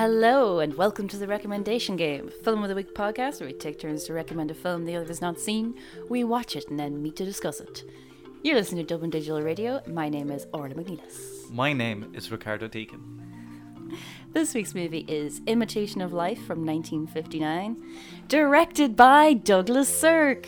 Hello, 0.00 0.60
and 0.60 0.74
welcome 0.74 1.08
to 1.08 1.16
the 1.16 1.26
Recommendation 1.26 1.96
Game, 1.96 2.30
Film 2.44 2.62
of 2.62 2.68
the 2.68 2.76
Week 2.76 2.94
podcast 2.94 3.40
where 3.40 3.48
we 3.48 3.52
take 3.52 3.80
turns 3.80 4.04
to 4.04 4.12
recommend 4.12 4.48
a 4.48 4.54
film 4.54 4.84
the 4.84 4.94
other 4.94 5.08
has 5.08 5.20
not 5.20 5.40
seen. 5.40 5.74
We 6.08 6.22
watch 6.22 6.54
it 6.54 6.68
and 6.68 6.78
then 6.78 7.02
meet 7.02 7.16
to 7.16 7.24
discuss 7.24 7.58
it. 7.58 7.82
You're 8.44 8.54
listening 8.54 8.86
to 8.86 8.94
Dublin 8.94 9.10
Digital 9.10 9.42
Radio. 9.42 9.82
My 9.88 10.08
name 10.08 10.30
is 10.30 10.46
Orla 10.52 10.76
Mc 10.76 10.86
Nelis. 10.86 11.50
My 11.50 11.72
name 11.72 12.12
is 12.14 12.30
Ricardo 12.30 12.68
Deakin. 12.68 13.00
This 14.34 14.54
week's 14.54 14.72
movie 14.72 15.04
is 15.08 15.40
Imitation 15.48 16.00
of 16.00 16.12
Life 16.12 16.46
from 16.46 16.64
1959, 16.64 17.82
directed 18.28 18.94
by 18.94 19.32
Douglas 19.32 19.88
Sirk. 19.88 20.46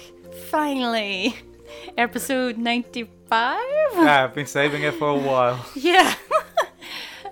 Finally, 0.48 1.35
episode 1.98 2.57
95? 2.57 3.59
Yeah, 3.95 4.23
I've 4.23 4.32
been 4.32 4.46
saving 4.46 4.85
it 4.85 4.95
for 4.95 5.09
a 5.09 5.16
while. 5.16 5.66
Yeah. 5.74 6.15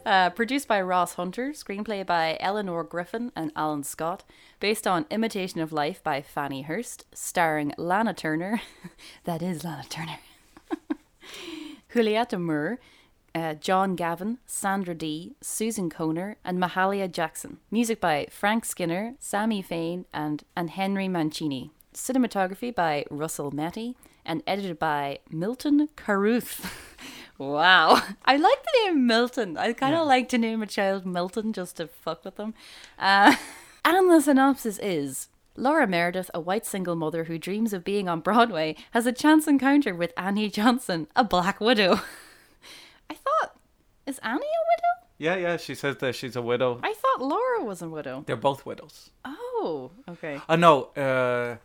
Uh, 0.09 0.31
produced 0.31 0.67
by 0.67 0.81
Ross 0.81 1.17
Hunter, 1.17 1.51
screenplay 1.51 2.07
by 2.07 2.39
Eleanor 2.41 2.83
Griffin 2.83 3.31
and 3.37 3.53
Alan 3.55 3.83
Scott, 3.83 4.25
based 4.59 4.87
on 4.87 5.05
Imitation 5.11 5.61
of 5.61 5.71
Life 5.71 6.03
by 6.03 6.23
Fannie 6.23 6.63
Hurst, 6.63 7.05
starring 7.13 7.75
Lana 7.77 8.15
Turner. 8.15 8.63
that 9.25 9.43
is 9.43 9.65
Lana 9.65 9.85
Turner. 9.87 10.19
Juanita 11.95 12.39
Moore, 12.39 12.79
uh, 13.35 13.53
John 13.53 13.97
Gavin, 13.97 14.39
Sandra 14.47 14.95
Dee, 14.95 15.35
Susan 15.43 15.91
Kohner, 15.91 16.37
and 16.43 16.59
Mahalia 16.59 17.13
Jackson. 17.13 17.59
Music 17.71 18.01
by 18.01 18.29
Frank 18.31 18.65
Skinner, 18.65 19.15
Sammy 19.19 19.61
Fain, 19.61 20.07
and, 20.15 20.43
and 20.57 20.71
Henry 20.71 21.09
Mancini. 21.09 21.71
Cinematography 21.93 22.75
by 22.75 23.05
Russell 23.11 23.51
Metty, 23.51 23.95
and 24.25 24.43
edited 24.47 24.79
by 24.79 25.19
Milton 25.31 25.91
Carruth. 25.97 26.97
wow. 27.39 28.01
I 28.25 28.37
like 28.37 28.63
the 28.65 28.73
name 28.85 29.07
Milton. 29.07 29.57
I 29.57 29.73
kind 29.73 29.95
of 29.95 30.01
Yeah. 30.01 30.05
like 30.05 30.29
to 30.31 30.39
name 30.39 30.63
a 30.63 30.67
child 30.67 31.07
Milton 31.07 31.53
just 31.53 31.77
to 31.77 31.87
fuck 31.87 32.25
with 32.25 32.37
them. 32.37 32.55
Uh, 32.99 33.37
and 33.85 34.11
the 34.11 34.21
synopsis 34.21 34.79
is 34.81 35.29
Laura 35.57 35.87
Meredith, 35.87 36.31
a 36.35 36.41
white 36.41 36.67
single 36.67 36.95
mother 36.97 37.25
who 37.25 37.39
dreams 37.39 37.73
of 37.73 37.83
being 37.85 38.09
on 38.09 38.21
Broadway, 38.21 38.77
has 38.93 39.07
a 39.07 39.13
chance 39.13 39.47
encounter 39.49 39.95
with 39.95 40.13
Annie 40.17 40.51
Johnson, 40.51 41.09
a 41.17 41.25
black 41.25 41.61
widow. 41.61 42.01
I 43.11 43.15
thought, 43.15 43.57
is 44.07 44.19
Annie 44.19 44.37
a 44.37 44.41
widow? 44.41 45.07
Yeah, 45.21 45.35
yeah, 45.37 45.57
she 45.57 45.75
says 45.75 45.97
that 45.97 46.15
she's 46.15 46.37
a 46.37 46.43
widow. 46.43 46.79
I 46.83 46.95
thought 46.95 47.21
Laura 47.27 47.65
was 47.65 47.83
a 47.83 47.89
widow. 47.89 48.23
They're 48.27 48.37
both 48.37 48.65
widows. 48.65 49.11
Oh, 49.25 49.91
okay. 50.09 50.41
Oh 50.49 50.55
no, 50.55 50.85
uh, 50.97 51.57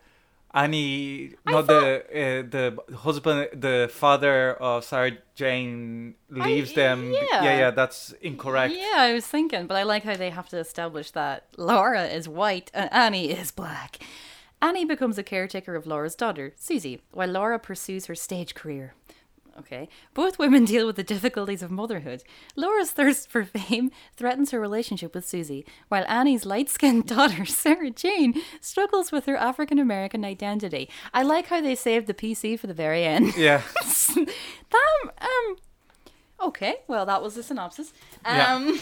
Annie, 0.54 1.34
I 1.48 1.52
no, 1.52 1.62
the 1.64 2.04
uh, 2.04 2.50
the 2.50 2.96
husband, 2.98 3.50
the 3.54 3.90
father 3.92 4.54
of 4.54 4.84
Sarah 4.84 5.18
Jane 5.34 6.14
leaves 6.30 6.74
them. 6.74 7.12
yeah. 7.12 7.44
yeah, 7.44 7.58
yeah, 7.58 7.72
that's 7.72 8.14
incorrect. 8.22 8.76
Yeah, 8.76 8.98
I 8.98 9.14
was 9.14 9.26
thinking, 9.26 9.66
but 9.66 9.76
I 9.76 9.84
like 9.84 10.04
how 10.04 10.16
they 10.16 10.30
have 10.30 10.50
to 10.50 10.58
establish 10.58 11.10
that 11.12 11.48
Laura 11.58 12.06
is 12.06 12.30
white 12.30 12.70
and 12.74 12.92
Annie 12.94 13.32
is 13.32 13.50
black. 13.50 13.98
Annie 14.62 14.86
becomes 14.86 15.18
a 15.18 15.24
caretaker 15.24 15.76
of 15.76 15.88
Laura's 15.88 16.16
daughter, 16.16 16.54
Susie, 16.56 17.02
while 17.12 17.28
Laura 17.28 17.60
pursues 17.60 18.06
her 18.06 18.16
stage 18.16 18.54
career. 18.54 18.94
Okay. 19.60 19.88
Both 20.14 20.40
women 20.40 20.66
deal 20.74 20.86
with 20.88 20.96
the 20.96 21.04
difficulties 21.04 21.62
of 21.62 21.72
motherhood. 21.72 22.24
Laura's 22.56 22.92
thirst 22.92 23.30
for 23.30 23.44
fame 23.46 23.92
threatens 24.16 24.52
her 24.52 24.60
relationship 24.60 25.14
with 25.14 25.28
Susie, 25.28 25.66
while 25.90 26.06
Annie's 26.08 26.46
light 26.46 26.70
skinned 26.70 27.06
daughter, 27.08 27.46
Sarah 27.46 27.92
Jane, 27.92 28.42
struggles 28.60 29.12
with 29.12 29.26
her 29.26 29.38
African 29.38 29.80
American 29.80 30.26
identity. 30.26 30.90
I 31.14 31.24
like 31.24 31.48
how 31.48 31.62
they 31.62 31.76
saved 31.76 32.08
the 32.08 32.14
PC 32.14 32.60
for 32.60 32.68
the 32.68 32.74
very 32.74 33.04
end. 33.04 33.36
Yeah, 33.38 33.62
that, 34.16 35.12
um, 35.22 35.58
okay, 36.42 36.78
well, 36.88 37.06
that 37.06 37.22
was 37.22 37.36
the 37.36 37.44
synopsis. 37.44 37.94
Yeah. 38.26 38.56
Um, 38.56 38.80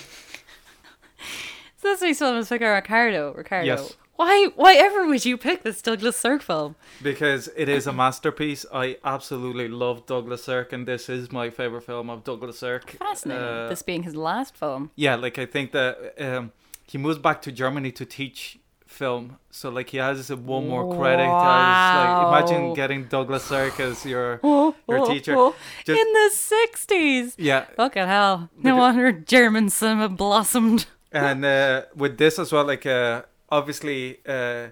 so 1.77 1.87
this 1.87 2.01
week's 2.01 2.19
film 2.19 2.37
is 2.37 2.51
our 2.51 2.57
Ricardo. 2.75 3.33
Ricardo. 3.33 3.65
Yes. 3.65 3.95
Why, 4.17 4.49
why 4.55 4.75
ever 4.75 5.07
would 5.07 5.25
you 5.25 5.35
pick 5.37 5.63
this 5.63 5.81
Douglas 5.81 6.15
Sirk 6.15 6.41
film? 6.43 6.75
because 7.01 7.49
it 7.57 7.67
is 7.69 7.87
a 7.87 7.93
masterpiece. 7.93 8.65
I 8.71 8.97
absolutely 9.03 9.67
love 9.67 10.05
Douglas 10.05 10.43
Sirk, 10.43 10.73
and 10.73 10.87
this 10.87 11.09
is 11.09 11.31
my 11.31 11.49
favorite 11.49 11.81
film 11.83 12.09
of 12.09 12.23
Douglas 12.23 12.59
Sirk. 12.59 12.91
Fascinating. 12.91 13.43
Uh, 13.43 13.69
this 13.69 13.81
being 13.81 14.03
his 14.03 14.15
last 14.15 14.55
film. 14.55 14.91
yeah 14.95 15.15
like 15.15 15.39
i 15.39 15.45
think 15.45 15.71
that 15.71 16.13
um 16.19 16.51
he 16.85 16.97
moves 16.97 17.17
back 17.17 17.41
to 17.41 17.51
germany 17.51 17.91
to 17.91 18.05
teach 18.05 18.59
film 18.85 19.37
so 19.49 19.69
like 19.69 19.89
he 19.89 19.97
has 19.97 20.29
one 20.31 20.67
more 20.67 20.85
credit 20.97 21.23
as 21.23 21.29
like 21.29 22.09
Wow. 22.09 22.29
imagine 22.37 22.73
getting 22.73 23.05
douglas 23.05 23.43
sirk 23.45 23.79
as 23.79 24.05
your 24.05 24.39
Oh, 24.43 24.75
your 24.87 24.99
oh, 24.99 25.05
teacher 25.07 25.33
oh. 25.37 25.55
Just- 25.85 25.99
In 25.99 26.07
the 26.13 26.29
60s. 26.33 27.35
yeah 27.37 27.65
Fucking 27.77 28.05
hell. 28.07 28.49
No 28.61 28.71
Look 28.75 28.77
at- 28.77 28.79
wonder 28.79 29.11
German 29.13 29.69
cinema 29.69 30.09
blossomed. 30.09 30.85
and 31.11 31.43
uh 31.45 31.83
with 31.95 32.17
this 32.17 32.37
as 32.37 32.51
well 32.51 32.65
like 32.65 32.85
uh 32.85 33.21
obviously 33.51 34.19
uh 34.27 34.67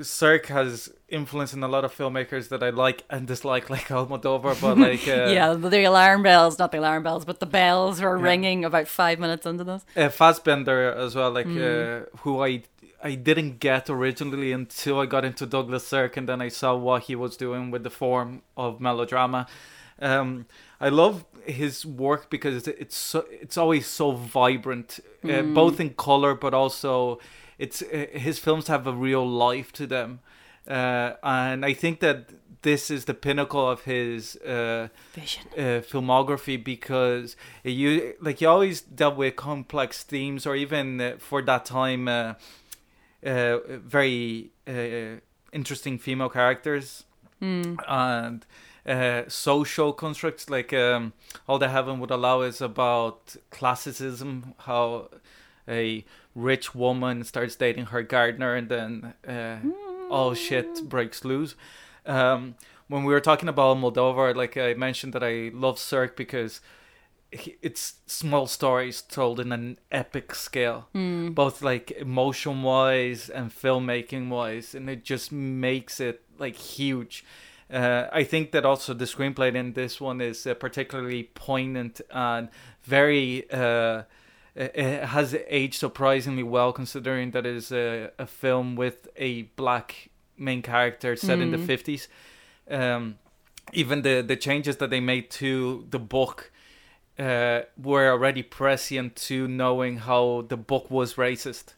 Sirk 0.00 0.46
has 0.46 0.92
influence 1.08 1.52
in 1.52 1.62
a 1.64 1.68
lot 1.68 1.84
of 1.84 1.92
filmmakers 1.92 2.50
that 2.50 2.62
I 2.62 2.70
like 2.70 3.02
and 3.10 3.26
dislike, 3.26 3.68
like 3.76 3.88
Almodovar, 3.88 4.60
but 4.60 4.78
like 4.88 5.08
uh, 5.08 5.30
yeah, 5.32 5.54
the 5.54 5.84
alarm 5.84 6.22
bells, 6.22 6.58
not 6.58 6.70
the 6.70 6.78
alarm 6.78 7.02
bells, 7.02 7.24
but 7.24 7.40
the 7.40 7.46
bells 7.46 8.00
were 8.00 8.16
ringing 8.16 8.64
about 8.64 8.86
five 8.86 9.18
minutes 9.18 9.44
into 9.46 9.64
this. 9.64 9.84
uh, 9.96 10.02
Fassbinder 10.08 10.94
as 10.94 11.14
well, 11.16 11.30
like 11.32 11.46
Mm. 11.46 12.02
uh, 12.04 12.06
who 12.18 12.42
I 12.44 12.62
I 13.02 13.14
didn't 13.14 13.58
get 13.58 13.90
originally 13.90 14.52
until 14.52 15.00
I 15.00 15.06
got 15.06 15.24
into 15.24 15.46
Douglas 15.46 15.86
Sirk, 15.86 16.16
and 16.16 16.28
then 16.28 16.40
I 16.40 16.48
saw 16.48 16.74
what 16.76 17.02
he 17.04 17.14
was 17.16 17.36
doing 17.36 17.70
with 17.72 17.82
the 17.82 17.90
form 17.90 18.42
of 18.56 18.80
melodrama. 18.80 19.46
Um, 20.00 20.46
I 20.80 20.90
love 20.90 21.24
his 21.44 21.84
work 21.84 22.30
because 22.30 22.54
it's 22.56 22.68
it's 22.68 22.96
so, 22.96 23.24
it's 23.30 23.56
always 23.56 23.86
so 23.86 24.12
vibrant, 24.12 25.00
uh, 25.24 25.28
Mm. 25.28 25.54
both 25.54 25.80
in 25.80 25.90
color, 25.94 26.34
but 26.34 26.54
also 26.54 27.18
it's 27.58 27.82
uh, 27.82 28.06
his 28.12 28.38
films 28.38 28.68
have 28.68 28.86
a 28.86 28.92
real 28.92 29.26
life 29.28 29.72
to 29.74 29.86
them, 29.86 30.20
uh, 30.68 31.12
and 31.22 31.64
I 31.64 31.72
think 31.72 32.00
that 32.00 32.30
this 32.62 32.90
is 32.90 33.04
the 33.04 33.14
pinnacle 33.14 33.68
of 33.68 33.82
his. 33.82 34.36
Uh, 34.36 34.88
Vision. 35.14 35.42
uh, 35.56 35.80
filmography 35.80 36.62
because 36.62 37.36
you 37.64 38.14
like 38.20 38.38
he 38.40 38.46
always 38.46 38.80
dealt 38.82 39.16
with 39.16 39.34
complex 39.36 40.02
themes 40.02 40.46
or 40.46 40.54
even 40.54 41.00
uh, 41.00 41.14
for 41.18 41.40
that 41.42 41.64
time 41.64 42.06
uh, 42.08 42.34
uh, 43.24 43.58
very 43.66 44.50
uh, 44.68 45.20
interesting 45.52 45.98
female 45.98 46.28
characters 46.28 47.04
and 47.88 48.46
uh, 48.86 49.22
social 49.28 49.92
constructs 49.92 50.48
like 50.50 50.72
um, 50.72 51.12
all 51.48 51.58
the 51.58 51.68
heaven 51.68 51.98
would 52.00 52.10
allow 52.10 52.42
is 52.42 52.60
about 52.60 53.36
classicism 53.50 54.54
how 54.58 55.08
a 55.68 56.04
rich 56.36 56.74
woman 56.74 57.24
starts 57.24 57.56
dating 57.56 57.86
her 57.86 58.02
gardener 58.02 58.54
and 58.54 58.68
then 58.68 59.14
uh, 59.26 59.56
all 60.10 60.34
shit 60.34 60.88
breaks 60.88 61.24
loose 61.24 61.56
um, 62.06 62.54
when 62.88 63.04
we 63.04 63.12
were 63.12 63.20
talking 63.20 63.48
about 63.48 63.76
Almodovar, 63.76 64.34
like 64.36 64.56
I 64.56 64.74
mentioned 64.74 65.12
that 65.14 65.24
I 65.24 65.50
love 65.52 65.78
Sirk 65.78 66.16
because 66.16 66.60
it's 67.32 67.94
small 68.06 68.46
stories 68.46 69.02
told 69.02 69.40
in 69.40 69.50
an 69.50 69.78
epic 69.90 70.34
scale, 70.34 70.88
both 71.34 71.62
like 71.62 71.90
emotion 71.90 72.62
wise 72.62 73.28
and 73.28 73.50
filmmaking 73.50 74.28
wise, 74.28 74.74
and 74.74 74.88
it 74.88 75.04
just 75.04 75.32
makes 75.32 75.98
it 75.98 76.22
like 76.38 76.56
huge. 76.56 77.24
Uh, 77.68 78.06
I 78.12 78.22
think 78.22 78.52
that 78.52 78.64
also 78.64 78.94
the 78.94 79.06
screenplay 79.06 79.52
in 79.52 79.72
this 79.72 80.00
one 80.00 80.20
is 80.20 80.46
uh, 80.46 80.54
particularly 80.54 81.24
poignant 81.34 82.00
and 82.12 82.48
very. 82.84 83.50
Uh, 83.50 84.04
it 84.56 85.04
has 85.04 85.36
aged 85.48 85.74
surprisingly 85.74 86.42
well 86.42 86.72
considering 86.72 87.30
that 87.32 87.44
it 87.46 87.54
is 87.56 87.70
a, 87.70 88.10
a 88.18 88.26
film 88.26 88.74
with 88.76 89.08
a 89.16 89.42
black 89.56 90.08
main 90.38 90.62
character 90.62 91.14
set 91.16 91.38
in 91.40 91.50
the 91.50 91.58
50s 91.58 92.08
um, 92.70 93.18
even 93.72 94.02
the 94.02 94.22
the 94.22 94.36
changes 94.36 94.76
that 94.78 94.90
they 94.90 95.00
made 95.00 95.30
to 95.30 95.86
the 95.90 95.98
book 95.98 96.50
uh, 97.18 97.60
were 97.76 98.10
already 98.10 98.42
prescient 98.42 99.16
to 99.16 99.48
knowing 99.48 99.98
how 99.98 100.44
the 100.48 100.56
book 100.56 100.90
was 100.90 101.14
racist. 101.14 101.74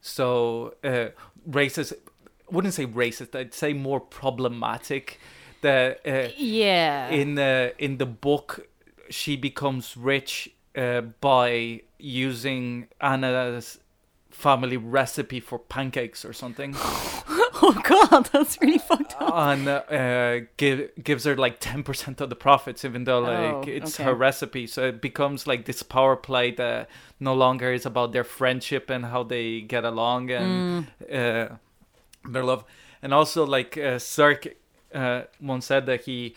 So 0.00 0.74
uh, 0.82 1.08
racist 1.48 1.92
wouldn't 2.50 2.74
say 2.74 2.84
racist 2.86 3.34
i'd 3.34 3.54
say 3.54 3.72
more 3.72 3.98
problematic 4.00 5.18
that 5.62 6.00
uh, 6.06 6.28
Yeah. 6.36 7.08
in 7.08 7.34
the 7.36 7.72
in 7.78 7.96
the 7.98 8.06
book 8.06 8.68
she 9.08 9.36
becomes 9.36 9.96
rich 9.96 10.50
uh, 10.76 11.00
by 11.20 11.82
using 11.98 12.88
Anna's 13.00 13.78
family 14.30 14.76
recipe 14.78 15.40
for 15.40 15.58
pancakes 15.58 16.24
or 16.24 16.32
something 16.32 16.74
oh 16.78 17.78
god, 17.84 18.24
that's 18.32 18.58
really 18.62 18.78
fucked 18.78 19.14
up. 19.20 19.34
and 19.34 19.68
uh, 19.68 20.46
give, 20.56 20.90
gives 21.04 21.24
her 21.24 21.36
like 21.36 21.60
10% 21.60 22.18
of 22.20 22.30
the 22.30 22.34
profits 22.34 22.82
even 22.84 23.04
though 23.04 23.20
like 23.20 23.54
Oh, 23.54 23.62
it's 23.66 23.96
okay. 24.00 24.04
her 24.04 24.14
recipe 24.14 24.66
so 24.66 24.86
it 24.88 25.02
becomes 25.02 25.46
like 25.46 25.66
this 25.66 25.82
power 25.82 26.16
play 26.16 26.50
that 26.52 26.88
no 27.20 27.34
longer 27.34 27.72
is 27.72 27.84
about 27.84 28.12
their 28.12 28.24
friendship 28.24 28.88
and 28.88 29.04
how 29.06 29.22
they 29.22 29.60
get 29.60 29.84
along 29.84 30.30
and 30.30 30.86
Mm. 31.10 31.50
uh, 31.52 31.56
their 32.26 32.42
love 32.44 32.64
and 33.02 33.12
also 33.12 33.44
like 33.44 33.76
uh, 33.76 33.98
Sirk 33.98 34.46
uh, 34.94 35.22
once 35.40 35.66
said 35.66 35.84
that 35.86 36.02
he 36.06 36.34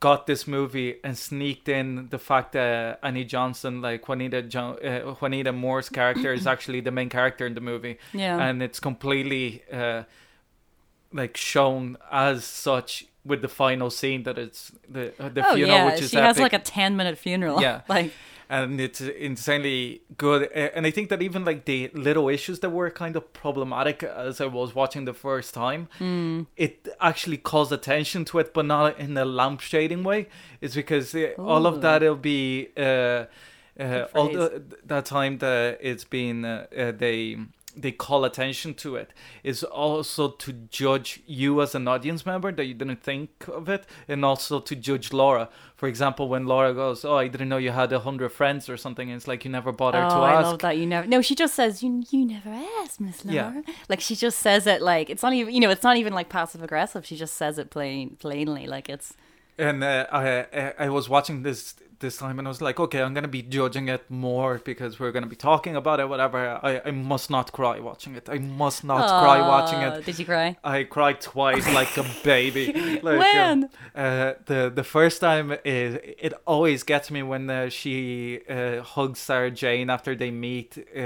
got 0.00 0.26
this 0.26 0.46
movie 0.46 0.96
and 1.02 1.16
sneaked 1.16 1.68
in 1.68 2.08
the 2.10 2.18
fact 2.18 2.52
that 2.52 2.98
Annie 3.02 3.24
Johnson, 3.24 3.80
like 3.80 4.06
Juanita 4.08 4.42
jo- 4.42 4.74
uh, 4.84 5.14
Juanita 5.14 5.52
Moore's 5.52 5.88
character, 5.88 6.32
is 6.32 6.46
actually 6.54 6.80
the 6.80 6.90
main 6.90 7.08
character 7.08 7.46
in 7.46 7.54
the 7.54 7.60
movie, 7.60 7.98
Yeah. 8.12 8.38
and 8.38 8.62
it's 8.62 8.80
completely 8.80 9.62
uh, 9.72 10.02
like 11.12 11.36
shown 11.36 11.96
as 12.12 12.44
such 12.44 13.06
with 13.24 13.40
the 13.42 13.48
final 13.48 13.90
scene 13.90 14.22
that 14.24 14.38
it's 14.38 14.72
the 14.88 15.12
uh, 15.18 15.28
the 15.30 15.46
oh 15.46 15.54
funeral, 15.54 15.78
yeah, 15.78 15.84
which 15.86 16.02
is 16.02 16.10
she 16.10 16.16
has 16.16 16.38
like 16.38 16.52
a 16.52 16.58
ten 16.58 16.96
minute 16.96 17.16
funeral. 17.18 17.60
Yeah. 17.60 17.80
like 17.88 18.12
and 18.50 18.80
it's 18.80 19.00
insanely 19.00 20.00
good. 20.16 20.42
And 20.76 20.86
i 20.86 20.90
think 20.90 21.08
that 21.10 21.20
even 21.22 21.44
like 21.44 21.64
the 21.66 21.90
little 21.92 22.28
issues 22.28 22.60
that 22.60 22.70
were 22.70 22.90
kind 22.90 23.14
of 23.16 23.32
problematic 23.32 24.02
as 24.02 24.40
i 24.40 24.46
was 24.46 24.74
watching 24.74 25.04
the 25.04 25.14
first 25.14 25.54
time 25.54 25.88
Hmm. 25.98 26.42
it 26.56 26.88
actually 27.00 27.36
calls 27.38 27.70
attention 27.72 28.24
to 28.26 28.38
it 28.38 28.54
but 28.54 28.64
not 28.66 28.98
in 28.98 29.16
a 29.16 29.24
lampshading 29.26 30.02
way. 30.04 30.20
It's 30.60 30.74
because 30.74 31.14
uh, 31.14 31.34
all 31.38 31.66
of 31.66 31.80
that 31.82 32.02
will 32.02 32.16
be 32.16 32.68
uh, 32.76 32.80
uh, 33.78 34.06
all 34.14 34.28
the, 34.38 34.62
that 34.86 35.04
time 35.04 35.38
that 35.38 35.78
it's 35.80 36.04
been 36.04 36.44
uh, 36.44 36.66
uh, 36.76 36.92
they 36.92 37.36
they 37.76 37.92
call 37.92 38.24
attention 38.24 38.74
to 38.74 38.96
it 38.96 39.12
is 39.44 39.62
also 39.62 40.28
to 40.30 40.52
judge 40.52 41.22
you 41.26 41.60
as 41.62 41.74
an 41.74 41.86
audience 41.86 42.24
member 42.24 42.50
that 42.50 42.64
you 42.64 42.74
didn't 42.74 43.02
think 43.02 43.46
of 43.48 43.68
it 43.68 43.86
and 44.08 44.24
also 44.24 44.58
to 44.58 44.74
judge 44.74 45.12
laura 45.12 45.48
for 45.76 45.86
example 45.86 46.28
when 46.28 46.46
laura 46.46 46.72
goes 46.74 47.04
oh 47.04 47.16
i 47.16 47.28
didn't 47.28 47.48
know 47.48 47.56
you 47.56 47.70
had 47.70 47.92
a 47.92 48.00
hundred 48.00 48.30
friends 48.30 48.68
or 48.68 48.76
something 48.76 49.10
it's 49.10 49.28
like 49.28 49.44
you 49.44 49.50
never 49.50 49.70
bothered 49.70 50.04
oh, 50.04 50.08
to 50.08 50.14
I 50.16 50.32
ask 50.34 50.44
love 50.44 50.58
that 50.60 50.76
you 50.76 50.86
never. 50.86 51.06
No, 51.06 51.22
she 51.22 51.34
just 51.34 51.54
says 51.54 51.82
you. 51.82 52.02
You 52.10 52.26
never 52.26 52.50
asked, 52.50 53.00
Miss 53.00 53.24
Laura. 53.24 53.62
Yeah. 53.66 53.74
Like 53.88 54.00
she 54.00 54.14
just 54.14 54.38
says 54.38 54.66
it 54.66 54.82
like 54.82 55.10
it's 55.10 55.22
not 55.22 55.32
even. 55.32 55.54
You 55.54 55.60
know, 55.60 55.70
it's 55.70 55.82
not 55.82 55.96
even 55.96 56.12
like 56.12 56.28
passive 56.28 56.62
aggressive. 56.62 57.06
She 57.06 57.16
just 57.16 57.34
says 57.34 57.58
it 57.58 57.70
plain 57.70 58.16
plainly. 58.16 58.66
Like 58.66 58.88
it's. 58.88 59.14
and 59.58 59.82
uh, 59.82 60.06
I, 60.12 60.46
I 60.52 60.74
I 60.78 60.88
was 60.88 61.08
watching 61.08 61.42
this 61.42 61.74
this 62.00 62.16
time 62.18 62.38
and 62.38 62.46
I 62.46 62.50
was 62.50 62.60
like, 62.62 62.78
okay, 62.80 63.02
I'm 63.02 63.14
gonna 63.14 63.28
be 63.28 63.42
judging 63.42 63.88
it 63.88 64.08
more 64.10 64.58
because 64.64 64.98
we're 65.00 65.12
gonna 65.12 65.26
be 65.26 65.36
talking 65.36 65.74
about 65.76 66.00
it, 66.00 66.08
whatever. 66.08 66.60
I, 66.62 66.80
I 66.84 66.90
must 66.92 67.30
not 67.30 67.52
cry 67.52 67.80
watching 67.80 68.14
it. 68.14 68.28
I 68.28 68.38
must 68.38 68.84
not 68.84 69.08
cry 69.08 69.40
watching 69.40 69.80
it. 69.80 70.04
Did 70.04 70.18
you 70.18 70.24
cry? 70.24 70.56
I 70.62 70.84
cried 70.84 71.20
twice 71.20 71.66
like 71.72 71.96
a 71.96 72.06
baby. 72.24 72.66
Like, 73.02 73.18
When? 73.20 73.64
um, 73.64 73.70
uh, 73.94 74.32
the 74.46 74.72
the 74.74 74.84
first 74.84 75.20
time 75.20 75.56
is 75.64 75.98
it 76.02 76.32
always 76.46 76.82
gets 76.82 77.10
me 77.10 77.22
when 77.22 77.48
uh, 77.50 77.68
she 77.68 78.40
uh, 78.48 78.80
hugs 78.82 79.18
Sarah 79.20 79.50
Jane 79.50 79.88
after 79.90 80.14
they 80.16 80.30
meet 80.30 80.76
uh, 80.78 81.00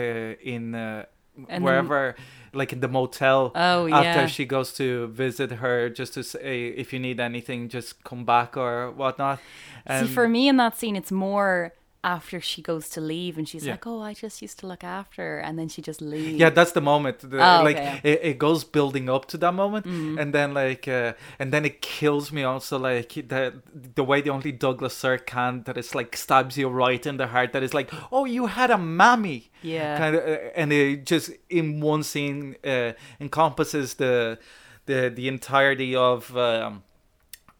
in 0.55 0.75
uh, 0.75 1.05
And 1.37 1.47
then- 1.49 1.63
wherever, 1.63 2.15
like 2.53 2.73
in 2.73 2.81
the 2.81 2.89
motel. 2.89 3.53
Oh 3.55 3.89
After 3.89 4.21
yeah. 4.23 4.27
she 4.27 4.45
goes 4.45 4.73
to 4.75 5.09
visit 5.09 5.53
her, 5.53 5.89
just 5.89 6.15
to 6.15 6.23
say 6.23 6.69
if 6.69 6.93
you 6.93 6.99
need 6.99 7.21
anything, 7.21 7.69
just 7.69 8.03
come 8.05 8.25
back 8.25 8.57
or 8.57 8.91
whatnot. 8.91 9.41
See, 9.89 10.07
for 10.07 10.29
me 10.29 10.49
in 10.49 10.57
that 10.59 10.79
scene, 10.79 10.97
it's 10.97 11.11
more 11.13 11.73
after 12.05 12.41
she 12.41 12.61
goes 12.63 12.89
to 12.89 13.01
leave 13.01 13.39
and 13.39 13.49
she's 13.49 13.65
Yeah. 13.65 13.73
like, 13.75 13.87
"Oh, 13.87 14.01
I 14.03 14.13
just 14.15 14.43
used 14.43 14.59
to 14.61 14.67
look 14.67 14.83
after," 14.83 15.23
her," 15.23 15.39
and 15.39 15.57
then 15.59 15.69
she 15.69 15.81
just 15.83 16.01
leaves. 16.01 16.39
yeah 16.41 16.51
that's 16.51 16.73
the 16.73 16.81
moment 16.81 17.19
the, 17.21 17.37
Oh, 17.39 17.63
like 17.63 17.77
okay. 17.77 18.01
it, 18.03 18.21
it 18.31 18.39
goes 18.39 18.65
building 18.65 19.09
up 19.09 19.27
to 19.27 19.37
that 19.39 19.55
moment 19.55 19.87
Mm-hmm. 19.87 20.19
and 20.19 20.35
then 20.35 20.53
like 20.55 20.89
uh, 20.89 21.13
and 21.39 21.53
then 21.53 21.65
it 21.65 21.81
kills 21.81 22.33
me 22.33 22.43
also 22.43 22.77
like 22.79 23.13
the 23.29 23.43
the 23.95 24.05
way 24.05 24.21
the 24.21 24.31
only 24.31 24.53
douglas 24.53 24.95
sirk 24.97 25.27
can 25.27 25.63
that 25.65 25.77
it's 25.79 25.95
like 25.95 26.17
stabs 26.17 26.57
you 26.59 26.69
right 26.69 27.07
in 27.07 27.17
the 27.19 27.29
heart 27.29 27.53
that 27.53 27.63
is 27.63 27.73
like 27.75 27.91
oh 28.11 28.25
you 28.37 28.47
had 28.47 28.71
a 28.71 28.79
mammy 28.79 29.51
Yeah. 29.63 29.97
kind 29.99 30.17
of 30.17 30.23
uh, 30.23 30.61
and 30.61 30.73
it 30.73 31.07
just 31.07 31.31
in 31.49 31.81
one 31.81 32.03
scene 32.03 32.57
uh, 32.65 32.93
encompasses 33.21 33.95
the 33.95 34.39
the 34.87 35.11
the 35.15 35.29
entirety 35.29 35.95
of 35.95 36.37
um 36.37 36.83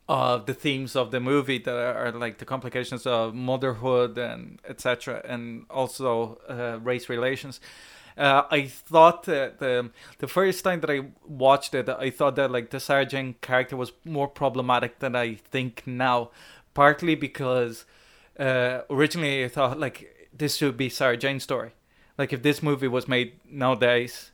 of 0.09 0.47
the 0.47 0.55
themes 0.55 0.97
of 0.97 1.11
the 1.11 1.21
movie 1.21 1.59
that 1.59 1.75
are, 1.75 2.13
like 2.13 2.39
the 2.39 2.45
complications 2.45 3.07
of 3.07 3.35
motherhood 3.35 4.19
and 4.19 4.61
etc 4.69 5.23
and 5.25 5.65
also 5.71 6.39
uh, 6.49 6.79
race 6.83 7.09
relations 7.09 7.61
uh, 8.17 8.43
I 8.51 8.67
thought 8.67 9.25
that 9.25 9.59
the 9.59 9.91
the 10.19 10.29
first 10.29 10.65
time 10.65 10.81
that 10.81 10.91
I 10.91 11.07
watched 11.27 11.75
it, 11.75 11.89
I 11.89 12.11
thought 12.11 12.37
that 12.37 12.51
like 12.51 12.71
the 12.71 13.07
Jane 13.09 13.35
character 13.41 13.77
was 13.77 13.93
more 14.05 14.29
problematic 14.29 14.99
than 14.99 15.17
I 15.17 15.35
think 15.35 15.83
now. 15.87 16.31
Partly 16.75 17.15
because 17.15 17.85
uh, 18.39 18.81
originally 18.91 19.45
I 19.45 19.49
thought 19.49 19.79
like 19.79 20.31
this 20.33 20.57
should 20.57 20.77
be 20.77 20.89
Sarah 20.89 21.17
Jane's 21.17 21.43
story. 21.43 21.73
Like 22.19 22.33
if 22.33 22.43
this 22.43 22.63
movie 22.63 22.89
was 22.89 23.09
made 23.09 23.35
nowadays, 23.51 24.31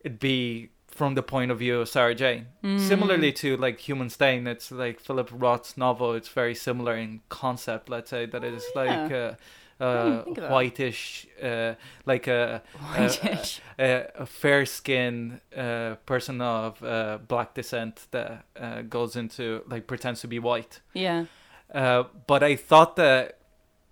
it'd 0.00 0.18
be 0.18 0.70
from 0.98 1.14
the 1.14 1.22
point 1.22 1.50
of 1.52 1.58
view 1.58 1.80
of 1.80 1.88
Sarah 1.88 2.14
Jane. 2.14 2.46
Similarly 2.90 3.32
to 3.42 3.56
like 3.56 3.78
Human 3.88 4.10
Stain, 4.10 4.46
it's 4.46 4.70
like 4.70 5.00
Philip 5.00 5.30
Roth's 5.32 5.76
novel. 5.76 6.12
It's 6.18 6.28
very 6.28 6.54
similar 6.54 6.94
in 6.96 7.20
concept. 7.28 7.88
Let's 7.88 8.10
say 8.10 8.26
that 8.26 8.42
it 8.44 8.52
is 8.52 8.66
like 8.74 9.12
uh, 9.12 9.32
uh, 9.80 10.22
think 10.24 10.38
of 10.38 10.50
whitish, 10.50 11.26
uh, 11.42 11.74
like 12.04 12.26
a 12.26 12.62
a, 12.96 13.08
Whitish. 13.08 13.60
a, 13.78 14.10
a 14.24 14.26
fair 14.26 14.66
skinned 14.66 15.40
uh, 15.56 15.94
person 16.04 16.40
of 16.40 16.82
uh, 16.82 17.18
black 17.28 17.54
descent 17.54 18.06
that 18.10 18.44
uh, 18.60 18.82
goes 18.82 19.14
into 19.16 19.62
like 19.68 19.86
pretends 19.86 20.20
to 20.22 20.28
be 20.28 20.38
white. 20.38 20.80
yeah. 20.94 21.24
Uh, 21.72 22.04
but 22.26 22.42
I 22.42 22.56
thought 22.56 22.96
that 22.96 23.38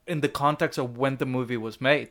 in 0.06 0.20
the 0.22 0.30
context 0.30 0.78
of 0.78 0.96
when 0.96 1.18
the 1.18 1.26
movie 1.26 1.58
was 1.58 1.78
made, 1.78 2.08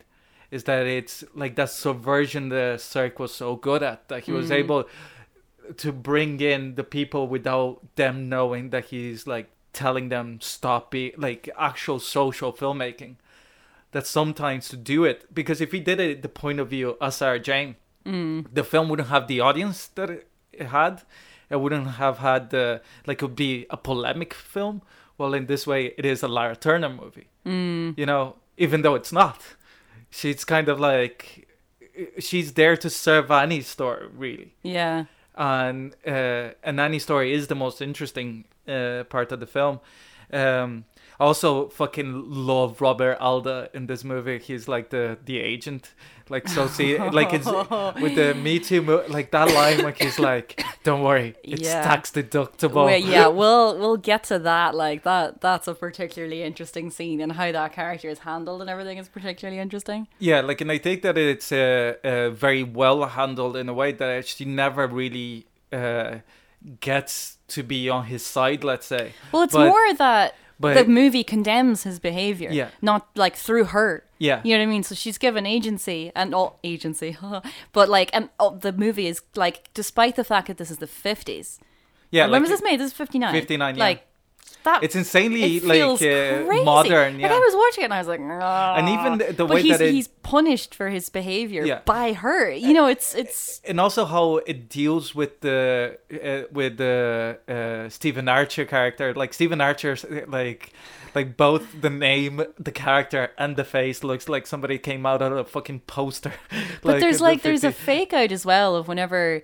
is 0.56 0.64
that 0.70 0.86
it's 1.00 1.24
like 1.42 1.54
that 1.56 1.70
subversion 1.70 2.50
the 2.50 2.78
Sirk 2.78 3.20
was 3.20 3.34
so 3.34 3.56
good 3.68 3.82
at 3.92 4.00
that 4.10 4.20
he 4.26 4.32
was 4.40 4.50
Mm. 4.50 4.56
able 4.62 4.82
to 5.84 5.92
bring 5.92 6.40
in 6.54 6.76
the 6.76 6.84
people 6.98 7.24
without 7.36 7.74
them 7.96 8.16
knowing 8.30 8.70
that 8.74 8.86
he's 8.92 9.26
like 9.28 9.48
telling 9.74 10.10
them 10.10 10.40
stop 10.42 10.92
be 10.92 11.04
like 11.18 11.50
actual 11.70 12.00
social 12.00 12.52
filmmaking. 12.54 13.16
That 13.92 14.06
sometimes 14.08 14.68
to 14.70 14.78
do 14.78 15.06
it 15.12 15.20
because 15.34 15.60
if 15.66 15.72
he 15.72 15.80
did 15.80 16.00
it 16.00 16.22
the 16.22 16.30
point 16.44 16.60
of 16.60 16.68
view 16.70 16.98
of 17.02 17.14
Sarah 17.14 17.40
Jane, 17.50 17.76
Mm. 18.06 18.46
the 18.54 18.64
film 18.64 18.86
wouldn't 18.90 19.10
have 19.10 19.26
the 19.28 19.40
audience 19.48 19.80
that 19.98 20.10
it 20.10 20.28
it 20.62 20.68
had. 20.68 20.96
It 21.50 21.58
wouldn't 21.62 21.88
have 22.04 22.18
had 22.30 22.50
the 22.56 22.66
like 23.08 23.18
it 23.22 23.26
would 23.26 23.36
be 23.50 23.66
a 23.70 23.78
polemic 23.90 24.34
film. 24.34 24.82
Well, 25.18 25.34
in 25.38 25.46
this 25.48 25.64
way, 25.72 25.82
it 26.00 26.06
is 26.06 26.24
a 26.24 26.28
Lara 26.28 26.56
Turner 26.56 26.90
movie. 27.02 27.28
Mm. 27.46 27.98
You 28.00 28.06
know, 28.12 28.24
even 28.58 28.82
though 28.84 28.96
it's 29.00 29.12
not, 29.22 29.38
she's 30.16 30.46
kind 30.46 30.70
of 30.70 30.80
like 30.80 31.48
she's 32.20 32.54
there 32.54 32.78
to 32.78 32.90
serve 32.90 33.32
Annie's 33.32 33.68
story, 33.68 34.08
really. 34.16 34.54
Yeah. 34.64 35.06
And 35.36 35.96
uh, 36.08 36.52
and 36.64 36.80
Annie's 36.80 37.04
story 37.04 37.34
is 37.34 37.48
the 37.48 37.56
most 37.56 37.82
interesting 37.82 38.46
uh, 38.68 39.04
part 39.10 39.32
of 39.32 39.40
the 39.40 39.48
film. 39.48 39.80
Um, 40.32 40.86
I 41.20 41.24
also 41.26 41.70
fucking 41.70 42.26
love 42.30 42.82
Robert 42.82 43.18
Alda 43.20 43.70
in 43.74 43.88
this 43.88 44.04
movie. 44.04 44.38
He's 44.40 44.68
like 44.68 44.90
the 44.90 45.18
the 45.24 45.40
agent, 45.40 45.94
like 46.30 46.48
so 46.50 46.68
see 46.68 46.98
like 46.98 47.32
it's 47.34 47.46
with 48.02 48.16
the 48.16 48.34
Me 48.36 48.60
Too 48.60 48.82
mo- 48.82 49.04
like 49.08 49.32
that 49.32 49.54
line 49.54 49.80
like 49.84 50.02
he's 50.02 50.20
like, 50.20 50.62
"Don't 50.84 51.04
worry, 51.04 51.36
it's 51.44 51.62
Yeah. 51.62 51.84
tax 51.84 52.12
deductible." 52.12 52.90
Yeah, 53.06 53.28
we'll 53.28 53.78
we'll 53.80 53.96
get 53.98 54.26
to 54.26 54.40
that. 54.40 54.76
Like 54.76 55.04
that 55.04 55.40
that's 55.40 55.68
a 55.70 55.74
particularly 55.74 56.44
interesting 56.44 56.92
scene 56.92 57.22
and 57.22 57.32
how 57.32 57.50
that 57.52 57.72
character 57.72 58.10
is 58.10 58.20
handled 58.20 58.60
and 58.62 58.70
everything 58.70 58.98
is 58.98 59.08
particularly 59.08 59.60
interesting. 59.62 60.08
Yeah, 60.20 60.42
like, 60.42 60.60
and 60.60 60.72
I 60.72 60.78
think 60.80 61.02
that 61.04 61.18
it's 61.18 61.52
uh, 61.52 61.94
uh, 62.04 62.30
very 62.32 62.64
well 62.64 63.06
handled 63.06 63.56
in 63.56 63.70
a 63.70 63.74
way 63.74 63.94
that 63.94 64.10
actually 64.10 64.48
never 64.48 64.86
really 64.88 65.48
uh, 65.72 66.18
gets 66.80 67.38
to 67.50 67.64
be 67.64 67.90
on 67.90 68.06
his 68.06 68.26
side. 68.26 68.64
Let's 68.64 68.86
say. 68.88 69.14
Well, 69.32 69.44
it's 69.44 69.54
But- 69.54 69.68
more 69.68 69.94
that 69.94 70.36
but- 70.60 70.74
the 70.76 70.86
movie 70.86 71.24
condemns 71.24 71.84
his 71.84 72.00
behavior, 72.00 72.50
Yeah. 72.52 72.70
not 72.82 73.08
like 73.16 73.36
through 73.36 73.66
her. 73.66 74.04
Yeah. 74.18 74.42
You 74.44 74.54
know 74.56 74.60
what 74.64 74.70
I 74.70 74.72
mean? 74.72 74.84
So 74.84 74.96
she's 74.96 75.18
given 75.18 75.46
agency 75.46 76.12
and 76.16 76.34
all 76.34 76.60
agency, 76.64 77.18
but 77.74 77.90
like, 77.90 78.10
and 78.14 78.30
oh, 78.40 78.56
the 78.58 78.72
movie 78.72 79.08
is 79.08 79.22
like, 79.36 79.70
despite 79.74 80.16
the 80.16 80.24
fact 80.24 80.48
that 80.48 80.58
this 80.58 80.72
is 80.72 80.78
the 80.78 80.88
fifties. 80.88 81.60
Yeah, 82.12 82.24
when 82.26 82.32
like, 82.34 82.42
was 82.42 82.50
this 82.52 82.62
made? 82.64 82.80
This 82.80 82.88
is 82.92 82.94
fifty 82.98 83.20
nine. 83.20 83.34
59, 83.34 83.76
yeah. 83.76 83.84
Like 83.84 84.08
that. 84.64 84.84
It's 84.84 84.96
insanely 84.96 85.58
it 85.58 85.64
like 85.64 86.02
uh, 86.02 86.64
modern. 86.64 87.20
Yeah. 87.20 87.28
Like 87.28 87.36
I 87.36 87.40
was 87.40 87.56
watching 87.56 87.82
it 87.84 87.86
and 87.86 87.94
I 87.94 88.00
was 88.00 88.08
like, 88.08 88.20
and 88.20 88.90
even 88.90 89.18
the- 89.20 89.34
the 89.34 89.46
way 89.46 89.62
he's, 89.62 89.78
that 89.78 89.86
it- 89.88 89.94
he's 89.94 90.08
punished 90.08 90.74
for 90.76 90.90
his 90.90 91.10
behavior 91.10 91.66
Yeah. 91.66 91.82
by 91.86 92.14
her. 92.14 92.52
You 92.52 92.74
know, 92.74 92.88
it's 92.88 93.14
it's 93.16 93.62
and 93.66 93.80
also 93.80 94.06
how 94.06 94.38
it 94.46 94.70
deals 94.70 95.14
with 95.16 95.42
the 95.42 95.98
uh, 96.12 96.48
with 96.52 96.78
the 96.78 97.38
uh, 97.48 97.90
Stephen 97.90 98.28
Archer 98.28 98.66
character. 98.66 99.14
Like 99.14 99.34
Stephen 99.34 99.62
Archer, 99.62 99.96
like 100.28 100.72
like 101.14 101.38
both 101.38 101.80
the 101.82 101.90
name, 101.90 102.44
the 102.60 102.72
character, 102.72 103.32
and 103.38 103.56
the 103.56 103.64
face 103.64 104.04
looks 104.04 104.28
like 104.28 104.46
somebody 104.48 104.78
came 104.78 105.06
out 105.06 105.22
of 105.22 105.32
a 105.32 105.46
fucking 105.46 105.82
poster. 105.88 106.34
But 106.82 107.00
there's 107.00 107.18
in 107.18 107.20
the 107.20 107.24
like 107.24 107.42
there's 107.42 107.64
a 107.64 107.72
fake 107.72 108.14
out 108.14 108.32
as 108.32 108.46
well 108.46 108.76
of 108.76 108.88
whenever 108.88 109.44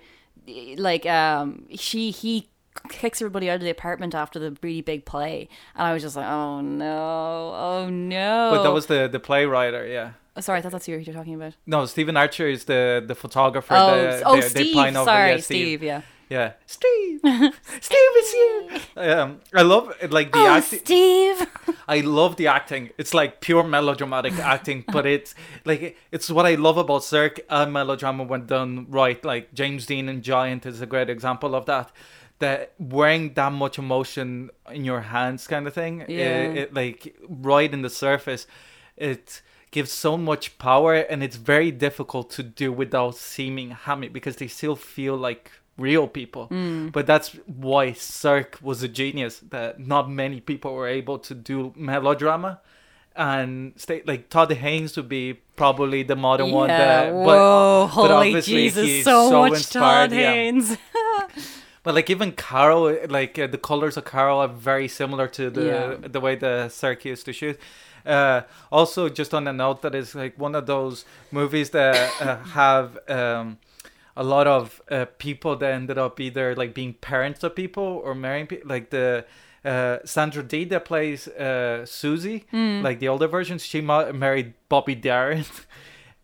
like 0.77 1.05
um 1.05 1.65
she 1.75 2.11
he 2.11 2.49
kicks 2.89 3.21
everybody 3.21 3.49
out 3.49 3.55
of 3.55 3.61
the 3.61 3.69
apartment 3.69 4.15
after 4.15 4.39
the 4.39 4.55
really 4.61 4.81
big 4.81 5.05
play 5.05 5.47
and 5.75 5.87
I 5.87 5.93
was 5.93 6.01
just 6.01 6.15
like 6.15 6.25
oh 6.27 6.61
no 6.61 7.53
oh 7.55 7.89
no 7.89 8.51
But 8.53 8.63
that 8.63 8.71
was 8.73 8.85
the 8.87 9.07
the 9.11 9.19
playwright, 9.19 9.73
yeah. 9.89 10.11
oh, 10.35 10.41
sorry 10.41 10.59
I 10.59 10.61
thought 10.61 10.71
that's 10.71 10.85
who 10.85 10.93
you're 10.93 11.13
talking 11.13 11.35
about 11.35 11.55
No, 11.65 11.85
Stephen 11.85 12.15
Archer 12.17 12.47
is 12.47 12.65
the 12.65 13.03
the 13.05 13.15
photographer. 13.15 13.73
oh 13.75 13.95
the, 14.01 14.23
oh 14.25 14.35
they 14.35 14.47
Steve 14.49 14.73
pine 14.75 14.95
over- 14.95 15.05
sorry 15.05 15.31
yeah, 15.31 15.37
Steve. 15.37 15.83
yeah 15.83 16.01
Yeah, 16.31 16.53
Steve. 16.65 17.19
Steve 17.81 18.13
is 18.21 18.31
here. 18.31 18.79
Um, 18.95 19.41
I 19.53 19.63
love 19.63 19.91
like 20.11 20.31
the 20.31 20.39
Oh, 20.39 20.47
acting. 20.47 20.79
Steve. 20.79 21.45
I 21.89 21.99
love 21.99 22.37
the 22.37 22.47
acting. 22.47 22.91
It's 22.97 23.13
like 23.13 23.41
pure 23.41 23.65
melodramatic 23.65 24.39
acting, 24.39 24.85
but 24.95 25.05
it's 25.05 25.35
like 25.65 25.97
it's 26.09 26.29
what 26.31 26.45
I 26.45 26.55
love 26.55 26.77
about 26.77 27.03
Sirk 27.03 27.41
and 27.49 27.73
melodrama 27.73 28.23
when 28.23 28.45
done 28.45 28.85
right. 28.89 29.19
Like 29.25 29.53
James 29.53 29.85
Dean 29.85 30.07
and 30.07 30.23
Giant 30.23 30.65
is 30.65 30.79
a 30.79 30.85
great 30.85 31.09
example 31.09 31.53
of 31.53 31.65
that. 31.65 31.91
That 32.41 32.73
wearing 32.77 33.33
that 33.35 33.51
much 33.53 33.77
emotion 33.77 34.49
in 34.69 34.83
your 34.83 35.01
hands, 35.01 35.47
kind 35.47 35.65
of 35.67 35.73
thing. 35.73 36.05
Yeah. 36.07 36.41
It, 36.41 36.57
it 36.57 36.73
like 36.73 37.15
right 37.27 37.71
in 37.71 37.81
the 37.81 37.89
surface, 37.89 38.47
it 38.97 39.41
gives 39.71 39.91
so 39.91 40.17
much 40.17 40.57
power, 40.57 40.95
and 40.95 41.23
it's 41.23 41.37
very 41.37 41.71
difficult 41.71 42.29
to 42.31 42.43
do 42.43 42.71
without 42.71 43.15
seeming 43.15 43.71
hammy 43.71 44.09
because 44.09 44.35
they 44.35 44.47
still 44.47 44.75
feel 44.75 45.15
like 45.15 45.51
real 45.77 46.07
people. 46.07 46.47
Mm. 46.49 46.91
But 46.91 47.07
that's 47.07 47.29
why 47.45 47.93
Sirk 47.93 48.59
was 48.61 48.83
a 48.83 48.87
genius. 48.87 49.39
That 49.49 49.79
not 49.79 50.09
many 50.09 50.41
people 50.41 50.73
were 50.73 50.87
able 50.87 51.19
to 51.19 51.33
do 51.33 51.73
melodrama, 51.75 52.59
and 53.15 53.73
stay 53.75 54.03
like 54.05 54.29
Todd 54.29 54.51
Haynes 54.51 54.95
would 54.97 55.09
be 55.09 55.39
probably 55.55 56.03
the 56.03 56.15
modern 56.15 56.51
one. 56.51 56.69
That, 56.69 57.13
whoa, 57.13 57.25
but, 57.25 57.87
but 57.87 57.87
holy 57.87 58.29
obviously 58.29 58.53
Jesus, 58.53 58.85
he's 58.85 59.05
so, 59.05 59.31
much 59.31 59.53
inspired, 59.53 60.09
Todd 60.09 60.17
yeah. 60.17 60.33
Haynes. 60.33 60.77
But 61.83 61.95
like 61.95 62.09
even 62.09 62.31
Carol, 62.33 62.95
like 63.09 63.39
uh, 63.39 63.47
the 63.47 63.57
colors 63.57 63.97
of 63.97 64.05
Carol 64.05 64.39
are 64.39 64.47
very 64.47 64.87
similar 64.87 65.27
to 65.29 65.49
the 65.49 65.65
Yeah. 65.65 65.95
the 66.07 66.19
way 66.19 66.35
the 66.35 66.69
used 67.03 67.25
to 67.25 67.33
shoot. 67.33 67.59
Uh, 68.05 68.41
also, 68.71 69.09
just 69.09 69.33
on 69.33 69.47
a 69.47 69.53
note, 69.53 69.81
that 69.81 69.95
is 69.95 70.15
like 70.15 70.37
one 70.39 70.55
of 70.55 70.65
those 70.65 71.05
movies 71.31 71.69
that 71.71 71.95
uh, 72.21 72.37
have 72.53 72.97
um, 73.09 73.57
a 74.15 74.23
lot 74.23 74.47
of 74.47 74.81
uh, 74.91 75.05
people 75.17 75.55
that 75.57 75.71
ended 75.71 75.97
up 75.97 76.19
either 76.19 76.55
like 76.55 76.73
being 76.73 76.93
parents 76.93 77.43
of 77.43 77.55
people 77.55 78.01
or 78.03 78.13
marrying 78.15 78.47
people. 78.47 78.69
Like 78.69 78.89
the 78.89 79.25
uh, 79.65 79.97
Sandra 80.05 80.43
Dee 80.43 80.65
that 80.65 80.85
plays 80.85 81.27
uh, 81.27 81.85
Susie, 81.85 82.45
Hmm. 82.51 82.81
like 82.83 82.99
the 82.99 83.07
older 83.07 83.27
version, 83.27 83.57
she 83.59 83.81
ma- 83.81 84.11
married 84.11 84.53
Bobby 84.69 84.95
Darin. 84.95 85.45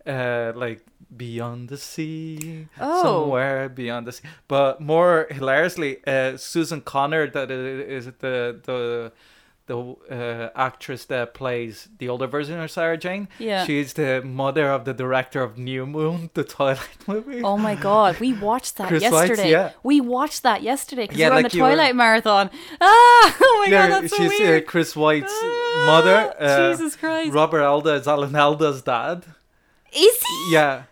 uh, 0.08 0.52
like 0.56 0.80
beyond 1.16 1.68
the 1.68 1.76
sea, 1.76 2.66
Oh. 2.80 3.02
somewhere 3.02 3.68
beyond 3.68 4.06
the 4.06 4.12
sea. 4.12 4.28
But 4.48 4.80
more 4.80 5.26
hilariously, 5.30 5.98
uh, 6.06 6.36
Susan 6.36 6.80
Kohner, 6.82 7.32
that 7.32 7.50
is 7.50 8.06
the 8.18 8.58
the 8.64 9.12
the 9.66 9.76
uh, 10.10 10.48
actress 10.56 11.04
that 11.04 11.34
plays 11.34 11.88
the 11.98 12.08
older 12.08 12.26
version 12.26 12.58
of 12.58 12.70
Sarah 12.70 12.96
Jane. 12.96 13.28
Yeah. 13.38 13.66
she's 13.66 13.92
the 13.92 14.22
mother 14.24 14.70
of 14.70 14.86
the 14.86 14.94
director 14.94 15.42
of 15.42 15.58
New 15.58 15.84
Moon, 15.84 16.30
the 16.32 16.42
Twilight 16.54 17.06
movie. 17.06 17.42
Oh 17.42 17.58
my 17.58 17.74
god, 17.74 18.18
we 18.18 18.32
watched 18.32 18.78
that 18.78 18.88
Chris 18.88 19.02
yesterday. 19.02 19.50
yeah. 19.50 19.72
We 19.82 20.00
watched 20.00 20.42
that 20.44 20.62
yesterday 20.62 21.02
because 21.02 21.18
Yeah, 21.18 21.26
we 21.26 21.30
were 21.32 21.36
on 21.36 21.42
like 21.42 21.52
the 21.52 21.58
you 21.58 21.62
were- 21.64 21.68
Twilight 21.74 21.96
marathon. 21.96 22.48
Ah, 22.80 23.36
oh 23.42 23.64
my 23.66 23.70
yeah, 23.70 23.88
god, 23.88 24.04
that's 24.04 24.16
so 24.16 24.22
she's 24.22 24.40
weird. 24.40 24.62
Uh, 24.62 24.66
Chris 24.66 24.94
Weitz 24.94 25.28
Ah, 25.28 25.84
mother. 25.86 26.34
Uh, 26.40 26.70
Jesus 26.72 26.96
Christ. 26.96 27.32
Robert 27.34 27.62
Alda 27.62 27.92
is 28.00 28.08
Alan 28.08 28.34
Alda's 28.34 28.80
dad. 28.80 29.24
Is 29.94 30.22
he? 30.22 30.52
Yeah. 30.52 30.84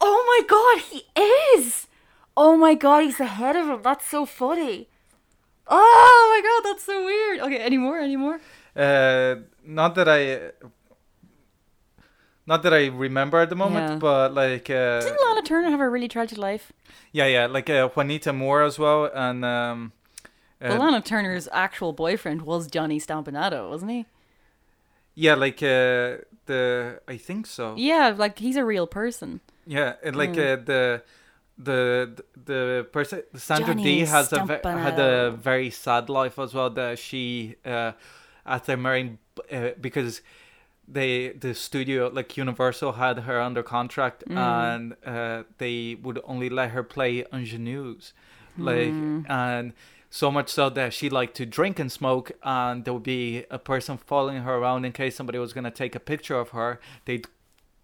Oh 0.00 0.22
my 0.30 0.46
god, 0.46 0.84
he 0.90 1.04
is. 1.58 1.86
Oh 2.36 2.56
my 2.56 2.74
god, 2.74 3.04
he's 3.04 3.20
ahead 3.20 3.56
of 3.56 3.66
him. 3.68 3.80
That's 3.82 4.06
so 4.06 4.26
funny. 4.26 4.88
Oh 5.68 6.30
my 6.32 6.40
god, 6.48 6.70
that's 6.70 6.84
so 6.84 7.04
weird. 7.04 7.40
Okay, 7.40 7.58
any 7.58 7.78
more? 7.78 7.98
Any 7.98 8.16
more? 8.16 8.40
Uh, 8.76 9.36
not 9.64 9.94
that 9.94 10.08
I, 10.08 10.52
not 12.46 12.62
that 12.62 12.72
I 12.74 12.86
remember 12.86 13.38
at 13.40 13.48
the 13.48 13.56
moment, 13.56 13.92
Yeah. 13.92 13.96
but 13.98 14.34
like, 14.34 14.68
uh, 14.70 15.00
Didn't 15.00 15.18
Lana 15.26 15.42
Turner 15.42 15.70
have 15.70 15.80
a 15.80 15.88
really 15.88 16.08
tragic 16.08 16.38
life? 16.38 16.72
yeah, 17.12 17.26
yeah, 17.26 17.46
like 17.46 17.68
uh, 17.70 17.88
Juanita 17.88 18.32
Moore 18.32 18.62
as 18.62 18.78
well, 18.78 19.10
and 19.12 19.44
um, 19.44 19.92
uh, 20.60 20.66
Well, 20.68 20.78
Lana 20.78 21.00
Turner's 21.00 21.48
actual 21.52 21.92
boyfriend 21.94 22.42
was 22.42 22.68
Johnny 22.68 23.00
Stompanato, 23.00 23.68
wasn't 23.70 23.90
he? 23.92 24.06
yeah, 25.14 25.34
like 25.34 25.62
uh, 25.62 26.18
the 26.46 27.00
I 27.08 27.16
think 27.16 27.46
so. 27.46 27.74
Yeah, 27.76 28.14
like 28.16 28.38
he's 28.38 28.56
a 28.56 28.64
real 28.64 28.86
person. 28.86 29.40
Yeah, 29.66 29.94
and 30.04 30.16
like 30.16 30.32
Mm. 30.34 30.52
uh, 30.52 30.64
the 30.64 31.02
the 31.58 32.22
the 32.44 32.86
person 32.92 33.22
Sandra 33.34 33.68
Johnny 33.74 33.84
Dee 33.84 34.00
has 34.06 34.32
a 34.32 34.44
ve- 34.44 34.60
had 34.62 34.98
a 34.98 35.30
very 35.30 35.70
sad 35.70 36.08
life 36.08 36.38
as 36.38 36.54
well. 36.54 36.70
That 36.70 36.98
she 36.98 37.56
uh, 37.64 37.92
after 38.44 38.76
marrying 38.76 39.18
uh, 39.52 39.70
because 39.80 40.20
they 40.88 41.30
the 41.30 41.54
studio 41.54 42.08
like 42.12 42.36
Universal 42.36 42.92
had 42.92 43.18
her 43.20 43.40
under 43.40 43.62
contract 43.62 44.24
Mm. 44.28 44.36
and 44.36 44.96
uh, 45.04 45.42
they 45.58 45.96
would 46.02 46.20
only 46.24 46.48
let 46.48 46.70
her 46.70 46.82
play 46.84 47.24
ingenues, 47.32 48.12
like 48.56 48.92
Mm. 48.92 49.24
and. 49.28 49.72
So 50.16 50.30
much 50.30 50.48
so 50.48 50.70
that 50.70 50.94
she 50.94 51.10
liked 51.10 51.34
to 51.36 51.44
drink 51.44 51.78
and 51.78 51.92
smoke, 51.92 52.32
and 52.42 52.86
there 52.86 52.94
would 52.94 53.02
be 53.02 53.44
a 53.50 53.58
person 53.58 53.98
following 53.98 54.44
her 54.44 54.54
around 54.54 54.86
in 54.86 54.92
case 54.92 55.14
somebody 55.14 55.38
was 55.38 55.52
gonna 55.52 55.70
take 55.70 55.94
a 55.94 56.00
picture 56.00 56.38
of 56.38 56.48
her. 56.50 56.80
They'd 57.04 57.26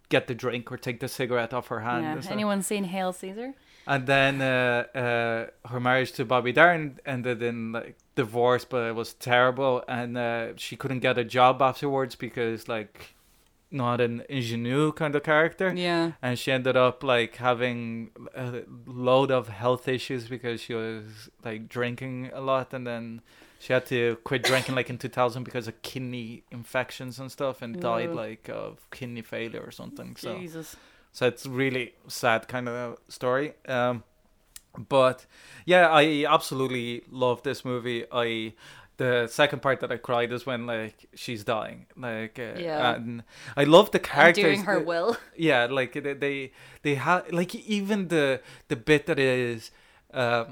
get 0.09 0.25
the 0.25 0.33
drink 0.33 0.71
or 0.71 0.77
take 0.77 0.99
the 0.99 1.07
cigarette 1.07 1.53
off 1.53 1.67
her 1.67 1.81
hand. 1.81 2.23
Yeah. 2.23 2.31
Anyone 2.31 2.63
seen 2.63 2.85
Hail 2.85 3.13
Caesar? 3.13 3.53
And 3.85 4.07
then 4.07 4.41
uh, 4.41 4.97
uh, 4.97 5.69
her 5.69 5.79
marriage 5.79 6.13
to 6.13 6.25
Bobby 6.25 6.51
Darin 6.51 6.99
ended 7.05 7.43
in 7.43 7.73
like 7.73 7.97
divorce, 8.15 8.65
but 8.65 8.87
it 8.87 8.95
was 8.95 9.13
terrible, 9.13 9.83
and 9.87 10.17
uh, 10.17 10.55
she 10.55 10.75
couldn't 10.75 11.01
get 11.01 11.19
a 11.19 11.23
job 11.23 11.61
afterwards 11.61 12.15
because 12.15 12.67
like 12.67 13.13
not 13.73 13.99
an 13.99 14.23
ingenue 14.29 14.91
kind 14.93 15.15
of 15.15 15.23
character, 15.23 15.73
Yeah. 15.75 16.11
and 16.21 16.37
she 16.37 16.51
ended 16.51 16.77
up 16.77 17.03
like 17.03 17.37
having 17.37 18.11
a 18.35 18.61
load 18.85 19.31
of 19.31 19.47
health 19.49 19.87
issues 19.87 20.27
because 20.27 20.61
she 20.61 20.73
was 20.73 21.29
like 21.43 21.67
drinking 21.67 22.29
a 22.33 22.39
lot, 22.41 22.73
and 22.73 22.85
then 22.85 23.21
she 23.59 23.73
had 23.73 23.85
to 23.87 24.17
quit 24.23 24.43
drinking 24.43 24.75
like 24.75 24.89
in 24.89 24.97
2000 24.97 25.43
because 25.43 25.67
of 25.67 25.81
kidney 25.81 26.43
infections 26.51 27.19
and 27.19 27.31
stuff, 27.31 27.61
and 27.61 27.79
died 27.81 28.11
like 28.11 28.47
of 28.49 28.89
kidney 28.91 29.21
failure 29.23 29.61
or 29.65 29.71
something. 29.71 30.15
So. 30.15 30.37
Jesus. 30.37 30.75
So 31.11 31.27
it's 31.27 31.45
really 31.45 31.93
sad 32.07 32.47
kind 32.47 32.67
of 32.67 32.97
story. 33.07 33.53
Um, 33.67 34.03
but 34.89 35.25
yeah, 35.65 35.87
I 35.89 36.25
absolutely 36.27 37.03
love 37.11 37.43
this 37.43 37.63
movie. 37.63 38.05
I 38.11 38.53
the 39.03 39.27
second 39.41 39.59
part 39.65 39.77
that 39.81 39.91
I 39.91 39.97
cried 40.09 40.31
is 40.37 40.41
when 40.49 40.61
like 40.75 40.97
she's 41.23 41.43
dying, 41.55 41.79
like 42.09 42.35
uh, 42.39 42.53
Yeah. 42.69 42.95
and 42.95 43.23
I 43.61 43.63
love 43.75 43.87
the 43.91 43.99
And 43.99 44.07
characters. 44.13 44.43
doing 44.43 44.63
her 44.71 44.79
will. 44.91 45.09
yeah, 45.49 45.61
like 45.79 45.93
they 46.05 46.13
they, 46.25 46.37
they 46.85 46.95
have 47.07 47.21
like 47.39 47.53
even 47.77 47.99
the 48.15 48.25
the 48.71 48.75
bit 48.89 49.05
that 49.09 49.19
is 49.19 49.71
um 50.23 50.47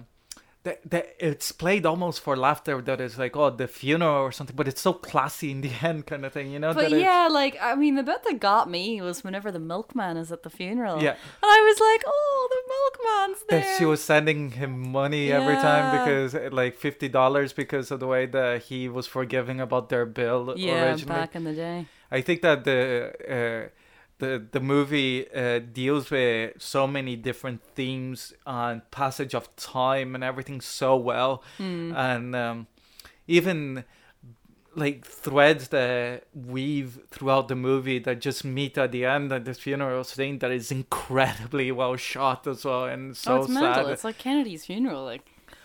that, 0.64 0.80
that 0.90 1.16
it's 1.20 1.52
played 1.52 1.86
almost 1.88 2.22
for 2.22 2.38
laughter 2.38 2.82
that 2.84 3.02
is 3.02 3.18
like 3.18 3.36
oh 3.36 3.50
the 3.50 3.68
funeral 3.68 4.22
or 4.28 4.32
something 4.32 4.56
but 4.56 4.68
it's 4.68 4.80
so 4.82 4.94
classy 4.94 5.50
in 5.50 5.62
the 5.62 5.72
end 5.82 6.06
kind 6.06 6.24
of 6.24 6.32
thing 6.34 6.52
you 6.52 6.60
know 6.60 6.72
But 6.74 6.82
that 6.90 6.92
it's- 6.98 7.02
yeah, 7.02 7.28
like 7.32 7.58
I 7.62 7.74
mean, 7.76 7.96
the 7.96 8.04
bit 8.04 8.24
that 8.26 8.40
got 8.40 8.70
me 8.70 9.02
was 9.02 9.24
whenever 9.24 9.52
the 9.52 9.60
milkman 9.60 10.18
is 10.18 10.32
at 10.32 10.44
the 10.44 10.50
funeral. 10.50 11.02
Yeah. 11.02 11.12
and 11.44 11.50
I 11.58 11.60
was 11.70 11.80
like, 11.90 12.04
"Oh, 12.06 12.42
the 12.56 12.62
milkman's 12.76 13.44
there." 13.50 13.60
that 13.62 13.78
she 13.78 13.86
was 13.86 14.04
sending 14.04 14.52
him 14.52 14.92
money 14.92 15.32
every 15.32 15.56
time 15.56 15.86
because 15.98 16.36
uh, 16.36 16.50
like 16.52 16.78
fifty 16.78 17.10
dollars 17.10 17.54
because 17.54 17.90
of 17.92 18.00
the 18.00 18.08
way 18.08 18.26
that 18.28 18.64
he 18.64 18.88
was 18.88 19.08
forgiving 19.08 19.60
about 19.60 19.90
their 19.90 20.06
bill 20.06 20.54
yeah, 20.58 20.92
originally. 20.92 21.20
back 21.22 21.36
in 21.36 21.44
the 21.44 21.54
day. 21.54 21.88
I 22.12 22.22
think 22.22 22.42
that 22.42 22.66
the 22.66 22.82
uh, 23.38 23.70
the 24.22 24.32
the 24.56 24.60
movie 24.74 25.16
uh, 25.44 25.60
deals 25.82 26.06
with 26.12 26.54
so 26.62 26.88
many 26.88 27.16
different 27.16 27.60
themes 27.76 28.34
and 28.46 28.78
passage 28.92 29.34
of 29.40 29.46
time 29.58 30.10
and 30.16 30.24
everything 30.24 30.62
so 30.62 30.96
well, 30.96 31.34
Hmm. 31.58 31.92
and 32.10 32.36
um, 32.36 32.68
even 33.28 33.84
like 34.74 35.06
threads 35.06 35.68
that 35.70 36.24
weave 36.34 36.92
throughout 37.12 37.50
the 37.50 37.56
movie 37.56 38.00
that 38.00 38.22
just 38.22 38.46
meet 38.46 38.78
at 38.78 38.92
the 38.94 39.04
end 39.04 39.32
at 39.34 39.44
this 39.44 39.60
funeral 39.60 40.04
scene 40.06 40.40
that 40.40 40.50
is 40.52 40.72
incredibly 40.72 41.70
well 41.74 41.98
shot 41.98 42.48
as 42.48 42.64
well 42.64 42.86
and 42.86 43.18
so 43.18 43.34
oh, 43.34 43.42
it's 43.42 43.50
mental. 43.50 43.88
It's 43.88 44.06
like 44.06 44.18
Kennedy's 44.18 44.66
funeral. 44.66 45.04
Like, 45.04 45.24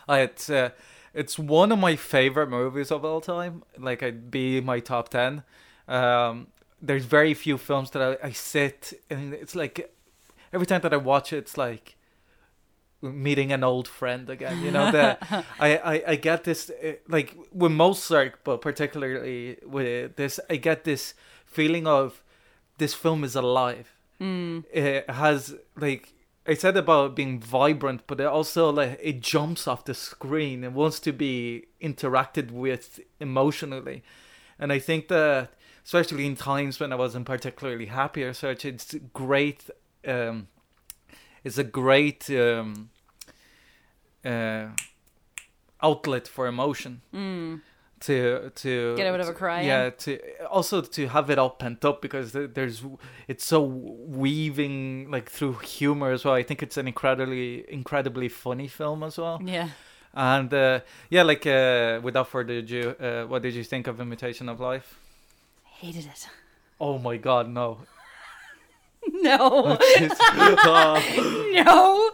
Uh, 0.08 0.14
it's 0.26 0.50
uh, 0.50 0.70
it's 1.14 1.38
one 1.38 1.70
of 1.74 1.78
my 1.78 1.94
favorite 1.96 2.50
movies 2.50 2.90
of 2.90 3.04
all 3.04 3.20
time. 3.20 3.62
Like 3.78 4.02
I'd 4.02 4.30
be 4.30 4.60
my 4.60 4.80
top 4.80 5.08
ten. 5.08 5.44
Um, 5.88 6.48
there's 6.86 7.04
very 7.04 7.34
few 7.34 7.58
films 7.58 7.90
that 7.90 8.18
I, 8.22 8.28
I 8.28 8.32
sit 8.32 8.92
and 9.10 9.34
it's 9.34 9.54
like 9.54 9.94
every 10.52 10.66
time 10.66 10.80
that 10.82 10.92
I 10.92 10.96
watch 10.96 11.32
it, 11.32 11.38
it's 11.38 11.58
like 11.58 11.96
meeting 13.02 13.52
an 13.52 13.62
old 13.62 13.86
friend 13.88 14.28
again. 14.30 14.62
You 14.62 14.70
know 14.70 14.90
that 14.90 15.18
I, 15.60 15.76
I 15.76 16.02
I 16.08 16.16
get 16.16 16.44
this 16.44 16.70
uh, 16.70 16.92
like 17.08 17.36
with 17.52 17.72
most 17.72 18.04
Sirk, 18.04 18.44
but 18.44 18.60
particularly 18.60 19.58
with 19.64 20.16
this, 20.16 20.40
I 20.48 20.56
get 20.56 20.84
this 20.84 21.14
feeling 21.44 21.86
of 21.86 22.22
this 22.78 22.94
film 22.94 23.24
is 23.24 23.34
alive 23.34 23.96
mm, 24.20 24.64
it 24.72 25.08
has 25.10 25.54
like 25.76 26.12
I 26.46 26.54
said 26.54 26.76
about 26.76 27.16
being 27.16 27.40
vibrant, 27.40 28.02
but 28.06 28.20
it 28.20 28.26
also 28.26 28.70
like 28.70 28.98
it 29.02 29.20
jumps 29.20 29.66
off 29.66 29.84
the 29.84 29.94
screen 29.94 30.64
and 30.64 30.74
wants 30.74 31.00
to 31.00 31.12
be 31.12 31.66
interacted 31.82 32.50
with 32.50 33.00
emotionally, 33.20 34.02
and 34.58 34.72
I 34.72 34.78
think 34.78 35.08
that 35.08 35.50
especially 35.86 36.26
in 36.26 36.34
times 36.36 36.78
when 36.80 36.92
I 36.92 36.96
wasn't 36.96 37.24
particularly 37.26 37.86
happy 37.86 38.22
or 38.24 38.34
such, 38.34 38.64
it's 38.64 38.94
great. 39.14 39.70
Um, 40.06 40.48
it's 41.44 41.58
a 41.58 41.64
great 41.64 42.28
um, 42.30 42.90
uh, 44.24 44.66
outlet 45.82 46.26
for 46.28 46.46
emotion. 46.48 47.02
To 48.00 48.50
to 48.54 48.68
Mm. 48.92 48.96
Get 48.96 49.06
out 49.06 49.20
of 49.20 49.28
a 49.28 49.32
cry, 49.32 49.62
Yeah. 49.62 49.90
To 49.90 50.18
also 50.50 50.82
to 50.82 51.08
have 51.08 51.30
it 51.30 51.38
all 51.38 51.50
pent 51.50 51.82
up 51.84 52.02
because 52.02 52.32
there's 52.32 52.82
it's 53.26 53.46
so 53.46 53.62
weaving 53.62 55.10
like 55.10 55.30
through 55.30 55.54
humor 55.76 56.10
as 56.12 56.24
well. 56.24 56.34
I 56.34 56.42
think 56.42 56.62
it's 56.62 56.76
an 56.76 56.86
incredibly 56.88 57.64
incredibly 57.72 58.28
funny 58.28 58.68
film 58.68 59.02
as 59.02 59.16
well. 59.18 59.40
Yeah. 59.42 59.68
And 60.12 60.52
uh, 60.52 60.80
yeah, 61.10 61.22
like 61.22 61.46
uh, 61.46 62.00
without 62.02 62.28
further 62.28 62.58
ado, 62.58 62.90
uh, 63.00 63.24
what 63.30 63.42
did 63.42 63.54
you 63.54 63.64
think 63.64 63.86
of 63.86 63.98
Imitation 64.00 64.48
of 64.50 64.60
Life? 64.60 64.98
Hated 65.78 66.06
it. 66.06 66.28
Oh 66.80 66.98
my 66.98 67.16
God, 67.16 67.48
no! 67.48 67.78
No. 69.08 69.78
Oh. 69.78 71.50
no. 71.54 72.10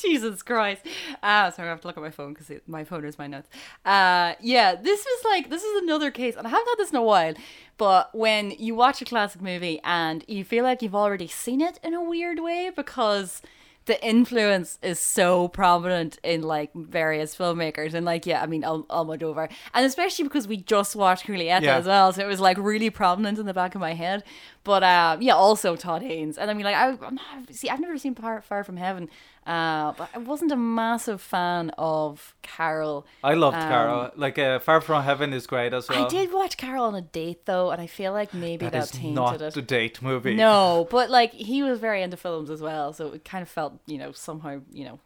Jesus 0.00 0.42
Christ. 0.42 0.86
Ah, 1.20 1.50
sorry, 1.50 1.66
I 1.68 1.72
have 1.72 1.80
to 1.80 1.88
look 1.88 1.96
at 1.96 2.02
my 2.02 2.10
phone 2.10 2.34
because 2.34 2.50
my 2.68 2.84
phone 2.84 3.04
is 3.04 3.18
my 3.18 3.26
notes. 3.26 3.48
Uh, 3.84 4.34
yeah, 4.40 4.76
this 4.76 5.04
was 5.04 5.24
like, 5.24 5.50
this 5.50 5.64
is 5.64 5.82
another 5.82 6.12
case, 6.12 6.36
and 6.36 6.46
I 6.46 6.50
haven't 6.50 6.68
had 6.68 6.78
this 6.78 6.90
in 6.90 6.96
a 6.96 7.02
while, 7.02 7.34
but 7.78 8.14
when 8.14 8.52
you 8.52 8.76
watch 8.76 9.02
a 9.02 9.04
classic 9.04 9.42
movie 9.42 9.80
and 9.82 10.24
you 10.28 10.44
feel 10.44 10.62
like 10.62 10.82
you've 10.82 10.94
already 10.94 11.26
seen 11.26 11.60
it 11.60 11.80
in 11.82 11.94
a 11.94 12.02
weird 12.02 12.38
way 12.38 12.70
because 12.74 13.42
the 13.86 14.04
influence 14.06 14.78
is 14.82 14.98
so 14.98 15.48
prominent 15.48 16.18
in 16.22 16.42
like 16.42 16.70
various 16.74 17.34
filmmakers 17.36 17.94
and 17.94 18.04
like 18.04 18.26
yeah 18.26 18.42
I 18.42 18.46
mean 18.46 18.64
Al- 18.64 18.84
Almodovar 18.84 19.50
and 19.74 19.86
especially 19.86 20.24
because 20.24 20.46
we 20.46 20.56
just 20.58 20.94
watched 20.96 21.26
Julieta 21.26 21.62
Yeah. 21.62 21.76
as 21.78 21.86
well 21.86 22.12
so 22.12 22.22
it 22.22 22.26
was 22.28 22.40
like 22.40 22.58
really 22.58 22.90
prominent 22.90 23.38
in 23.38 23.46
the 23.46 23.54
back 23.54 23.74
of 23.74 23.80
my 23.80 23.94
head 23.94 24.22
but 24.66 24.82
um 24.82 25.22
yeah 25.22 25.34
also 25.34 25.76
Todd 25.76 26.02
Haynes 26.02 26.36
and 26.36 26.50
I 26.50 26.54
mean 26.54 26.64
like 26.64 26.76
I, 26.76 26.88
I'm 27.06 27.14
not, 27.14 27.52
see 27.52 27.70
I've 27.70 27.80
never 27.80 27.96
seen 27.96 28.14
Far, 28.14 28.42
Far 28.42 28.62
From 28.64 28.76
Heaven 28.76 29.08
uh 29.46 29.92
but 29.98 30.08
I 30.12 30.18
wasn't 30.18 30.50
a 30.52 30.56
massive 30.56 31.20
fan 31.22 31.70
of 31.78 32.34
Carol 32.42 33.06
I 33.22 33.34
loved 33.34 33.56
Um, 33.56 33.68
Carol. 33.68 34.10
Like 34.16 34.38
uh, 34.38 34.58
Far 34.58 34.80
From 34.80 35.02
Heaven 35.04 35.32
is 35.32 35.46
great 35.46 35.72
as 35.72 35.88
well. 35.88 36.04
I 36.04 36.08
did 36.08 36.32
watch 36.32 36.56
Carol 36.56 36.84
on 36.84 36.94
a 36.96 37.00
date 37.20 37.46
though 37.46 37.70
and 37.70 37.80
I 37.80 37.86
feel 37.86 38.12
like 38.12 38.34
maybe 38.34 38.66
That 38.66 38.72
that, 38.72 38.84
is 38.84 38.90
tainted 38.90 39.14
not 39.14 39.40
it 39.40 39.54
the 39.54 39.62
date 39.62 40.02
movie. 40.02 40.34
no, 40.34 40.88
but 40.90 41.10
like 41.10 41.32
he 41.32 41.62
was 41.62 41.78
very 41.78 42.02
into 42.02 42.16
films 42.16 42.50
as 42.50 42.60
well, 42.60 42.92
so 42.92 43.12
it 43.12 43.24
kind 43.24 43.42
of 43.42 43.48
felt, 43.48 43.72
you 43.86 43.98
know, 43.98 44.10
somehow, 44.12 44.60
you 44.72 44.84
know. 44.84 44.98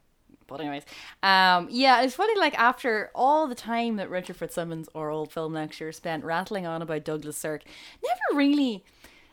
But 0.47 0.61
anyways, 0.61 0.83
um, 1.23 1.69
yeah, 1.71 2.03
it's 2.03 2.17
funny. 2.17 2.37
Like 2.37 2.59
after 2.59 3.11
all 3.15 3.47
the 3.47 3.55
time 3.55 3.97
that 3.97 4.11
Richard 4.11 4.35
Fitzsimmons, 4.37 4.89
our 4.97 5.09
old 5.09 5.31
film 5.31 5.53
lecturer, 5.53 5.93
spent 5.93 6.25
rattling 6.25 6.67
on 6.67 6.83
about 6.83 7.05
Douglas 7.05 7.37
Sirk, 7.37 7.63
never 8.03 8.37
really. 8.39 8.83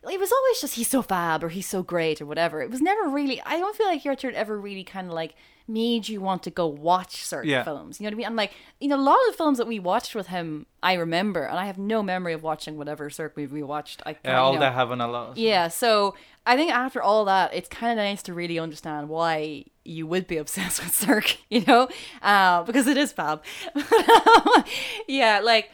It 0.04 0.20
was 0.20 0.32
always 0.32 0.62
just 0.62 0.75
he's 0.75 0.88
so 0.88 1.01
fab 1.01 1.44
or 1.44 1.50
he's 1.50 1.68
so 1.68 1.84
great 1.84 2.22
or 2.22 2.25
whatever. 2.25 2.62
It 2.62 2.70
was 2.72 2.82
never 2.82 3.08
really. 3.10 3.42
I 3.46 3.60
don't 3.60 3.75
feel 3.75 3.88
like 3.88 4.04
Richard 4.06 4.34
ever 4.36 4.60
really 4.60 4.84
kind 4.84 5.08
of 5.08 5.13
like 5.13 5.34
made 5.68 6.08
you 6.08 6.22
want 6.22 6.44
to 6.44 6.50
go 6.50 6.66
watch 6.66 7.18
certain 7.25 7.50
Yeah. 7.50 7.63
films. 7.63 8.00
You 8.00 8.06
know 8.06 8.08
what 8.08 8.13
I 8.13 8.18
mean? 8.18 8.25
And 8.27 8.36
like, 8.38 8.54
you 8.80 8.88
know, 8.88 8.96
a 8.96 9.01
lot 9.01 9.18
of 9.27 9.34
the 9.34 9.38
films 9.38 9.58
that 9.58 9.68
we 9.68 9.80
watched 9.80 10.16
with 10.16 10.27
him, 10.27 10.66
I 10.82 10.94
remember, 10.94 11.44
and 11.44 11.60
I 11.60 11.66
have 11.66 11.77
no 11.77 12.01
memory 12.01 12.32
of 12.32 12.42
watching 12.42 12.77
whatever 12.77 13.10
Sirk 13.10 13.36
movie 13.36 13.56
we 13.56 13.63
watched. 13.63 14.01
I 14.06 14.16
Yeah, 14.24 14.39
all 14.39 14.54
know, 14.54 14.60
that 14.62 14.74
heaven 14.74 15.01
a 15.01 15.08
lot. 15.10 15.36
yeah, 15.36 15.68
so 15.68 16.16
I 16.46 16.56
think 16.56 16.72
after 16.72 17.01
all 17.01 17.25
that, 17.25 17.54
it's 17.54 17.68
kind 17.68 17.92
of 18.00 18.04
nice 18.06 18.24
to 18.24 18.34
really 18.34 18.58
understand 18.58 19.10
why 19.10 19.66
you 19.84 20.08
would 20.08 20.25
be 20.25 20.38
obsessed 20.44 20.82
with 20.82 20.96
Sirk, 20.96 21.36
you 21.50 21.66
know, 21.68 21.89
uh, 22.22 22.63
because 22.63 22.88
it 22.88 22.96
is 22.96 23.12
fab. 23.12 23.44
yeah, 25.08 25.39
like, 25.44 25.70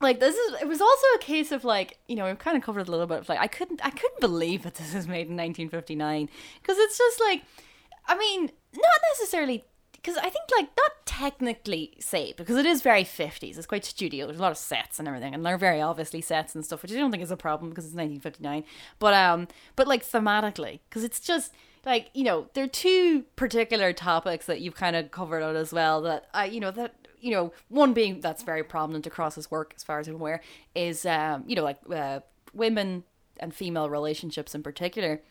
like 0.00 0.20
this 0.20 0.36
is. 0.36 0.62
It 0.62 0.68
was 0.68 0.80
also 0.80 1.06
a 1.16 1.18
case 1.18 1.52
of 1.52 1.64
like, 1.64 1.98
you 2.06 2.16
know, 2.16 2.26
we've 2.26 2.38
kind 2.38 2.56
of 2.56 2.62
covered 2.62 2.88
a 2.88 2.90
little 2.90 3.06
bit. 3.06 3.18
Of 3.18 3.28
like, 3.28 3.40
I 3.40 3.46
couldn't, 3.46 3.84
I 3.84 3.90
couldn't 3.90 4.20
believe 4.20 4.62
that 4.62 4.74
this 4.74 4.94
was 4.94 5.08
made 5.08 5.28
in 5.28 5.36
1959 5.36 6.28
because 6.60 6.78
it's 6.78 6.98
just 6.98 7.20
like, 7.20 7.42
I 8.06 8.16
mean, 8.16 8.50
not 8.74 9.00
necessarily. 9.12 9.64
Because 9.92 10.16
I 10.16 10.30
think, 10.30 10.44
like, 10.56 10.68
not 10.76 10.92
technically 11.06 11.96
say 11.98 12.32
because 12.36 12.56
it 12.56 12.64
is 12.64 12.82
very 12.82 13.02
50s. 13.02 13.58
It's 13.58 13.66
quite 13.66 13.84
studio. 13.84 14.26
There's 14.26 14.38
a 14.38 14.42
lot 14.42 14.52
of 14.52 14.56
sets 14.56 15.00
and 15.00 15.08
everything, 15.08 15.34
and 15.34 15.44
they're 15.44 15.58
very 15.58 15.80
obviously 15.80 16.20
sets 16.20 16.54
and 16.54 16.64
stuff, 16.64 16.82
which 16.82 16.92
I 16.92 16.94
don't 16.94 17.10
think 17.10 17.22
is 17.22 17.32
a 17.32 17.36
problem 17.36 17.70
because 17.70 17.84
it's 17.84 17.96
1959. 17.96 18.62
But, 19.00 19.14
um, 19.14 19.48
but 19.74 19.88
like, 19.88 20.04
thematically, 20.04 20.78
because 20.88 21.02
it's 21.02 21.18
just, 21.18 21.52
like, 21.84 22.10
you 22.14 22.22
know, 22.22 22.46
there 22.54 22.62
are 22.62 22.68
two 22.68 23.22
particular 23.34 23.92
topics 23.92 24.46
that 24.46 24.60
you've 24.60 24.76
kind 24.76 24.94
of 24.94 25.10
covered 25.10 25.42
out 25.42 25.56
as 25.56 25.72
well 25.72 26.00
that, 26.02 26.28
I, 26.32 26.44
you 26.44 26.60
know, 26.60 26.70
that, 26.70 26.94
you 27.20 27.30
know, 27.30 27.52
one 27.68 27.92
being 27.92 28.20
that's 28.20 28.42
very 28.42 28.62
prominent 28.64 29.06
across 29.06 29.34
his 29.34 29.50
work, 29.50 29.72
as 29.76 29.82
far 29.84 29.98
as 29.98 30.08
I'm 30.08 30.14
aware, 30.16 30.40
is, 30.74 31.04
um, 31.06 31.44
you 31.46 31.56
know, 31.56 31.64
like, 31.64 31.78
uh, 31.92 32.20
women 32.54 33.04
and 33.40 33.54
female 33.54 33.88
relationships 33.90 34.54
in 34.54 34.62
particular. 34.62 35.22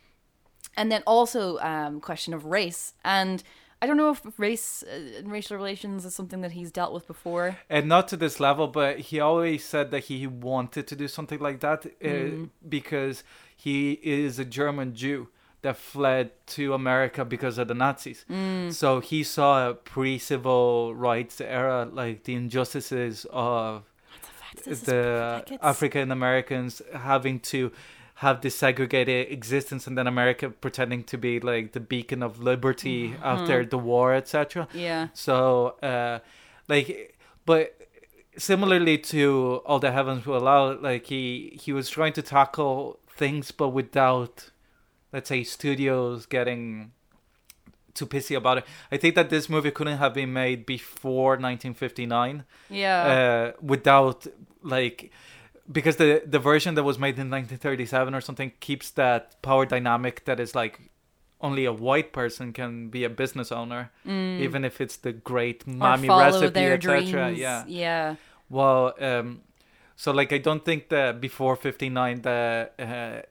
And 0.75 0.91
then 0.91 1.03
also 1.05 1.57
um 1.59 1.99
question 2.01 2.33
of 2.33 2.45
race. 2.45 2.93
And 3.03 3.43
i 3.81 3.85
don't 3.85 3.97
know 3.97 4.09
if 4.11 4.21
race 4.39 4.83
uh, 4.83 5.19
and 5.19 5.31
racial 5.31 5.55
relations 5.55 6.03
is 6.05 6.15
something 6.15 6.41
that 6.41 6.51
he's 6.53 6.71
dealt 6.71 6.93
with 6.93 7.05
before. 7.07 7.57
And 7.69 7.87
not 7.87 8.07
to 8.09 8.17
this 8.17 8.39
level, 8.39 8.67
but 8.67 8.99
he 8.99 9.19
always 9.19 9.63
said 9.63 9.91
that 9.91 10.05
he 10.05 10.25
wanted 10.27 10.87
to 10.87 10.95
do 10.95 11.07
something 11.07 11.39
like 11.39 11.59
that 11.59 11.85
uh, 11.85 11.89
Mm-hmm. 12.07 12.45
because 12.67 13.23
he 13.55 13.93
is 14.03 14.39
a 14.39 14.45
German 14.45 14.93
Jew 14.95 15.27
that 15.63 15.77
fled 15.77 16.31
to 16.47 16.73
America 16.73 17.25
because 17.25 17.57
of 17.57 17.67
the 17.67 17.73
Nazis. 17.73 18.25
Mm. 18.29 18.71
So 18.73 18.99
he 18.99 19.23
saw 19.23 19.69
a 19.69 19.73
pre-civil 19.73 20.93
rights 20.95 21.41
era, 21.41 21.87
like 21.91 22.23
the 22.23 22.35
injustices 22.35 23.25
of 23.31 23.83
the 24.21 24.27
fact 24.27 24.65
this 24.65 24.67
is 24.67 24.81
the 24.83 25.43
African 25.61 26.11
Americans 26.11 26.81
having 26.93 27.39
to 27.51 27.71
have 28.15 28.41
this 28.41 28.55
segregated 28.55 29.31
existence, 29.31 29.85
and 29.87 29.95
then 29.97 30.07
America 30.07 30.49
pretending 30.49 31.03
to 31.03 31.17
be 31.17 31.39
like 31.39 31.73
the 31.73 31.79
beacon 31.79 32.23
of 32.23 32.39
liberty 32.39 33.09
Mm-hmm. 33.09 33.23
after 33.23 33.65
the 33.65 33.77
war, 33.77 34.13
etc. 34.15 34.67
yeah 34.73 35.07
So, 35.13 35.75
uh, 35.83 36.19
like, 36.67 37.15
but 37.45 37.75
similarly 38.37 38.97
to 38.97 39.61
All 39.65 39.79
the 39.79 39.91
Heavens 39.91 40.25
Will 40.25 40.37
Allow, 40.37 40.79
like 40.79 41.05
he 41.07 41.57
he 41.61 41.71
was 41.73 41.89
trying 41.89 42.13
to 42.13 42.21
tackle 42.21 42.99
things, 43.09 43.51
but 43.51 43.69
without, 43.69 44.49
let's 45.17 45.29
say, 45.29 45.43
studios 45.43 46.27
getting 46.27 46.91
too 47.97 48.05
pissy 48.05 48.35
about 48.37 48.59
it. 48.59 48.65
I 48.91 48.97
think 48.97 49.15
that 49.15 49.29
this 49.35 49.49
movie 49.49 49.71
couldn't 49.71 49.97
have 49.97 50.13
been 50.13 50.31
made 50.31 50.59
before 50.67 51.31
1959 51.31 52.43
yeah. 52.69 53.01
uh, 53.13 53.51
without 53.73 54.27
like 54.61 55.11
because 55.77 55.95
the 55.97 56.21
the 56.35 56.37
version 56.51 56.75
that 56.75 56.83
was 56.83 56.97
made 57.05 57.15
in 57.23 57.29
1937 57.31 58.13
or 58.13 58.21
something 58.21 58.51
keeps 58.67 58.91
that 58.91 59.21
power 59.41 59.65
dynamic 59.65 60.15
that 60.25 60.39
is 60.39 60.53
like 60.53 60.75
only 61.41 61.65
a 61.65 61.73
white 61.73 62.13
person 62.13 62.53
can 62.53 62.89
be 62.89 63.03
a 63.03 63.09
business 63.09 63.51
owner 63.51 63.91
even 64.45 64.63
if 64.69 64.79
it's 64.83 64.97
the 64.97 65.13
great 65.31 65.59
Mm. 65.65 65.75
mommy 65.77 66.07
recipe 66.09 66.59
etc 66.59 67.31
yeah. 67.31 67.63
Yeah. 67.67 68.15
Well 68.49 68.93
um 69.09 69.41
so 69.95 70.11
like 70.19 70.31
i 70.37 70.39
don't 70.47 70.63
think 70.69 70.81
that 70.89 71.19
before 71.27 71.55
59 71.55 72.21
the 72.21 72.69
uh, 72.79 73.21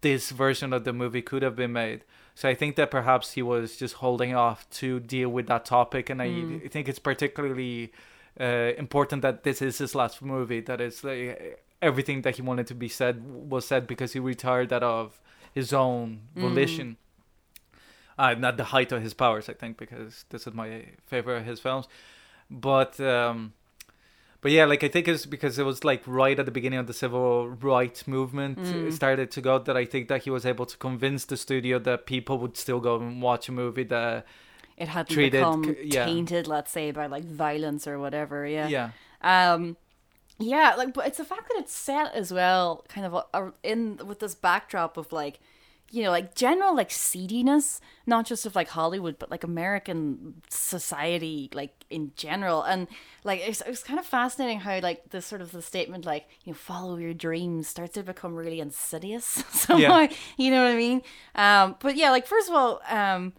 this 0.00 0.30
version 0.30 0.72
of 0.72 0.84
the 0.84 0.92
movie 0.92 1.22
could 1.22 1.42
have 1.42 1.56
been 1.56 1.72
made 1.72 2.04
so 2.34 2.48
i 2.48 2.54
think 2.54 2.76
that 2.76 2.90
perhaps 2.90 3.32
he 3.32 3.42
was 3.42 3.76
just 3.76 3.94
holding 3.94 4.34
off 4.34 4.68
to 4.70 5.00
deal 5.00 5.28
with 5.28 5.46
that 5.46 5.64
topic 5.64 6.08
and 6.10 6.22
i 6.22 6.28
Mm. 6.28 6.70
think 6.70 6.88
it's 6.88 6.98
particularly 7.00 7.92
uh, 8.40 8.72
important 8.78 9.22
that 9.22 9.42
this 9.42 9.60
is 9.60 9.78
his 9.78 9.94
last 9.94 10.22
movie 10.22 10.60
that 10.60 10.80
is 10.80 11.02
like 11.02 11.60
everything 11.82 12.22
that 12.22 12.36
he 12.36 12.42
wanted 12.42 12.66
to 12.68 12.74
be 12.74 12.88
said 12.88 13.22
was 13.50 13.66
said 13.66 13.86
because 13.86 14.12
he 14.12 14.20
retired 14.20 14.72
out 14.72 14.82
of 14.84 15.20
his 15.54 15.72
own 15.72 16.20
Mm. 16.36 16.40
volition 16.42 16.96
uh, 18.18 18.34
not 18.34 18.56
the 18.56 18.64
height 18.64 18.92
of 18.92 19.02
his 19.02 19.14
powers 19.14 19.48
i 19.48 19.52
think 19.52 19.76
because 19.76 20.24
this 20.30 20.46
is 20.46 20.54
my 20.54 20.84
favorite 21.06 21.38
of 21.38 21.44
his 21.46 21.60
films 21.60 21.86
but 22.50 22.98
um 23.00 23.52
but 24.40 24.52
yeah 24.52 24.64
like 24.64 24.82
i 24.84 24.88
think 24.88 25.08
it's 25.08 25.26
because 25.26 25.58
it 25.58 25.64
was 25.64 25.84
like 25.84 26.02
right 26.06 26.38
at 26.38 26.46
the 26.46 26.52
beginning 26.52 26.78
of 26.78 26.86
the 26.86 26.92
civil 26.92 27.48
rights 27.48 28.06
movement 28.06 28.58
Mm. 28.58 28.92
started 28.92 29.30
to 29.32 29.40
go 29.40 29.58
that 29.58 29.76
i 29.76 29.84
think 29.84 30.08
that 30.08 30.22
he 30.24 30.30
was 30.30 30.44
able 30.46 30.66
to 30.66 30.76
convince 30.76 31.24
the 31.24 31.36
studio 31.36 31.78
that 31.78 32.06
people 32.06 32.38
would 32.38 32.56
still 32.56 32.80
go 32.80 32.96
and 32.96 33.20
watch 33.22 33.48
a 33.48 33.52
movie 33.52 33.84
that 33.84 34.26
it 34.76 34.88
hadn't 34.88 35.12
treated 35.12 35.40
become 35.40 35.76
yeah. 35.82 36.04
tainted 36.06 36.46
let's 36.46 36.70
say 36.70 36.90
by 36.92 37.06
like 37.06 37.24
violence 37.24 37.86
or 37.86 37.98
whatever 37.98 38.46
yeah 38.46 38.68
yeah 38.68 38.90
um 39.22 39.76
yeah 40.38 40.74
like 40.76 40.94
but 40.94 41.06
it's 41.06 41.18
the 41.18 41.24
fact 41.24 41.48
that 41.48 41.58
it's 41.58 41.72
set 41.74 42.14
as 42.14 42.32
well 42.32 42.84
kind 42.88 43.06
of 43.06 43.24
uh, 43.34 43.50
in 43.64 43.96
with 44.06 44.20
this 44.20 44.34
backdrop 44.36 44.96
of 44.96 45.12
like 45.12 45.40
you 45.90 46.02
know 46.02 46.10
like 46.10 46.34
general 46.34 46.76
like 46.76 46.90
seediness 46.90 47.80
not 48.06 48.26
just 48.26 48.44
of 48.44 48.54
like 48.54 48.68
hollywood 48.68 49.18
but 49.18 49.30
like 49.30 49.42
american 49.42 50.34
society 50.48 51.48
like 51.54 51.78
in 51.90 52.12
general. 52.16 52.62
And 52.62 52.88
like 53.24 53.40
it's, 53.46 53.60
it 53.60 53.68
was 53.68 53.82
kind 53.82 53.98
of 53.98 54.06
fascinating 54.06 54.60
how 54.60 54.80
like 54.80 55.10
this 55.10 55.26
sort 55.26 55.40
of 55.40 55.52
the 55.52 55.62
statement 55.62 56.04
like 56.04 56.26
you 56.44 56.52
know 56.52 56.56
follow 56.56 56.96
your 56.96 57.14
dreams 57.14 57.68
starts 57.68 57.94
to 57.94 58.02
become 58.02 58.34
really 58.34 58.60
insidious. 58.60 59.24
Somehow 59.50 60.08
you 60.36 60.50
know 60.50 60.64
what 60.64 60.72
i 60.72 60.76
mean? 60.76 61.02
Um 61.34 61.76
but 61.80 61.96
yeah 61.96 62.10
like 62.10 62.26
first 62.26 62.48
of 62.48 62.54
all 62.54 62.80
um 62.88 63.32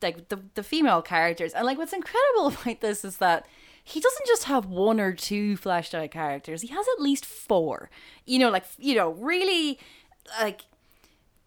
like 0.00 0.28
the 0.28 0.40
the 0.54 0.62
female 0.62 1.02
characters. 1.02 1.52
And 1.52 1.66
like 1.66 1.78
what's 1.78 1.92
incredible 1.92 2.48
about 2.62 2.80
this 2.80 3.04
is 3.04 3.18
that 3.18 3.46
he 3.84 4.00
doesn't 4.00 4.26
just 4.26 4.44
have 4.44 4.66
one 4.66 5.00
or 5.00 5.12
two 5.12 5.56
fleshed 5.56 5.94
out 5.94 6.10
characters. 6.12 6.62
He 6.62 6.68
has 6.68 6.86
at 6.96 7.02
least 7.02 7.26
four. 7.26 7.90
You 8.26 8.38
know 8.38 8.50
like 8.50 8.64
you 8.78 8.94
know 8.94 9.10
really 9.10 9.78
like 10.40 10.62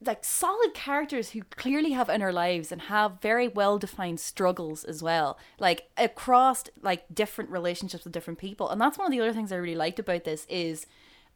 like 0.07 0.23
solid 0.23 0.73
characters 0.73 1.31
who 1.31 1.41
clearly 1.43 1.91
have 1.91 2.09
inner 2.09 2.31
lives 2.31 2.71
and 2.71 2.83
have 2.83 3.21
very 3.21 3.47
well 3.47 3.77
defined 3.77 4.19
struggles 4.19 4.83
as 4.83 5.01
well 5.01 5.37
like 5.59 5.89
across 5.97 6.65
like 6.81 7.03
different 7.13 7.49
relationships 7.49 8.03
with 8.03 8.13
different 8.13 8.39
people. 8.39 8.69
And 8.69 8.79
that's 8.79 8.97
one 8.97 9.05
of 9.05 9.11
the 9.11 9.21
other 9.21 9.33
things 9.33 9.51
i 9.51 9.55
really 9.55 9.75
liked 9.75 9.99
about 9.99 10.23
this 10.23 10.45
is 10.49 10.85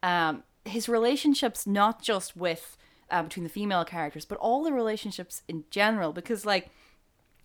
um 0.02 0.42
his 0.64 0.88
relationships 0.88 1.66
not 1.66 2.02
just 2.02 2.36
with 2.36 2.76
uh, 3.10 3.22
between 3.22 3.44
the 3.44 3.50
female 3.50 3.84
characters 3.84 4.24
but 4.24 4.38
all 4.38 4.62
the 4.62 4.72
relationships 4.72 5.42
in 5.48 5.64
general. 5.70 6.12
Because 6.12 6.44
like 6.46 6.70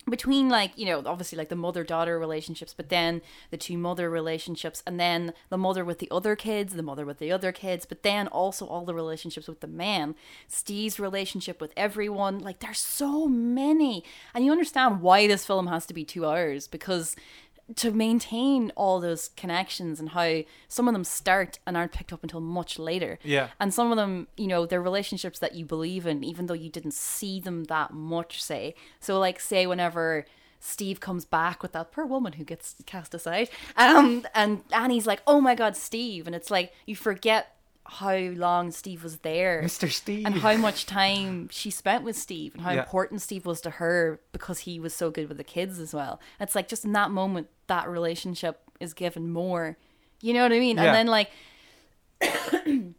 between 0.08 0.48
like 0.48 0.70
you 0.76 0.86
know 0.86 1.02
obviously 1.04 1.36
like 1.36 1.48
the 1.48 1.56
mother 1.56 1.82
daughter 1.82 2.18
relationships 2.18 2.72
but 2.72 2.90
then 2.90 3.20
the 3.50 3.56
two 3.56 3.76
mother 3.76 4.08
relationships 4.08 4.82
and 4.86 5.00
then 5.00 5.32
the 5.48 5.58
mother 5.58 5.84
with 5.84 5.98
the 5.98 6.08
other 6.12 6.36
kids 6.36 6.74
the 6.74 6.82
mother 6.82 7.04
with 7.04 7.18
the 7.18 7.32
other 7.32 7.50
kids 7.50 7.84
but 7.84 8.02
then 8.02 8.28
also 8.28 8.66
all 8.66 8.84
the 8.84 8.94
relationships 8.94 9.48
with 9.48 9.60
the 9.60 9.66
man. 9.66 10.14
Steve's 10.48 10.98
relationship 10.98 11.60
with 11.60 11.72
everyone. 11.76 12.38
Like 12.38 12.60
there's 12.60 12.78
so 12.78 13.26
many. 13.26 14.04
And 14.34 14.44
you 14.44 14.52
understand 14.52 15.00
why 15.02 15.26
this 15.26 15.46
film 15.46 15.66
has 15.68 15.86
to 15.86 15.94
be 15.94 16.04
two 16.04 16.26
hours 16.26 16.68
because 16.68 17.16
to 17.74 17.90
maintain 17.90 18.72
all 18.76 19.00
those 19.00 19.30
connections 19.30 19.98
and 19.98 20.10
how 20.10 20.42
some 20.68 20.86
of 20.86 20.94
them 20.94 21.02
start 21.02 21.58
and 21.66 21.76
aren't 21.76 21.92
picked 21.92 22.12
up 22.12 22.22
until 22.22 22.40
much 22.40 22.78
later. 22.78 23.18
Yeah. 23.24 23.48
And 23.58 23.74
some 23.74 23.90
of 23.90 23.96
them, 23.96 24.28
you 24.36 24.46
know, 24.46 24.66
they're 24.66 24.80
relationships 24.80 25.40
that 25.40 25.56
you 25.56 25.64
believe 25.64 26.06
in, 26.06 26.22
even 26.22 26.46
though 26.46 26.54
you 26.54 26.70
didn't 26.70 26.94
see 26.94 27.40
them 27.40 27.64
that 27.64 27.92
much, 27.92 28.40
say. 28.42 28.76
So, 29.00 29.18
like, 29.18 29.40
say, 29.40 29.66
whenever 29.66 30.26
Steve 30.60 31.00
comes 31.00 31.24
back 31.24 31.60
with 31.60 31.72
that 31.72 31.90
poor 31.90 32.06
woman 32.06 32.34
who 32.34 32.44
gets 32.44 32.76
cast 32.86 33.14
aside, 33.14 33.50
um, 33.76 34.24
and 34.32 34.62
Annie's 34.72 35.06
like, 35.06 35.22
oh 35.26 35.40
my 35.40 35.56
God, 35.56 35.76
Steve. 35.76 36.26
And 36.26 36.36
it's 36.36 36.52
like, 36.52 36.72
you 36.86 36.94
forget 36.94 37.55
how 37.88 38.16
long 38.16 38.70
Steve 38.70 39.02
was 39.04 39.18
there. 39.18 39.62
Mr. 39.64 39.90
Steve. 39.90 40.26
And 40.26 40.36
how 40.36 40.56
much 40.56 40.86
time 40.86 41.48
she 41.50 41.70
spent 41.70 42.04
with 42.04 42.16
Steve 42.16 42.54
and 42.54 42.62
how 42.62 42.72
Yeah. 42.72 42.80
important 42.80 43.22
Steve 43.22 43.46
was 43.46 43.60
to 43.62 43.70
her 43.70 44.20
because 44.32 44.60
he 44.60 44.78
was 44.80 44.94
so 44.94 45.10
good 45.10 45.28
with 45.28 45.36
the 45.38 45.44
kids 45.44 45.78
as 45.78 45.94
well. 45.94 46.20
It's 46.40 46.54
like 46.54 46.68
just 46.68 46.84
in 46.84 46.92
that 46.92 47.10
moment 47.10 47.48
that 47.68 47.88
relationship 47.88 48.60
is 48.80 48.92
given 48.94 49.32
more. 49.32 49.76
You 50.20 50.32
know 50.34 50.42
what 50.42 50.52
I 50.52 50.58
mean? 50.58 50.76
Yeah. 50.76 50.84
And 50.84 50.94
then 50.94 51.06
like 51.06 51.30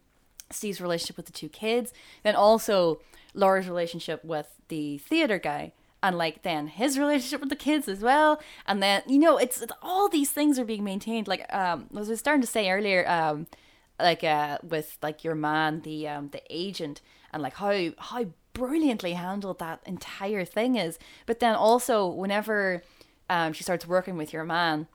Steve's 0.50 0.80
relationship 0.80 1.16
with 1.16 1.26
the 1.26 1.32
two 1.32 1.48
kids, 1.48 1.92
then 2.22 2.34
also 2.34 3.00
Laura's 3.34 3.68
relationship 3.68 4.24
with 4.24 4.46
the 4.68 4.98
theater 4.98 5.38
guy. 5.38 5.72
And 6.02 6.16
like 6.16 6.42
then 6.42 6.68
his 6.68 6.98
relationship 7.04 7.40
with 7.40 7.48
the 7.50 7.56
kids 7.56 7.88
as 7.88 8.00
well, 8.00 8.40
and 8.66 8.80
then 8.82 9.02
you 9.08 9.18
know 9.18 9.36
it's, 9.36 9.60
it's 9.60 9.72
all 9.82 10.08
these 10.08 10.30
things 10.30 10.56
are 10.58 10.64
being 10.64 10.84
maintained. 10.84 11.26
Like 11.26 11.52
um, 11.52 11.88
as 11.98 12.08
I 12.08 12.12
was 12.12 12.20
starting 12.20 12.40
to 12.40 12.46
say 12.46 12.70
earlier, 12.70 13.04
um, 13.08 13.48
like 13.98 14.22
uh 14.24 14.58
with 14.62 14.98
like 15.02 15.24
your 15.24 15.34
man 15.34 15.80
the 15.82 16.08
um 16.08 16.28
the 16.28 16.42
agent 16.50 17.00
and 17.32 17.42
like 17.42 17.54
how 17.54 17.90
how 17.98 18.26
brilliantly 18.52 19.12
handled 19.12 19.58
that 19.60 19.80
entire 19.86 20.44
thing 20.44 20.76
is. 20.76 20.98
But 21.26 21.40
then 21.40 21.54
also 21.54 22.06
whenever 22.06 22.82
um 23.30 23.52
she 23.52 23.62
starts 23.62 23.86
working 23.86 24.16
with 24.16 24.32
your 24.32 24.44
man 24.44 24.88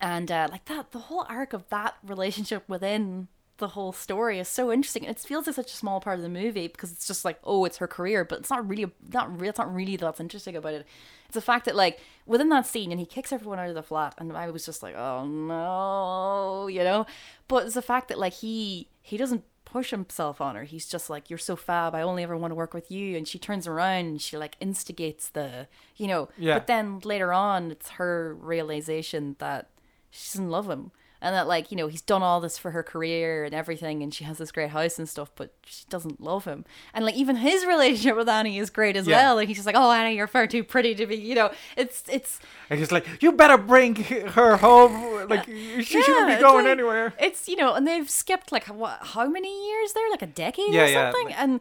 and 0.00 0.30
uh 0.30 0.48
like 0.50 0.64
that 0.66 0.92
the 0.92 0.98
whole 0.98 1.26
arc 1.28 1.52
of 1.52 1.68
that 1.68 1.96
relationship 2.02 2.64
within 2.68 3.28
the 3.60 3.68
whole 3.68 3.92
story 3.92 4.40
is 4.40 4.48
so 4.48 4.72
interesting 4.72 5.04
it 5.04 5.18
feels 5.18 5.46
like 5.46 5.54
such 5.54 5.72
a 5.72 5.76
small 5.76 6.00
part 6.00 6.16
of 6.16 6.22
the 6.22 6.28
movie 6.28 6.66
because 6.66 6.90
it's 6.90 7.06
just 7.06 7.24
like 7.24 7.38
oh 7.44 7.64
it's 7.64 7.76
her 7.76 7.86
career 7.86 8.24
but 8.24 8.40
it's 8.40 8.50
not 8.50 8.68
really 8.68 8.90
not 9.12 9.40
real 9.40 9.50
it's 9.50 9.58
not 9.58 9.72
really 9.72 9.96
that's 9.96 10.18
interesting 10.18 10.56
about 10.56 10.74
it. 10.74 10.86
It's 11.26 11.34
the 11.34 11.40
fact 11.40 11.66
that 11.66 11.76
like 11.76 12.00
within 12.26 12.48
that 12.48 12.66
scene 12.66 12.90
and 12.90 12.98
he 12.98 13.06
kicks 13.06 13.32
everyone 13.32 13.60
out 13.60 13.68
of 13.68 13.76
the 13.76 13.82
flat 13.84 14.14
and 14.18 14.36
i 14.36 14.50
was 14.50 14.66
just 14.66 14.82
like 14.82 14.96
oh 14.96 15.24
no 15.26 16.66
you 16.66 16.82
know? 16.82 17.06
But 17.46 17.66
it's 17.66 17.74
the 17.74 17.82
fact 17.82 18.08
that 18.08 18.18
like 18.18 18.32
he 18.32 18.88
he 19.02 19.16
doesn't 19.16 19.44
push 19.64 19.90
himself 19.90 20.40
on 20.40 20.56
her. 20.56 20.64
He's 20.64 20.88
just 20.88 21.08
like 21.08 21.30
you're 21.30 21.38
so 21.38 21.54
fab 21.54 21.94
i 21.94 22.02
only 22.02 22.24
ever 22.24 22.36
want 22.36 22.50
to 22.50 22.56
work 22.56 22.74
with 22.74 22.90
you 22.90 23.16
and 23.16 23.28
she 23.28 23.38
turns 23.38 23.68
around 23.68 24.06
and 24.06 24.22
she 24.22 24.36
like 24.36 24.56
instigates 24.58 25.28
the 25.28 25.68
you 25.96 26.08
know? 26.08 26.28
Yeah. 26.36 26.54
but 26.54 26.66
then 26.66 27.00
later 27.04 27.32
on 27.32 27.70
it's 27.70 27.90
her 27.90 28.34
realization 28.34 29.36
that 29.38 29.68
she 30.10 30.32
doesn't 30.32 30.50
love 30.50 30.68
him 30.68 30.90
and 31.20 31.34
that 31.34 31.46
like 31.46 31.70
you 31.70 31.76
know 31.76 31.86
he's 31.88 32.02
done 32.02 32.22
all 32.22 32.40
this 32.40 32.56
for 32.58 32.70
her 32.72 32.82
career 32.82 33.44
and 33.44 33.54
everything 33.54 34.02
and 34.02 34.12
she 34.14 34.24
has 34.24 34.38
this 34.38 34.50
great 34.52 34.70
house 34.70 34.98
and 34.98 35.08
stuff 35.08 35.30
but 35.36 35.52
she 35.64 35.84
doesn't 35.88 36.20
love 36.20 36.44
him 36.44 36.64
and 36.94 37.04
like 37.04 37.14
even 37.14 37.36
his 37.36 37.64
relationship 37.74 38.16
with 38.16 38.28
annie 38.28 38.58
is 38.58 38.70
great 38.70 38.96
as 38.96 39.06
Yeah. 39.06 39.16
well 39.18 39.34
like 39.36 39.48
he's 39.48 39.56
just 39.58 39.66
like 39.66 39.76
oh 39.76 39.90
annie 39.90 40.16
you're 40.16 40.26
far 40.26 40.46
too 40.46 40.64
pretty 40.64 40.94
to 40.94 41.06
be 41.06 41.16
you 41.16 41.34
know 41.34 41.50
it's 41.76 42.02
it's 42.08 42.40
And 42.70 42.78
he's 42.78 42.92
like, 42.92 43.04
you 43.20 43.32
better 43.32 43.58
bring 43.58 43.96
her 43.96 44.56
home. 44.56 45.28
Like, 45.28 45.44
she 45.46 45.82
shouldn't 45.82 46.06
Yeah, 46.08 46.26
be 46.26 46.32
it's 46.34 46.42
going 46.42 46.64
like- 46.66 46.70
anywhere. 46.78 47.12
It's 47.18 47.48
you 47.48 47.56
know, 47.56 47.74
and 47.74 47.84
they've 47.86 48.08
skipped 48.08 48.52
like 48.52 48.66
what? 48.66 48.98
How 49.02 49.26
many 49.28 49.50
years 49.68 49.92
there? 49.92 50.08
Like 50.10 50.22
a 50.22 50.26
decade 50.28 50.72
Yeah, 50.72 50.84
or 50.84 50.86
yeah, 50.86 51.10
something. 51.10 51.26
like- 51.26 51.38
and 51.40 51.60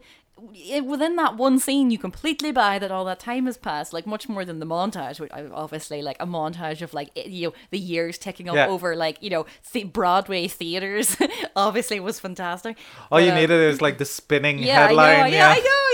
within 0.83 1.15
that 1.17 1.35
one 1.37 1.59
scene, 1.59 1.91
you 1.91 1.97
completely 1.97 2.51
buy 2.51 2.79
that 2.79 2.91
all 2.91 3.05
that 3.05 3.19
time 3.19 3.45
has 3.45 3.57
passed. 3.57 3.93
Like 3.93 4.05
much 4.07 4.27
more 4.29 4.45
than 4.45 4.59
the 4.59 4.65
montage, 4.65 5.19
which 5.19 5.31
I- 5.33 5.45
obviously 5.53 6.01
like 6.01 6.17
a 6.19 6.25
montage 6.25 6.81
of 6.81 6.93
like 6.93 7.09
you 7.15 7.47
know 7.47 7.53
the 7.71 7.79
years 7.79 8.17
ticking 8.17 8.47
up 8.49 8.55
Yeah. 8.55 8.67
over 8.67 8.95
like 8.95 9.21
you 9.21 9.29
know 9.29 9.45
the 9.71 9.83
Broadway 9.85 10.47
theaters. 10.47 11.17
obviously 11.55 11.99
was 11.99 12.19
fantastic. 12.19 12.77
All 13.11 13.17
But, 13.17 13.23
you 13.25 13.29
um, 13.31 13.35
needed 13.37 13.59
is 13.69 13.81
like 13.81 13.97
the 13.97 14.05
spinning 14.05 14.59
Yeah, 14.59 14.87
headline. 14.87 15.19
I 15.19 15.21
know. 15.21 15.25
Yeah, 15.35 15.49
I 15.49 15.59
know. 15.59 15.85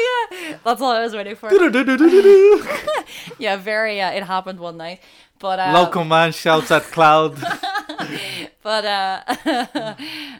Yeah, 0.49 0.57
that's 0.63 0.81
all 0.81 0.91
I 0.91 1.01
was 1.01 1.13
waiting 1.15 1.35
for. 1.35 1.49
yeah, 3.39 3.55
very. 3.57 4.01
Uh, 4.01 4.11
it 4.11 4.23
happened 4.23 4.59
one 4.59 4.77
night, 4.77 4.99
but 5.39 5.59
uh, 5.59 5.71
Local 5.73 6.03
man 6.05 6.31
shouts 6.31 6.71
at 6.71 6.83
cloud. 6.83 7.37
but 8.63 8.83
uh 8.85 9.95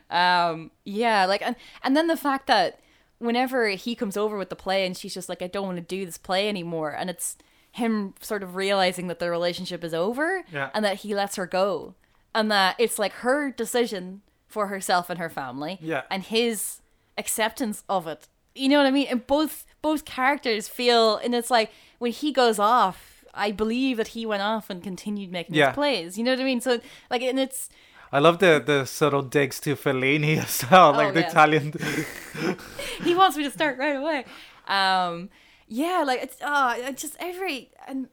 um 0.10 0.72
yeah 0.84 1.26
like 1.26 1.41
and 1.44 1.56
and 1.84 1.96
then 1.96 2.08
the 2.08 2.18
fact 2.18 2.48
that 2.48 2.80
whenever 3.19 3.69
he 3.69 3.95
comes 3.95 4.17
over 4.17 4.38
with 4.38 4.49
the 4.49 4.56
play 4.56 4.86
and 4.86 4.95
she's 4.97 5.13
just 5.13 5.30
like 5.30 5.41
i 5.41 5.47
don't 5.47 5.65
want 5.65 5.78
to 5.78 5.82
do 5.82 6.06
this 6.06 6.17
play 6.17 6.49
anymore 6.49 6.91
and 6.91 7.10
it's 7.10 7.38
him 7.71 8.13
sort 8.21 8.41
of 8.43 8.56
realizing 8.56 9.08
that 9.08 9.19
the 9.19 9.30
relationship 9.30 9.84
is 9.84 9.93
over 9.93 10.43
Yeah. 10.51 10.69
and 10.73 10.84
that 10.86 10.97
he 10.97 11.13
lets 11.15 11.36
her 11.36 11.45
go 11.45 11.95
and 12.34 12.51
that 12.51 12.75
it's 12.80 12.99
like 12.99 13.12
her 13.13 13.51
decision 13.51 14.21
for 14.47 14.67
herself 14.67 15.10
and 15.10 15.19
her 15.19 15.30
family 15.30 15.78
Yeah. 15.82 16.04
and 16.10 16.23
his 16.23 16.82
acceptance 17.17 17.84
of 17.89 18.08
it 18.08 18.28
you 18.54 18.67
know 18.69 18.78
what 18.78 18.86
i 18.86 18.91
mean 18.91 19.08
and 19.10 19.25
both 19.28 19.65
both 19.82 20.06
characters 20.06 20.67
feel 20.67 21.17
and 21.17 21.34
it's 21.36 21.49
like 21.51 21.71
when 21.99 22.12
he 22.12 22.32
goes 22.32 22.60
off 22.60 23.23
i 23.34 23.51
believe 23.51 23.97
that 23.97 24.10
he 24.10 24.25
went 24.25 24.41
off 24.41 24.69
and 24.69 24.84
continued 24.84 25.32
making 25.32 25.56
Yeah. 25.56 25.67
his 25.67 25.75
plays 25.75 26.17
you 26.17 26.23
know 26.23 26.32
what 26.32 26.39
i 26.41 26.43
mean 26.43 26.62
so 26.62 26.80
like 27.10 27.21
and 27.21 27.39
it's 27.39 27.69
I 28.12 28.20
love 28.20 28.39
the, 28.39 28.62
the 28.65 28.86
subtle 28.86 29.22
digs 29.24 29.60
to 29.62 29.76
Fellini 29.76 30.38
as 30.38 30.63
well, 30.70 30.94
like 30.94 31.10
Oh, 31.10 31.12
the. 31.12 31.28
Italian. 31.28 31.74
he 33.04 33.15
wants 33.15 33.36
me 33.38 33.44
to 33.44 33.52
start 33.52 33.78
right 33.78 33.96
away. 33.96 34.26
Um, 34.68 35.30
yeah, 35.68 36.04
like 36.06 36.22
it's 36.22 36.38
it's 36.41 37.02
just 37.02 37.15
every 37.20 37.72
and 37.88 38.08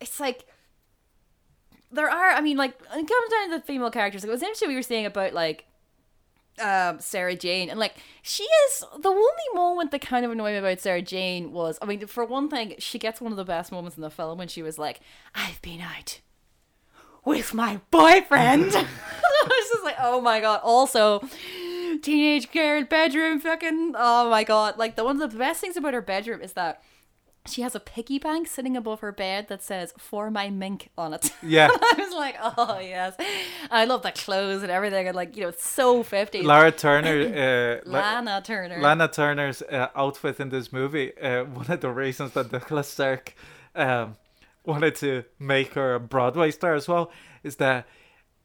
it's 0.00 0.20
like 0.20 0.46
there 1.90 2.10
are. 2.10 2.30
I 2.30 2.40
mean, 2.40 2.56
like 2.56 2.78
it 2.80 2.90
comes 2.90 3.30
down 3.30 3.50
to 3.50 3.58
the 3.58 3.62
female 3.62 3.90
characters. 3.90 4.22
Like, 4.22 4.28
it 4.28 4.32
was 4.32 4.42
interesting 4.42 4.68
we 4.68 4.74
were 4.74 4.82
saying 4.82 5.06
about 5.06 5.32
like 5.32 5.64
um 6.58 6.98
Sarah 7.00 7.36
Jane 7.36 7.68
and 7.68 7.78
like 7.78 7.96
she 8.22 8.42
is 8.42 8.84
the 8.98 9.08
only 9.10 9.48
moment 9.54 9.90
that 9.90 10.00
kind 10.00 10.24
of 10.24 10.30
annoyed 10.30 10.52
me 10.52 10.56
about 10.56 10.80
Sarah 10.80 11.02
Jane 11.02 11.52
was 11.52 11.78
I 11.82 11.84
mean 11.84 12.06
for 12.06 12.24
one 12.24 12.48
thing 12.48 12.74
she 12.78 12.98
gets 12.98 13.20
one 13.20 13.30
of 13.30 13.36
the 13.36 13.44
best 13.44 13.70
moments 13.70 13.98
in 13.98 14.02
the 14.02 14.08
film 14.08 14.38
when 14.38 14.48
she 14.48 14.62
was 14.62 14.78
like 14.78 15.00
I've 15.34 15.60
been 15.60 15.82
out 15.82 16.20
with 17.26 17.52
my 17.52 17.80
boyfriend. 17.90 18.74
I 18.76 19.44
was 19.44 19.68
just 19.70 19.84
like 19.84 19.96
oh 20.00 20.22
my 20.22 20.40
god. 20.40 20.60
Also 20.62 21.20
teenage 22.02 22.50
girl 22.52 22.84
bedroom 22.84 23.40
fucking 23.40 23.92
oh 23.96 24.30
my 24.30 24.44
god. 24.44 24.78
Like 24.78 24.96
the 24.96 25.04
one 25.04 25.20
of 25.20 25.30
the 25.30 25.36
best 25.36 25.60
things 25.60 25.76
about 25.76 25.92
her 25.92 26.00
bedroom 26.00 26.40
is 26.40 26.54
that 26.54 26.82
she 27.48 27.62
has 27.62 27.76
a 27.76 27.80
piggy 27.80 28.18
bank 28.18 28.48
sitting 28.48 28.76
above 28.76 28.98
her 29.00 29.12
bed 29.12 29.46
that 29.48 29.62
says 29.62 29.94
for 29.96 30.30
my 30.30 30.50
mink 30.50 30.88
on 30.98 31.14
it. 31.14 31.32
Yeah. 31.42 31.68
I 31.70 31.94
was 31.98 32.14
like 32.14 32.36
oh 32.40 32.78
yes. 32.78 33.16
I 33.70 33.84
love 33.84 34.02
the 34.02 34.12
clothes 34.12 34.62
and 34.62 34.70
everything. 34.70 35.08
And 35.08 35.16
like 35.16 35.36
you 35.36 35.42
know 35.42 35.48
it's 35.48 35.66
so 35.66 36.02
fifty. 36.04 36.42
Lara 36.42 36.70
Turner, 36.70 37.82
uh, 37.84 37.90
La- 37.90 37.98
Lana 37.98 38.42
Turner. 38.44 38.80
Lana 38.80 39.08
Turner's 39.08 39.62
uh, 39.62 39.88
outfit 39.96 40.38
in 40.38 40.50
this 40.50 40.72
movie, 40.72 41.16
uh, 41.18 41.44
one 41.44 41.70
of 41.70 41.80
the 41.80 41.90
reasons 41.90 42.32
that 42.32 42.52
Nicholas 42.52 42.88
Stark 42.88 43.34
um, 43.74 44.16
wanted 44.66 44.94
to 44.96 45.24
make 45.38 45.74
her 45.74 45.94
a 45.94 46.00
Broadway 46.00 46.50
star 46.50 46.74
as 46.74 46.88
well 46.88 47.10
is 47.42 47.56
that 47.56 47.86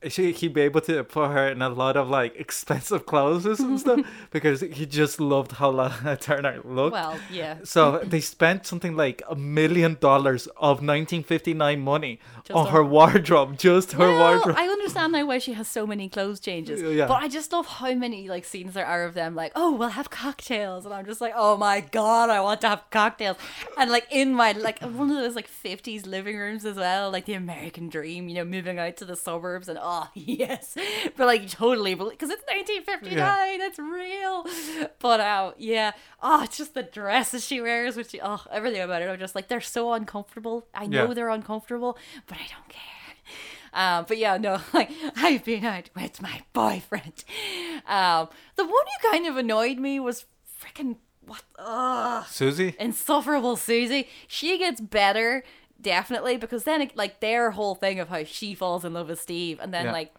she 0.10 0.32
he'd 0.32 0.54
be 0.54 0.62
able 0.62 0.82
to 0.82 1.04
put 1.04 1.30
her 1.32 1.48
in 1.50 1.62
a 1.62 1.70
lot 1.70 1.96
of 1.96 2.10
like 2.10 2.36
expensive 2.36 3.06
clothes 3.06 3.46
and 3.46 3.80
stuff 3.86 4.00
because 4.32 4.62
he 4.62 4.86
just 4.86 5.20
loved 5.20 5.54
how 5.54 5.70
Lana 5.70 6.18
Turner 6.18 6.60
looked. 6.64 6.94
well 6.94 7.18
yeah 7.32 7.58
So 7.64 8.00
they 8.04 8.20
spent 8.22 8.66
something 8.66 8.96
like 8.96 9.22
a 9.30 9.36
million 9.36 9.98
dollars 10.00 10.48
of 10.58 10.82
1959 10.82 11.80
money 11.80 12.20
Just 12.44 12.52
on 12.58 12.66
on- 12.68 12.72
her 12.74 12.84
wardrobe, 12.84 13.58
just 13.58 13.92
her 13.94 14.00
well, 14.00 14.18
wardrobe. 14.36 14.56
I 14.58 14.66
understand 14.68 15.12
now 15.14 15.26
why 15.26 15.38
she 15.38 15.54
has 15.54 15.68
so 15.68 15.86
many 15.86 16.10
clothes 16.10 16.40
changes. 16.40 16.82
Uh, 16.82 16.88
yeah. 16.90 17.08
But 17.08 17.22
I 17.24 17.28
just 17.28 17.52
love 17.52 17.68
how 17.68 17.94
many 17.94 18.28
like 18.28 18.46
scenes 18.46 18.74
there 18.74 18.86
are 18.86 19.04
of 19.04 19.14
them 19.14 19.36
like, 19.36 19.52
oh, 19.56 19.72
we'll 19.76 19.90
have 19.90 20.10
cocktails, 20.10 20.86
and 20.86 20.94
I'm 20.94 21.06
just 21.06 21.22
like, 21.22 21.34
oh 21.36 21.58
my 21.58 21.82
god, 21.82 22.30
I 22.30 22.42
want 22.42 22.62
to 22.62 22.70
have 22.70 22.84
cocktails, 22.90 23.38
and 23.78 23.92
like 23.92 24.08
in 24.12 24.34
my 24.34 24.52
like 24.54 24.80
one 24.82 25.12
of 25.12 25.18
those 25.18 25.36
like 25.36 25.50
50s 25.50 26.06
living 26.08 26.38
rooms 26.38 26.66
as 26.66 26.76
well, 26.78 27.12
like 27.12 27.26
the 27.26 27.34
American 27.34 27.90
dream, 27.90 28.28
you 28.30 28.36
know, 28.36 28.46
moving 28.46 28.80
out 28.80 28.98
to 28.98 29.06
the 29.06 29.16
suburbs, 29.16 29.68
and 29.68 29.78
oh, 29.82 29.91
oh 29.94 30.08
yes, 30.16 30.76
but 31.18 31.26
like 31.28 31.50
totally, 31.50 31.96
because 31.96 32.30
it's 32.30 32.44
1959. 32.48 33.60
That's 33.60 33.80
real. 33.80 34.46
But 35.00 35.20
uh, 35.20 35.52
yeah, 35.58 35.92
oh, 36.22 36.44
it's 36.44 36.58
just 36.58 36.74
the 36.74 36.84
dresses 36.84 37.46
she 37.46 37.60
wears, 37.62 37.96
which 37.96 38.16
oh, 38.22 38.44
everything 38.52 38.82
about 38.82 39.02
it. 39.02 39.10
I'm 39.10 39.20
just 39.20 39.36
like 39.36 39.48
they're 39.48 39.62
so 39.62 39.94
uncomfortable. 39.94 40.68
I 40.74 40.86
know 40.88 41.08
Yeah. 41.08 41.14
they're 41.14 41.30
uncomfortable, 41.30 41.98
but 42.28 42.38
I 42.38 42.48
don't 42.54 42.70
care. 42.70 42.82
Um, 43.74 44.06
but 44.08 44.18
yeah, 44.18 44.38
no, 44.38 44.60
like 44.74 44.92
I've 45.16 45.44
been 45.46 45.66
out 45.66 45.90
with 45.96 46.22
my 46.22 46.42
boyfriend. 46.54 47.24
Um, 47.88 48.28
the 48.56 48.64
one 48.66 48.86
who 49.02 49.10
kind 49.12 49.28
of 49.28 49.38
annoyed 49.38 49.78
me 49.80 50.00
was 50.00 50.26
freaking 50.62 50.98
what? 51.26 51.44
Ugh 51.58 52.26
Susie. 52.28 52.76
insufferable 52.80 53.56
Susie. 53.56 54.08
She 54.28 54.58
gets 54.58 54.82
better, 54.82 55.44
definitely, 55.82 56.38
because 56.38 56.64
then 56.64 56.82
it, 56.82 56.96
like 56.96 57.20
their 57.20 57.52
whole 57.52 57.76
thing 57.76 58.00
of 58.00 58.10
how 58.10 58.24
she 58.24 58.54
falls 58.56 58.86
in 58.86 58.94
love 58.94 59.10
with 59.10 59.20
Steve, 59.20 59.60
and 59.62 59.74
then 59.74 59.86
Yeah. 59.86 59.92
like 59.94 60.14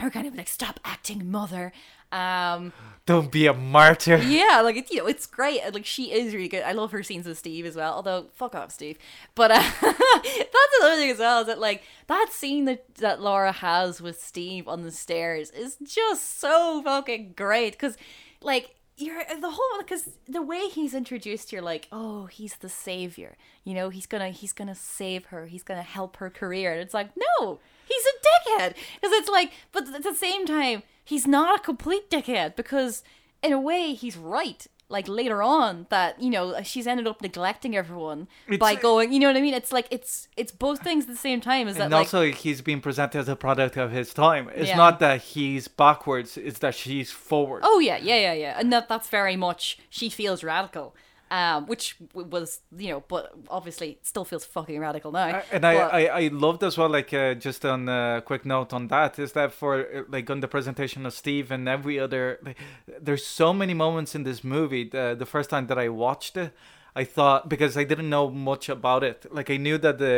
her 0.00 0.10
kind 0.10 0.26
of 0.26 0.34
like 0.34 0.48
stop 0.48 0.80
acting 0.84 1.30
mother. 1.30 1.72
Um, 2.10 2.72
Don't 3.06 3.30
be 3.32 3.46
a 3.46 3.54
martyr. 3.54 4.16
yeah, 4.22 4.60
like 4.62 4.76
it's 4.76 4.90
you 4.90 4.98
know 4.98 5.06
it's 5.06 5.26
great. 5.26 5.60
Like 5.72 5.86
she 5.86 6.12
is 6.12 6.34
really 6.34 6.48
good. 6.48 6.62
I 6.62 6.72
love 6.72 6.90
her 6.92 7.02
scenes 7.02 7.26
with 7.26 7.38
Steve 7.38 7.64
as 7.64 7.74
well. 7.74 7.94
Although 7.94 8.26
fuck 8.34 8.54
off, 8.54 8.70
Steve. 8.72 8.98
But 9.34 9.50
uh, 9.50 9.62
that's 9.80 10.78
another 10.80 10.96
thing 10.96 11.10
as 11.10 11.18
well. 11.18 11.40
Is 11.40 11.46
that 11.46 11.58
like 11.58 11.82
that 12.08 12.28
scene 12.30 12.66
that 12.66 12.94
that 12.96 13.20
Laura 13.22 13.52
has 13.52 14.02
with 14.02 14.20
Steve 14.20 14.68
on 14.68 14.82
the 14.82 14.90
stairs 14.90 15.50
is 15.50 15.76
just 15.82 16.38
so 16.38 16.82
fucking 16.84 17.32
great 17.36 17.72
because 17.72 17.96
like. 18.42 18.74
You're 18.96 19.20
uh, 19.20 19.40
the 19.40 19.50
whole 19.50 19.78
because 19.78 20.10
the 20.28 20.42
way 20.42 20.68
he's 20.68 20.94
introduced, 20.94 21.52
you're 21.52 21.62
like, 21.62 21.88
oh, 21.90 22.26
he's 22.26 22.56
the 22.56 22.68
savior. 22.68 23.36
You 23.64 23.74
know, 23.74 23.88
he's 23.88 24.06
gonna 24.06 24.30
he's 24.30 24.52
gonna 24.52 24.74
save 24.74 25.26
her. 25.26 25.46
He's 25.46 25.62
gonna 25.62 25.82
help 25.82 26.16
her 26.16 26.30
career. 26.30 26.72
And 26.72 26.80
it's 26.80 26.94
like, 26.94 27.10
no, 27.16 27.60
he's 27.86 28.04
a 28.04 28.60
dickhead. 28.60 28.74
Because 28.94 29.12
it's 29.12 29.28
like, 29.28 29.52
but 29.72 29.88
at 29.94 30.02
the 30.02 30.14
same 30.14 30.46
time, 30.46 30.82
he's 31.04 31.26
not 31.26 31.58
a 31.58 31.62
complete 31.62 32.10
dickhead 32.10 32.54
because 32.56 33.02
in 33.42 33.52
a 33.52 33.60
way 33.60 33.94
he's 33.94 34.16
right 34.16 34.66
like 34.92 35.08
later 35.08 35.42
on 35.42 35.86
that 35.94 36.10
you 36.22 36.30
know 36.30 36.44
she's 36.62 36.86
ended 36.86 37.06
up 37.12 37.18
neglecting 37.22 37.72
everyone 37.82 38.20
by 38.64 38.72
It's- 38.72 38.82
going 38.82 39.12
you 39.12 39.18
know 39.20 39.28
what 39.30 39.36
i 39.36 39.40
mean 39.46 39.54
it's 39.62 39.72
like 39.72 39.88
it's 39.90 40.28
it's 40.36 40.52
both 40.66 40.80
things 40.88 41.04
at 41.06 41.10
the 41.10 41.16
same 41.28 41.40
time 41.40 41.64
is 41.70 41.74
that 41.78 41.84
And 41.84 41.92
like 41.92 42.06
also, 42.06 42.22
he's 42.42 42.60
being 42.60 42.80
presented 42.80 43.18
as 43.24 43.28
a 43.28 43.36
product 43.46 43.76
of 43.84 43.90
his 43.98 44.08
time. 44.14 44.44
It's 44.54 44.68
Yeah. 44.68 44.76
not 44.84 44.94
that 45.00 45.18
he's 45.32 45.64
backwards; 45.84 46.30
it's 46.48 46.60
that 46.64 46.74
she's 46.82 47.10
forward. 47.10 47.60
oh 47.70 47.78
yeah 47.88 47.96
yeah 47.96 48.20
yeah 48.26 48.32
yeah 48.44 48.54
and 48.60 48.66
that 48.72 48.84
that's 48.92 49.08
very 49.20 49.36
much 49.46 49.62
she 49.98 50.06
feels 50.20 50.44
radical 50.44 50.94
um 51.38 51.66
which 51.66 51.96
was 52.14 52.48
you 52.84 52.90
know 52.92 53.00
but 53.14 53.24
obviously 53.58 53.88
still 54.10 54.24
feels 54.30 54.44
fucking 54.56 54.78
radical 54.88 55.10
now 55.20 55.26
I- 55.38 55.44
and 55.56 55.64
I, 55.70 55.74
But- 55.78 55.94
I, 56.00 56.02
I 56.24 56.24
loved 56.46 56.62
as 56.68 56.74
well, 56.78 56.90
like, 56.98 57.10
uh, 57.14 57.34
just 57.48 57.64
on 57.64 57.88
a 57.88 58.22
quick 58.30 58.44
note 58.54 58.70
on 58.78 58.88
that, 58.94 59.18
is 59.18 59.30
that 59.38 59.50
for, 59.60 59.72
uh, 59.80 60.02
like, 60.14 60.26
on 60.34 60.40
the 60.44 60.48
presentation 60.56 61.00
of 61.06 61.12
Steve 61.22 61.46
and 61.54 61.62
every 61.76 61.96
other, 62.04 62.38
like, 62.46 62.58
there's 63.06 63.24
so 63.42 63.48
many 63.62 63.74
moments 63.74 64.14
in 64.14 64.22
this 64.24 64.40
movie. 64.44 64.84
The, 64.96 65.04
the 65.22 65.26
first 65.34 65.48
time 65.50 65.66
that 65.68 65.78
I 65.78 65.88
watched 65.88 66.36
it, 66.36 66.50
I 66.94 67.04
thought, 67.04 67.48
because 67.48 67.76
I 67.82 67.84
didn't 67.84 68.10
know 68.10 68.26
much 68.30 68.68
about 68.68 69.02
it, 69.10 69.18
like, 69.38 69.48
I 69.50 69.56
knew 69.56 69.78
that 69.78 69.96
the 69.98 70.14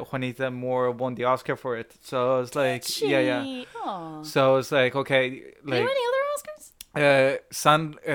uh, 0.00 0.04
Juanita 0.10 0.50
Moore 0.50 0.90
won 1.02 1.14
the 1.14 1.24
Oscar 1.24 1.56
for 1.56 1.76
it. 1.76 1.88
So 2.02 2.16
I 2.36 2.38
was 2.40 2.54
like, 2.54 2.82
yeah, 3.00 3.20
yeah. 3.30 3.42
Gee, 3.44 3.66
aw. 3.84 4.22
So 4.22 4.38
I 4.52 4.56
was 4.56 4.72
like, 4.72 4.94
okay, 5.02 5.30
Do 5.30 5.36
you 5.36 5.52
like, 5.64 5.80
have 5.80 5.90
any 5.96 6.06
other 6.10 6.24
oscars 6.34 6.64
uh, 6.96 7.38
San, 7.50 7.94
uh, 8.08 8.12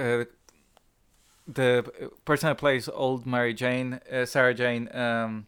uh, 0.00 0.24
the 1.54 2.10
person 2.24 2.48
that 2.48 2.58
plays 2.58 2.88
old 2.88 3.26
Mary 3.26 3.54
Jane, 3.54 4.00
uh, 4.12 4.24
Sarah 4.24 4.54
Jane, 4.54 4.88
um, 4.94 5.46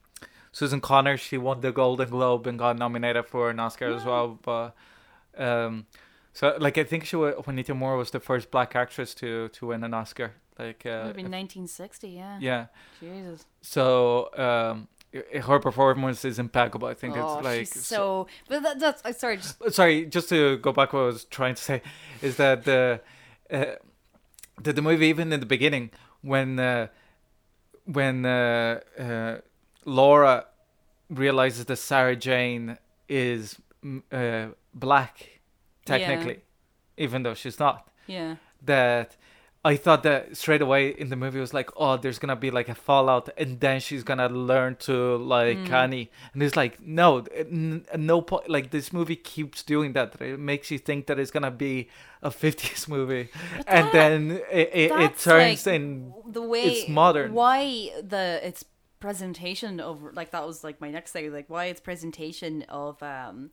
Susan 0.53 0.81
Kohner, 0.81 1.19
she 1.19 1.38
won 1.38 1.61
the 1.61 1.73
Golden 1.73 2.09
Globe 2.11 2.47
and 2.47 2.59
got 2.59 2.79
nominated 2.79 3.27
for 3.27 3.51
an 3.51 3.59
Oscar 3.59 3.95
as 3.95 4.05
well. 4.05 4.38
But 4.43 4.75
um, 5.37 5.87
so 6.33 6.57
like 6.59 6.77
I 6.79 6.85
think 6.85 7.05
she 7.05 7.17
wa- 7.17 7.33
Juanita 7.33 7.75
Moore 7.75 7.97
was 7.97 8.11
the 8.11 8.21
first 8.21 8.51
black 8.51 8.77
actress 8.77 9.15
to 9.15 9.49
to 9.49 9.67
win 9.69 9.85
an 9.85 9.95
Oscar. 9.95 10.35
Like 10.59 10.85
uh, 10.85 11.07
have 11.07 11.17
1960 11.17 12.09
yeah 12.09 12.38
yeah, 12.38 12.67
jesus 13.01 13.47
so 13.62 14.29
um, 14.37 14.87
her 15.43 15.59
performance 15.59 16.25
is 16.27 16.38
impeccable. 16.38 16.88
I 16.88 16.95
think 16.95 17.17
oh 17.17 17.38
it's 17.38 17.45
like 17.45 17.59
she's 17.61 17.87
so 17.87 18.27
but 18.49 18.62
that, 18.62 18.79
that's 18.79 19.03
I'm 19.05 19.15
sorry 19.15 19.38
just 19.38 19.73
sorry, 19.73 20.05
just 20.07 20.29
to 20.29 20.59
go 20.59 20.73
back 20.73 20.93
what 20.93 21.01
I 21.01 21.05
was 21.05 21.25
trying 21.25 21.55
to 21.55 21.62
say 21.62 21.83
is 22.21 22.37
that 22.37 22.65
the 22.65 23.01
uh, 23.51 23.65
that 24.64 24.77
the 24.77 24.83
movie 24.83 25.07
even 25.07 25.33
in 25.33 25.40
the 25.40 25.46
beginning 25.46 25.90
when 26.22 26.59
uh, 26.59 26.87
when 27.85 28.25
uh, 28.25 28.81
uh, 28.98 29.37
Laura 29.85 30.46
realizes 31.11 31.64
that 31.66 31.77
Sarah 31.77 32.16
Jane 32.16 32.79
is 33.09 33.59
uh, 34.11 34.46
black 34.75 35.40
technically, 35.85 36.40
even 36.96 37.22
though 37.22 37.35
she's 37.35 37.59
not, 37.59 37.88
yeah. 38.07 38.37
that 38.64 39.16
I 39.64 39.77
thought 39.77 40.03
that 40.03 40.37
straight 40.37 40.61
away 40.61 40.88
in 40.88 41.09
the 41.09 41.14
movie 41.14 41.38
was 41.38 41.55
like, 41.55 41.70
oh, 41.77 41.96
there's 41.96 42.18
gonna 42.18 42.35
be 42.35 42.51
like 42.51 42.68
a 42.68 42.75
fallout, 42.75 43.29
and 43.38 43.61
then 43.61 43.79
she's 43.79 44.03
gonna 44.03 44.29
learn 44.29 44.75
to 44.87 45.16
like 45.18 45.57
Mm. 45.59 45.70
Annie, 45.70 46.11
and 46.35 46.42
it's 46.42 46.57
like, 46.57 46.81
no, 46.81 47.18
n- 47.35 47.87
no 47.96 48.22
point. 48.22 48.51
Like 48.51 48.70
this 48.72 48.92
movie 48.92 49.14
keeps 49.14 49.62
doing 49.62 49.92
that. 49.92 50.20
It 50.20 50.40
makes 50.40 50.70
you 50.72 50.79
think 50.79 51.07
that 51.07 51.20
it's 51.20 51.31
gonna 51.31 51.53
be 51.53 51.88
a 52.22 52.31
'50s 52.31 52.88
movie, 52.96 53.29
and 53.68 53.87
that- 53.87 53.92
then 53.92 54.40
it, 54.51 54.70
it, 54.75 54.90
it 55.01 55.18
turns 55.18 55.64
like, 55.66 55.75
in. 55.77 56.12
the 56.27 56.42
way 56.42 56.62
it's 56.64 56.88
modern. 56.88 57.33
why 57.33 57.90
the 58.03 58.40
its 58.42 58.64
presentation 58.98 59.79
of 59.81 60.03
like 60.14 60.31
that 60.31 60.46
was 60.46 60.62
like 60.64 60.81
my 60.81 60.88
next 60.90 61.11
thing 61.12 61.33
like 61.33 61.51
why 61.51 61.64
its 61.66 61.81
presentation 61.81 62.62
of 62.68 63.03
um 63.03 63.51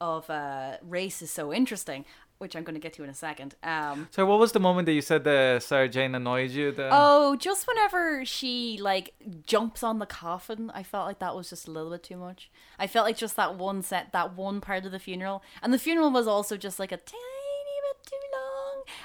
of 0.00 0.28
uh 0.28 0.76
race 0.82 1.22
is 1.22 1.30
so 1.30 1.52
interesting 1.52 2.04
which 2.40 2.56
i'm 2.56 2.64
going 2.64 2.74
to 2.74 2.80
get 2.80 2.92
to 2.92 3.04
in 3.04 3.10
a 3.10 3.14
second 3.14 3.54
um 3.62 4.08
So 4.10 4.26
what 4.26 4.38
was 4.38 4.52
the 4.52 4.60
moment 4.60 4.86
that 4.86 4.92
you 4.92 5.02
said 5.02 5.24
that 5.24 5.62
Sarah 5.62 5.88
Jane 5.88 6.14
annoyed 6.14 6.50
you? 6.50 6.72
The... 6.72 6.88
Oh, 6.90 7.36
just 7.36 7.66
whenever 7.66 8.24
she 8.24 8.78
like 8.80 9.14
jumps 9.46 9.82
on 9.82 9.98
the 9.98 10.06
coffin, 10.06 10.70
I 10.74 10.82
felt 10.82 11.06
like 11.06 11.18
that 11.20 11.36
was 11.36 11.50
just 11.50 11.68
a 11.68 11.70
little 11.70 11.90
bit 11.90 12.02
too 12.02 12.16
much. 12.16 12.50
I 12.78 12.86
felt 12.86 13.06
like 13.06 13.16
just 13.16 13.36
that 13.36 13.56
one 13.56 13.82
set, 13.82 14.12
that 14.12 14.36
one 14.36 14.60
part 14.60 14.86
of 14.86 14.92
the 14.92 14.98
funeral, 14.98 15.42
and 15.62 15.72
the 15.72 15.78
funeral 15.78 16.10
was 16.10 16.26
also 16.26 16.56
just 16.56 16.78
like 16.78 16.92
a 16.92 16.96
tiny 16.96 17.76
bit 17.86 18.06
too 18.06 18.16
long. 18.32 18.39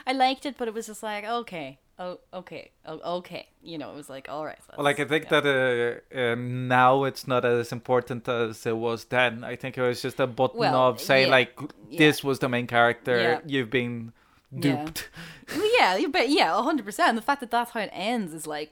I 0.08 0.14
liked 0.14 0.46
it, 0.46 0.56
but 0.58 0.68
it 0.68 0.74
was 0.74 0.88
just 0.88 1.04
like 1.04 1.24
okay, 1.26 1.80
oh 1.98 2.20
okay, 2.34 2.72
oh 2.86 3.18
okay, 3.18 3.48
you 3.62 3.78
know, 3.78 3.92
it 3.92 3.96
was 3.96 4.10
like 4.10 4.28
all 4.30 4.46
right. 4.46 4.60
Well, 4.78 4.84
like 4.86 5.00
I 5.00 5.06
think 5.06 5.26
yeah. 5.26 5.40
that 5.42 6.04
uh, 6.14 6.20
uh, 6.20 6.36
now 6.36 7.04
it's 7.06 7.28
not 7.28 7.44
as 7.46 7.72
important 7.72 8.28
as 8.28 8.66
it 8.66 8.78
was 8.78 9.06
then. 9.06 9.44
I 9.44 9.56
think 9.56 9.78
it 9.78 9.82
was 9.82 10.02
just 10.02 10.20
a 10.20 10.28
button 10.28 10.60
Well, 10.60 10.76
of 10.90 11.02
saying 11.02 11.28
yeah, 11.28 11.32
like 11.32 11.60
this 11.98 12.24
was 12.24 12.40
the 12.40 12.50
main 12.50 12.68
character. 12.68 13.18
Yeah. 13.22 13.40
You've 13.46 13.70
been 13.70 14.14
Yeah. 14.52 14.62
duped. 14.86 15.10
Yeah, 15.78 15.96
you- 15.98 16.10
but 16.10 16.30
yeah, 16.30 16.60
hundred 16.62 16.86
percent. 16.86 17.16
The 17.16 17.22
fact 17.22 17.42
that 17.42 17.52
that's 17.52 17.72
how 17.72 17.82
it 17.82 17.90
ends 17.94 18.34
is 18.34 18.48
like, 18.48 18.72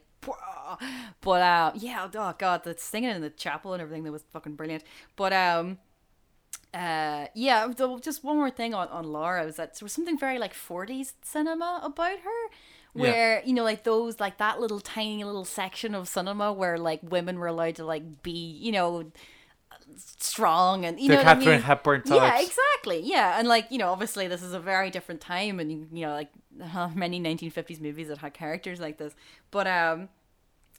but 1.22 1.42
uh, 1.42 1.72
yeah, 1.76 2.08
oh 2.14 2.34
god, 2.38 2.64
the 2.64 2.76
singing 2.78 3.10
in 3.12 3.22
the 3.22 3.30
chapel 3.30 3.74
and 3.74 3.82
everything 3.82 4.04
that 4.04 4.12
was 4.12 4.24
fucking 4.32 4.56
brilliant. 4.56 4.84
But 5.16 5.34
um, 5.34 5.78
uh, 6.74 7.28
yeah, 7.36 7.72
just 8.02 8.24
one 8.24 8.38
more 8.38 8.50
thing 8.50 8.74
on 8.74 8.88
on 8.90 9.06
Laura 9.06 9.46
was 9.46 9.58
that 9.58 9.76
there 9.80 9.86
was 9.86 9.94
something 9.94 10.18
very 10.18 10.40
like 10.40 10.54
forties 10.54 11.14
cinema 11.22 11.82
about 11.84 12.20
her. 12.20 12.50
Yeah. 12.96 13.02
Where 13.02 13.44
you 13.46 13.54
know, 13.54 13.64
like 13.64 13.84
those, 13.84 14.20
like 14.20 14.38
that 14.38 14.60
little 14.60 14.80
tiny 14.80 15.24
little 15.24 15.46
section 15.46 15.96
of 15.96 16.08
cinema 16.08 16.54
where 16.54 16.78
like 16.78 17.00
women 17.04 17.40
were 17.40 17.48
allowed 17.48 17.76
to 17.78 17.86
like 17.86 18.22
be, 18.24 18.32
you 18.32 18.72
know, 18.72 19.12
strong 19.96 20.86
and 20.86 21.00
you 21.00 21.08
The 21.08 21.16
know 21.16 21.20
what 21.20 21.28
I 21.28 21.34
Catherine 21.34 21.60
mean? 21.60 21.62
Hepburn 21.62 22.04
Yeah, 22.06 22.40
exactly. 22.42 23.02
Yeah, 23.04 23.38
and 23.40 23.48
like 23.48 23.68
you 23.72 23.78
know, 23.78 23.90
obviously 23.90 24.28
this 24.28 24.42
is 24.44 24.54
a 24.54 24.60
very 24.60 24.90
different 24.90 25.22
time, 25.22 25.60
and 25.60 25.72
you 25.92 26.06
know, 26.06 26.14
like 26.14 26.30
many 26.96 27.20
1950s 27.20 27.82
movies 27.82 28.08
that 28.08 28.20
had 28.20 28.34
characters 28.34 28.80
like 28.80 28.98
this. 28.98 29.16
But 29.52 29.68
um, 29.68 30.10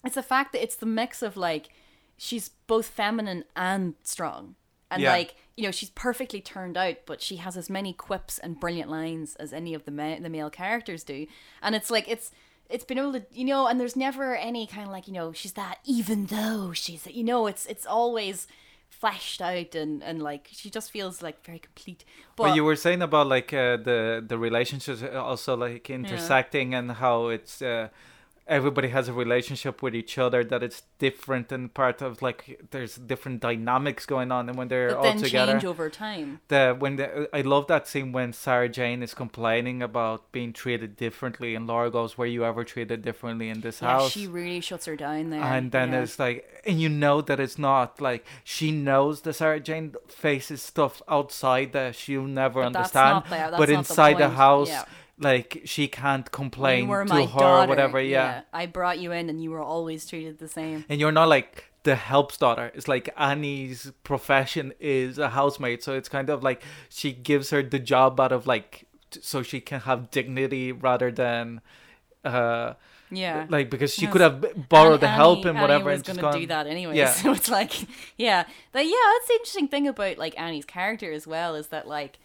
it's 0.05 0.15
the 0.17 0.23
fact 0.23 0.53
that 0.53 0.63
it's 0.63 0.77
the 0.77 0.87
mix 0.87 1.23
of 1.23 1.37
like 1.37 1.69
she's 2.17 2.51
both 2.67 2.87
feminine 2.87 3.45
and 3.57 3.95
strong, 4.03 4.55
and 4.91 5.03
Yeah. 5.03 5.13
like 5.13 5.35
you 5.57 5.65
know 5.65 5.71
she's 5.71 5.91
perfectly 5.91 6.41
turned 6.41 6.77
out, 6.77 6.99
but 7.07 7.21
she 7.21 7.37
has 7.37 7.57
as 7.57 7.71
many 7.71 7.93
quips 7.93 8.39
and 8.39 8.59
brilliant 8.59 8.91
lines 8.91 9.37
as 9.37 9.53
any 9.53 9.75
of 9.75 9.85
the 9.85 9.91
ma- 9.91 10.19
the 10.19 10.31
male 10.31 10.51
characters 10.51 11.05
do, 11.05 11.27
and 11.63 11.75
it's 11.75 11.91
like 11.91 12.09
it's. 12.09 12.31
It's 12.71 12.83
been 12.83 12.97
able 12.97 13.13
to, 13.13 13.23
you 13.31 13.45
know, 13.45 13.67
and 13.67 13.79
there's 13.79 13.95
never 13.95 14.35
any 14.35 14.67
kind 14.67 14.85
of 14.87 14.89
like, 14.91 15.07
you 15.07 15.13
know, 15.13 15.35
she's 15.35 15.53
that. 15.53 15.81
Even 15.85 16.27
though 16.27 16.73
she's, 16.73 17.07
you 17.07 17.23
know, 17.23 17.47
it's 17.47 17.67
it's 17.67 17.85
always 17.85 18.47
fleshed 18.89 19.43
out 19.43 19.75
and 19.75 20.03
and 20.03 20.23
like 20.23 20.49
she 20.51 20.71
just 20.71 20.91
feels 20.91 21.21
like 21.21 21.45
very 21.45 21.59
complete. 21.59 22.07
But 22.37 22.45
But 22.45 22.57
you 22.57 22.65
were 22.65 22.75
saying 22.75 23.03
about 23.03 23.27
like 23.27 23.53
uh, 23.53 23.77
the 23.77 24.25
the 24.27 24.39
relationships 24.39 25.03
also 25.03 25.55
like 25.57 25.91
intersecting 25.91 26.75
and 26.75 26.93
how 26.93 27.29
it's 27.29 27.61
uh, 27.61 27.89
everybody 28.47 28.89
has 28.89 29.09
a 29.09 29.13
relationship 29.13 29.83
with 29.83 29.95
each 29.95 30.19
other 30.19 30.45
that 30.45 30.63
it's 30.63 30.83
different 30.99 31.51
and 31.51 31.73
part 31.73 32.03
of 32.03 32.21
like 32.21 32.61
there's 32.73 32.97
different 32.97 33.41
dynamics 33.41 34.05
going 34.05 34.31
on 34.31 34.49
and 34.51 34.59
when 34.59 34.69
they're 34.69 34.89
but 34.89 34.97
all 34.99 35.03
then 35.05 35.17
together 35.17 35.53
change 35.53 35.65
over 35.65 35.89
time. 35.89 36.41
the 36.49 36.77
when 36.79 36.97
the, 36.97 37.29
I 37.33 37.41
love 37.41 37.69
that 37.69 37.89
scene 37.89 38.13
when 38.13 38.35
Sarah 38.35 38.69
Jane 38.69 39.03
is 39.03 39.15
complaining 39.15 39.83
about 39.83 40.31
being 40.31 40.53
treated 40.53 40.95
differently 40.97 41.55
and 41.55 41.67
Laura 41.67 41.91
goes 41.91 42.19
were 42.19 42.27
you 42.27 42.45
ever 42.45 42.65
treated 42.65 43.01
differently 43.01 43.49
in 43.49 43.63
this 43.63 43.81
Yeah, 43.81 43.93
house 43.93 44.11
she 44.11 44.27
really 44.27 44.61
shuts 44.61 44.85
her 44.87 44.97
down 44.97 45.31
there. 45.31 45.41
and 45.43 45.73
then 45.73 45.93
yeah. 45.93 46.03
it's 46.03 46.19
like 46.19 46.63
and 46.67 46.81
you 46.81 46.91
know 46.91 47.23
that 47.23 47.41
it's 47.41 47.59
not 47.59 47.99
like 48.01 48.27
she 48.45 48.71
knows 48.71 49.23
that 49.23 49.33
Sarah 49.35 49.59
Jane 49.61 49.95
faces 50.09 50.61
stuff 50.63 51.01
outside 51.09 51.73
that 51.73 51.95
she'll 51.95 52.25
never 52.25 52.61
But 52.63 52.77
understand 52.77 53.25
the- 53.31 53.57
but 53.57 53.67
the 53.69 53.75
inside 53.75 54.19
the, 54.19 54.25
point, 54.27 54.35
house 54.37 54.69
yeah. 54.69 54.85
Like 55.19 55.63
she 55.65 55.87
can't 55.89 56.31
complain 56.33 56.87
to 56.87 56.93
her 56.93 57.05
daughter. 57.07 57.45
or 57.45 57.67
whatever 57.69 58.01
yeah. 58.01 58.43
I 58.53 58.67
brought 58.67 58.99
you 58.99 59.13
in, 59.13 59.29
and 59.31 59.43
you 59.43 59.51
were 59.51 59.63
always 59.63 60.07
treated 60.07 60.39
the 60.39 60.49
same. 60.49 60.85
and 60.89 61.01
you're 61.01 61.13
not 61.13 61.29
like 61.29 61.71
the 61.85 61.95
help's 61.97 62.39
daughter 62.39 62.73
it's 62.75 62.89
like 62.89 63.11
Annie's 63.17 63.93
profession 64.05 64.73
is 64.81 65.19
a 65.19 65.29
housemaid 65.29 65.83
so 65.83 65.93
it's 65.95 66.09
kind 66.09 66.31
of 66.31 66.43
like 66.43 66.63
she 66.89 67.13
gives 67.13 67.51
her 67.51 67.63
the 67.63 67.79
job 67.79 68.19
out 68.19 68.33
of 68.33 68.47
like 68.47 68.87
t- 69.11 69.21
so 69.23 69.43
she 69.43 69.61
can 69.61 69.81
have 69.81 70.11
dignity 70.11 70.73
rather 70.73 71.13
than 71.13 71.61
uh 72.25 72.73
Yeah. 73.11 73.45
like 73.51 73.69
because 73.69 73.93
she 73.93 74.05
Yes. 74.07 74.13
could 74.13 74.23
have 74.23 74.69
borrowed 74.71 75.01
the 75.01 75.09
Annie- 75.09 75.17
help 75.17 75.45
and 75.45 75.61
whatever 75.61 75.85
was 75.91 75.97
and 75.97 76.05
just 76.07 76.21
gone 76.21 76.41
do 76.41 76.47
that 76.47 76.67
anyway. 76.67 76.97
Yeah. 76.97 77.13
So 77.23 77.33
it's 77.33 77.51
like, 77.51 77.73
yeah, 78.17 78.45
but 78.73 78.87
yeah, 78.87 79.05
that's 79.13 79.29
the 79.29 79.35
interesting 79.35 79.69
thing 79.69 79.87
about 79.87 80.17
like 80.17 80.35
Annie's 80.41 80.65
character 80.65 81.13
as 81.13 81.27
well 81.27 81.55
is 81.55 81.67
that 81.69 81.87
like 81.87 82.19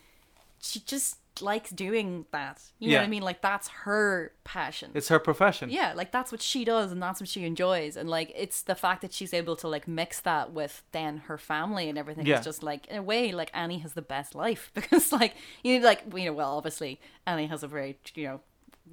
she 0.62 0.80
just 0.80 1.18
likes 1.42 1.70
doing 1.70 2.26
that. 2.32 2.62
You 2.80 2.92
know 2.92 2.98
what 2.98 3.04
I 3.04 3.08
mean? 3.08 3.24
Like 3.24 3.42
that's 3.42 3.68
her 3.70 4.34
passion. 4.44 4.92
it's 4.94 5.10
her 5.10 5.20
profession 5.20 5.70
yeah, 5.70 5.94
like 5.96 6.12
that's 6.12 6.32
what 6.32 6.42
she 6.42 6.66
does 6.66 6.92
and 6.92 7.02
that's 7.02 7.20
what 7.20 7.30
she 7.30 7.46
enjoys. 7.46 7.96
And 7.98 8.10
like 8.10 8.32
it's 8.36 8.62
the 8.64 8.76
fact 8.76 9.02
that 9.02 9.14
she's 9.14 9.34
able 9.34 9.56
to 9.58 9.68
like 9.68 9.88
mix 9.88 10.20
that 10.22 10.52
with 10.52 10.84
then 10.92 11.18
her 11.28 11.38
family 11.38 11.90
and 11.90 11.98
everything. 11.98 12.26
Yeah. 12.26 12.38
It's 12.38 12.46
just 12.46 12.64
like 12.64 12.88
in 12.88 12.98
a 12.98 13.04
way, 13.04 13.32
like 13.32 13.52
Annie 13.54 13.80
has 13.80 13.94
the 13.94 14.02
best 14.02 14.36
life 14.36 14.72
because 14.76 15.12
like 15.12 15.36
you 15.64 15.80
know, 15.80 15.86
like 15.86 16.04
you 16.16 16.26
know, 16.26 16.34
well 16.34 16.58
obviously 16.58 17.00
Annie 17.26 17.48
has 17.48 17.64
a 17.64 17.68
very 17.68 17.98
you 18.16 18.26
know, 18.26 18.42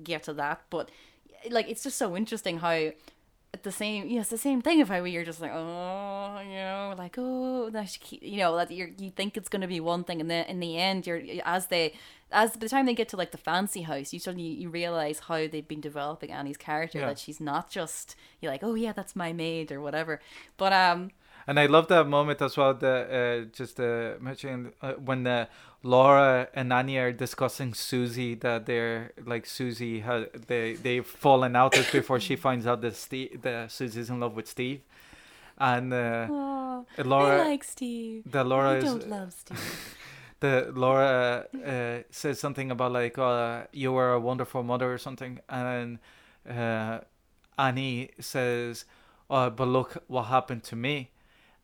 get 0.02 0.24
to 0.24 0.34
that, 0.34 0.62
but 0.70 0.90
like 1.50 1.68
it's 1.68 1.82
just 1.82 1.96
so 1.96 2.16
interesting 2.16 2.58
how 2.58 2.90
the 3.62 3.72
same 3.72 4.08
yeah, 4.08 4.22
the 4.22 4.38
same 4.38 4.62
thing 4.62 4.80
if 4.80 4.90
I 4.90 5.00
were 5.00 5.06
you're 5.06 5.24
just 5.24 5.40
like, 5.40 5.52
oh 5.52 6.40
you 6.40 6.56
know, 6.56 6.94
like 6.96 7.16
oh 7.18 7.70
that 7.70 7.98
you 8.22 8.38
know, 8.38 8.56
that 8.56 8.70
you're 8.70 8.90
you 8.98 9.10
think 9.10 9.36
it's 9.36 9.48
gonna 9.48 9.68
be 9.68 9.80
one 9.80 10.04
thing 10.04 10.20
and 10.20 10.30
then 10.30 10.46
in 10.46 10.60
the 10.60 10.78
end 10.78 11.06
you're 11.06 11.22
as 11.44 11.66
they 11.66 11.94
as 12.32 12.52
by 12.52 12.58
the 12.60 12.68
time 12.68 12.86
they 12.86 12.94
get 12.94 13.08
to 13.10 13.16
like 13.16 13.30
the 13.30 13.38
fancy 13.38 13.82
house, 13.82 14.12
you 14.12 14.18
suddenly 14.18 14.48
you 14.48 14.68
realize 14.68 15.20
how 15.20 15.46
they've 15.46 15.68
been 15.68 15.80
developing 15.80 16.30
Annie's 16.32 16.56
character. 16.56 16.98
Yeah. 16.98 17.06
That 17.06 17.18
she's 17.18 17.40
not 17.40 17.70
just 17.70 18.16
you're 18.40 18.50
like, 18.52 18.64
oh 18.64 18.74
yeah, 18.74 18.92
that's 18.92 19.14
my 19.14 19.32
maid 19.32 19.70
or 19.70 19.80
whatever. 19.80 20.20
But 20.56 20.72
um, 20.72 21.10
And 21.46 21.60
I 21.60 21.66
love 21.66 21.86
that 21.88 22.08
moment 22.08 22.42
as 22.42 22.56
well. 22.56 22.74
The 22.74 23.46
uh, 23.48 23.56
just 23.56 23.78
uh, 23.78 24.14
mentioning 24.20 24.72
uh, 24.82 24.94
when 24.94 25.26
uh, 25.26 25.46
Laura 25.86 26.48
and 26.52 26.72
Annie 26.72 26.98
are 26.98 27.12
discussing 27.12 27.72
Susie 27.72 28.34
that 28.34 28.66
they're 28.66 29.12
like 29.24 29.46
Susie 29.46 30.00
had 30.00 30.32
they 30.48 30.74
they've 30.74 31.06
fallen 31.06 31.54
out 31.54 31.74
just 31.74 31.92
before 31.92 32.18
she 32.18 32.34
finds 32.34 32.66
out 32.66 32.80
that 32.80 32.96
Steve 32.96 33.40
that 33.42 33.70
Susie's 33.70 34.10
in 34.10 34.18
love 34.18 34.34
with 34.34 34.48
Steve, 34.48 34.80
and 35.58 35.92
uh, 35.92 36.26
oh, 36.28 36.86
Laura 36.98 37.42
I 37.42 37.48
like 37.50 37.64
Steve. 37.64 38.30
the 38.30 38.42
Laura 38.42 38.72
I 38.72 38.76
is 38.78 38.84
don't 38.84 39.08
love 39.08 39.32
Steve. 39.32 39.96
the 40.40 40.72
Laura 40.74 41.46
uh, 41.64 41.98
says 42.10 42.40
something 42.40 42.70
about 42.72 42.92
like 42.92 43.16
uh, 43.16 43.64
you 43.72 43.92
were 43.92 44.12
a 44.12 44.20
wonderful 44.20 44.64
mother 44.64 44.92
or 44.92 44.98
something, 44.98 45.38
and 45.48 46.00
uh, 46.50 46.98
Annie 47.56 48.10
says, 48.18 48.86
"Oh, 49.30 49.50
but 49.50 49.68
look 49.68 50.02
what 50.08 50.24
happened 50.24 50.64
to 50.64 50.76
me," 50.76 51.10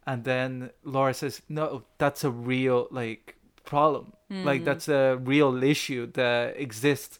and 0.06 0.22
then 0.22 0.70
Laura 0.84 1.12
says, 1.12 1.42
"No, 1.48 1.82
that's 1.98 2.22
a 2.22 2.30
real 2.30 2.86
like 2.92 3.36
problem. 3.64 4.12
Like 4.30 4.64
that's 4.64 4.88
a 4.88 5.18
real 5.22 5.62
issue 5.62 6.06
that 6.12 6.56
exists." 6.56 7.18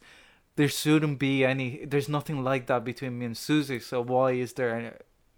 There 0.57 0.69
shouldn't 0.69 1.19
be 1.19 1.45
any. 1.45 1.85
There's 1.85 2.09
nothing 2.09 2.45
like 2.45 2.67
that 2.67 2.85
between 2.85 3.19
me 3.19 3.27
and 3.27 3.37
Susie. 3.37 3.81
So 3.81 4.03
why 4.03 4.33
is 4.33 4.53
there, 4.53 4.77
any, 4.77 4.91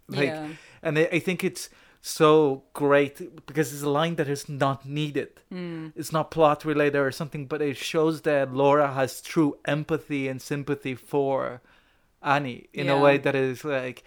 like, 0.09 0.27
yeah, 0.27 0.47
and 0.83 0.99
I, 0.99 1.03
I 1.11 1.19
think 1.19 1.43
it's 1.43 1.69
so 2.01 2.63
great 2.73 3.45
because 3.47 3.73
it's 3.73 3.81
a 3.81 3.89
line 3.89 4.15
that 4.15 4.29
is 4.29 4.47
not 4.47 4.85
needed. 4.85 5.29
Hmm. 5.49 5.87
It's 5.95 6.11
not 6.11 6.29
plot 6.29 6.63
related 6.63 6.99
or 6.99 7.11
something, 7.11 7.47
but 7.47 7.63
it 7.63 7.77
shows 7.77 8.21
that 8.21 8.53
Laura 8.53 8.93
has 8.93 9.21
true 9.21 9.57
empathy 9.65 10.27
and 10.27 10.39
sympathy 10.39 10.93
for 10.93 11.61
Annie 12.21 12.67
in 12.73 12.89
a 12.89 12.99
way 12.99 13.17
that 13.17 13.35
is 13.35 13.65
like 13.65 14.03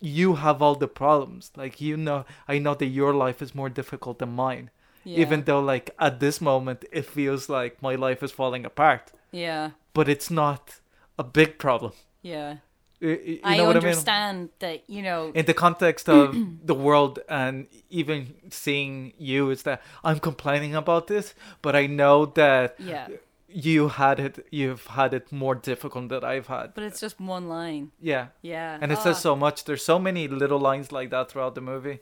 you 0.00 0.36
have 0.36 0.62
all 0.62 0.76
the 0.76 0.88
problems. 0.88 1.52
Like 1.54 1.80
you 1.80 1.96
know, 1.96 2.24
I 2.48 2.58
know 2.58 2.74
that 2.74 2.86
your 2.86 3.12
life 3.12 3.42
is 3.42 3.54
more 3.54 3.68
difficult 3.68 4.18
than 4.18 4.32
mine. 4.32 4.70
Yeah. 5.04 5.18
Even 5.20 5.44
though 5.44 5.60
like 5.60 5.90
at 5.98 6.20
this 6.20 6.40
moment 6.40 6.84
it 6.92 7.04
feels 7.06 7.48
like 7.48 7.80
my 7.82 7.94
life 7.94 8.22
is 8.22 8.32
falling 8.32 8.64
apart, 8.64 9.12
yeah, 9.32 9.70
but 9.94 10.08
it's 10.08 10.30
not 10.30 10.80
a 11.18 11.24
big 11.24 11.58
problem. 11.58 11.92
yeah. 12.22 12.56
Y- 13.04 13.08
y- 13.08 13.18
You 13.26 13.40
I 13.42 13.56
know 13.56 13.64
what 13.66 13.76
I 13.76 13.80
mean? 13.80 13.88
understand 13.88 14.50
that 14.60 14.88
you 14.88 15.02
know. 15.02 15.32
in 15.34 15.44
the 15.46 15.54
context 15.54 16.08
of 16.08 16.36
the 16.70 16.74
world 16.74 17.18
and 17.28 17.66
even 17.90 18.34
seeing 18.50 19.12
you 19.18 19.50
is 19.50 19.62
that 19.64 19.82
I'm 20.04 20.20
complaining 20.20 20.74
about 20.76 21.08
this, 21.08 21.34
but 21.62 21.74
I 21.74 21.86
know 21.88 22.26
that 22.26 22.76
yeah, 22.78 23.08
you 23.48 23.88
had 23.88 24.20
it 24.20 24.46
you've 24.52 24.86
had 24.86 25.14
it 25.14 25.32
more 25.32 25.56
difficult 25.56 26.10
than 26.10 26.22
I've 26.22 26.46
had. 26.46 26.74
but 26.74 26.84
it's 26.84 27.00
just 27.00 27.18
one 27.20 27.48
line. 27.48 27.90
Yeah. 28.00 28.26
Yeah, 28.40 28.78
And 28.80 28.92
it 28.92 28.98
Ah. 28.98 29.02
says 29.02 29.18
so 29.20 29.34
much. 29.34 29.64
There's 29.64 29.84
so 29.84 29.98
many 29.98 30.28
little 30.28 30.60
lines 30.60 30.92
like 30.92 31.10
that 31.10 31.28
throughout 31.30 31.54
the 31.56 31.60
movie. 31.60 31.98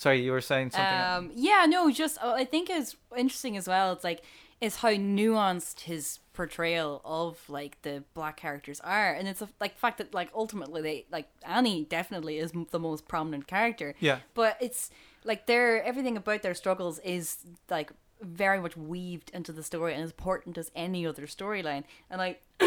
Sorry, 0.00 0.22
you 0.22 0.32
were 0.32 0.40
saying 0.40 0.70
something. 0.70 1.28
Um, 1.28 1.30
yeah, 1.34 1.66
no, 1.68 1.90
just 1.90 2.16
uh, 2.22 2.32
I 2.32 2.46
think 2.46 2.70
is 2.70 2.96
interesting 3.14 3.58
as 3.58 3.68
well. 3.68 3.92
It's 3.92 4.02
like 4.02 4.22
is 4.58 4.76
how 4.76 4.88
nuanced 4.88 5.80
his 5.80 6.20
portrayal 6.32 7.02
of 7.04 7.38
like 7.50 7.82
the 7.82 8.02
black 8.14 8.38
characters 8.38 8.80
are, 8.80 9.12
and 9.12 9.28
it's 9.28 9.42
a, 9.42 9.48
like 9.60 9.76
fact 9.76 9.98
that 9.98 10.14
like 10.14 10.30
ultimately 10.34 10.80
they 10.80 11.06
like 11.12 11.28
Annie 11.44 11.84
definitely 11.84 12.38
is 12.38 12.54
the 12.70 12.78
most 12.78 13.08
prominent 13.08 13.46
character. 13.46 13.94
Yeah. 14.00 14.20
but 14.32 14.56
it's 14.58 14.90
like 15.22 15.44
their 15.44 15.82
everything 15.82 16.16
about 16.16 16.40
their 16.40 16.54
struggles 16.54 16.98
is 17.00 17.36
like 17.68 17.92
very 18.22 18.58
much 18.58 18.78
weaved 18.78 19.30
into 19.34 19.52
the 19.52 19.62
story 19.62 19.92
and 19.92 20.02
as 20.02 20.12
important 20.12 20.56
as 20.56 20.70
any 20.74 21.06
other 21.06 21.26
storyline, 21.26 21.84
and 22.08 22.18
like 22.18 22.42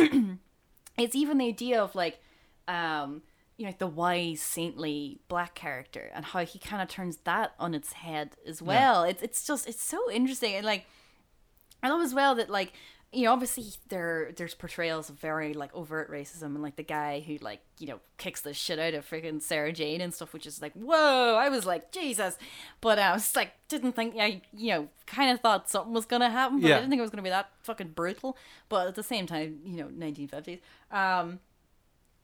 it's 1.00 1.16
even 1.16 1.40
the 1.40 1.48
idea 1.48 1.82
of 1.82 1.96
like 1.96 2.20
um 2.68 3.24
you 3.58 3.66
know 3.68 3.74
the 3.78 3.88
wise 3.88 4.42
saintly 4.42 5.20
black 5.28 5.54
character 5.56 6.10
and 6.16 6.26
how 6.26 6.44
he 6.46 6.58
kind 6.60 6.82
of 6.82 6.88
turns 6.90 7.18
that 7.26 7.54
on 7.60 7.74
its 7.76 7.94
head 7.94 8.32
as 8.48 8.62
well. 8.62 9.04
It's 9.04 9.22
it's 9.22 9.46
just 9.46 9.68
it's 9.68 9.84
so 9.84 10.10
interesting. 10.12 10.56
And 10.56 10.66
like 10.66 10.86
i 11.82 11.90
love 11.90 12.02
as 12.02 12.14
well 12.14 12.34
that 12.36 12.50
like 12.50 12.72
you 13.12 13.26
know 13.26 13.34
obviously 13.34 13.66
there 13.90 14.32
there's 14.38 14.56
portrayals 14.56 15.10
of 15.10 15.20
very 15.20 15.54
like 15.54 15.70
overt 15.76 16.10
racism 16.10 16.44
and 16.56 16.62
like 16.64 16.78
the 16.78 16.82
guy 16.84 17.20
who 17.20 17.38
like 17.42 17.60
you 17.78 17.86
know 17.86 18.00
kicks 18.18 18.40
the 18.42 18.54
shit 18.54 18.80
out 18.80 18.94
of 18.94 19.08
freaking 19.08 19.42
sarah 19.42 19.74
jane 19.74 20.00
and 20.00 20.14
stuff 20.14 20.32
which 20.34 20.48
is 20.48 20.62
like 20.62 20.72
whoa 20.74 21.36
i 21.36 21.50
was 21.50 21.66
like 21.66 21.92
jesus. 21.92 22.38
But 22.82 22.98
i 23.00 23.12
was 23.12 23.36
like 23.36 23.52
didn't 23.68 23.92
think 23.98 24.16
i 24.18 24.42
you 24.56 24.70
know 24.72 24.88
kind 25.06 25.30
of 25.32 25.42
thought 25.42 25.70
something 25.70 25.94
was 25.94 26.06
gonna 26.06 26.30
happen 26.32 26.62
but 26.62 26.70
Yeah. 26.70 26.76
i 26.78 26.80
didn't 26.80 26.90
think 26.92 27.00
it 27.00 27.04
was 27.04 27.12
gonna 27.12 27.22
be 27.22 27.30
that 27.30 27.50
fucking 27.64 27.90
brutal. 27.90 28.38
But 28.70 28.88
at 28.88 28.96
the 28.96 29.04
same 29.04 29.28
time 29.28 29.60
you 29.66 29.76
know 29.76 29.88
1950s 29.90 30.62
um 30.90 31.40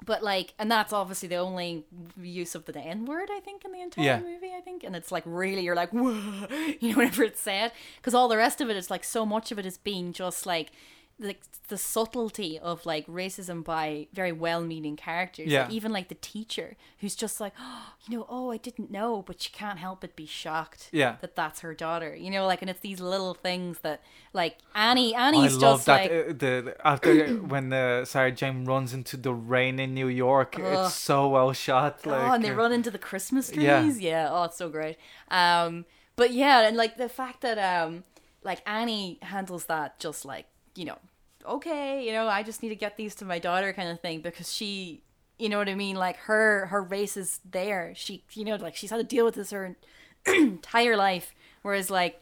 but 0.06 0.24
like 0.24 0.54
and 0.58 0.72
that's 0.72 0.94
obviously 0.94 1.28
the 1.28 1.36
only 1.36 1.84
use 2.22 2.56
of 2.56 2.66
the 2.66 2.78
n 2.80 3.06
word 3.06 3.30
i 3.32 3.40
think 3.40 3.66
in 3.66 3.72
the 3.72 3.82
entire 3.82 4.06
Yeah. 4.06 4.20
movie 4.20 4.52
i 4.58 4.62
think 4.62 4.84
and 4.84 4.96
it's 4.96 5.12
like 5.12 5.24
really 5.26 5.62
you're 5.62 5.76
like 5.76 5.92
whoa 5.92 6.48
you 6.80 6.92
know 6.92 6.98
whenever 6.98 7.24
it's 7.24 7.42
said 7.42 7.72
because 7.98 8.14
all 8.14 8.28
the 8.28 8.38
rest 8.38 8.62
of 8.62 8.70
it 8.70 8.78
is 8.78 8.90
like 8.90 9.04
so 9.04 9.26
much 9.26 9.52
of 9.52 9.60
it 9.60 9.66
is 9.66 9.78
being 9.78 10.14
just 10.14 10.46
like 10.46 10.72
like 11.20 11.42
the 11.68 11.78
subtlety 11.78 12.58
of 12.58 12.86
like 12.86 13.06
racism 13.08 13.64
by 13.64 14.08
very 14.14 14.32
well-meaning 14.32 14.96
characters 14.96 15.48
Yeah. 15.48 15.64
like, 15.64 15.72
even 15.72 15.92
like 15.92 16.08
the 16.08 16.16
teacher 16.16 16.76
who's 17.00 17.16
just 17.16 17.40
like 17.40 17.54
oh, 17.60 17.94
you 18.08 18.18
know 18.18 18.26
oh 18.30 18.52
i 18.52 18.58
didn't 18.58 18.90
know 18.90 19.22
but 19.28 19.42
she 19.42 19.52
can't 19.52 19.78
help 19.80 20.02
but 20.02 20.16
be 20.16 20.26
shocked 20.26 20.90
Yeah. 20.92 21.18
that 21.22 21.36
that's 21.36 21.60
her 21.60 21.74
daughter 21.74 22.16
you 22.16 22.32
know 22.32 22.46
like 22.48 22.62
and 22.62 22.70
it's 22.70 22.80
these 22.80 23.00
little 23.00 23.34
things 23.34 23.80
that 23.80 24.02
like 24.34 24.58
annie 24.74 25.14
I 25.16 25.28
annie's 25.28 25.58
just 25.58 25.86
that 25.86 26.02
like 26.02 26.12
uh, 26.12 26.24
the, 26.28 26.34
the 26.66 26.76
after 26.84 27.28
when 27.54 27.72
uh, 27.74 28.06
Sarah 28.06 28.32
Jane 28.32 28.66
runs 28.66 28.94
into 28.94 29.18
the 29.18 29.34
rain 29.34 29.80
in 29.80 29.94
New 29.94 30.08
York. 30.08 30.56
Ugh. 30.58 30.86
It's 30.86 30.96
so 30.96 31.28
well 31.30 31.52
shot. 31.54 32.06
Like, 32.06 32.22
oh, 32.22 32.34
and 32.34 32.44
they 32.44 32.52
uh, 32.52 32.56
run 32.56 32.72
into 32.72 32.90
the 32.92 32.98
Christmas 32.98 33.50
trees. 33.52 33.64
Yeah. 33.64 33.84
Yeah. 33.90 34.30
Oh, 34.32 34.44
it's 34.44 34.58
so 34.58 34.70
great. 34.70 34.98
Um, 35.30 35.86
but 36.16 36.32
yeah, 36.32 36.68
and 36.68 36.76
like 36.78 36.98
the 36.98 37.10
fact 37.10 37.42
that 37.42 37.58
um, 37.58 38.04
like 38.44 38.62
Annie 38.66 39.20
handles 39.22 39.66
that 39.66 40.00
just 40.00 40.26
like 40.26 40.46
you 40.76 40.86
know, 40.86 40.98
okay, 41.46 42.06
you 42.06 42.14
know, 42.14 42.28
I 42.28 42.44
just 42.44 42.62
need 42.62 42.70
to 42.70 42.76
get 42.76 42.98
these 42.98 43.16
to 43.16 43.26
my 43.26 43.40
daughter 43.40 43.74
kind 43.74 43.90
of 43.90 44.00
thing 44.00 44.22
because 44.22 44.54
she, 44.54 45.02
you 45.38 45.50
know 45.50 45.58
what 45.58 45.70
I 45.70 45.76
mean, 45.76 45.96
like 45.96 46.18
her 46.18 46.68
her 46.68 46.82
race 46.82 47.18
is 47.18 47.40
there. 47.50 47.94
She, 47.96 48.24
you 48.34 48.46
know, 48.46 48.56
like 48.56 48.76
she's 48.76 48.92
had 48.92 48.98
to 48.98 49.04
deal 49.04 49.26
with 49.26 49.36
this 49.36 49.52
her 49.52 49.76
entire 50.26 50.98
life, 50.98 51.34
whereas 51.62 51.90
like 51.90 52.22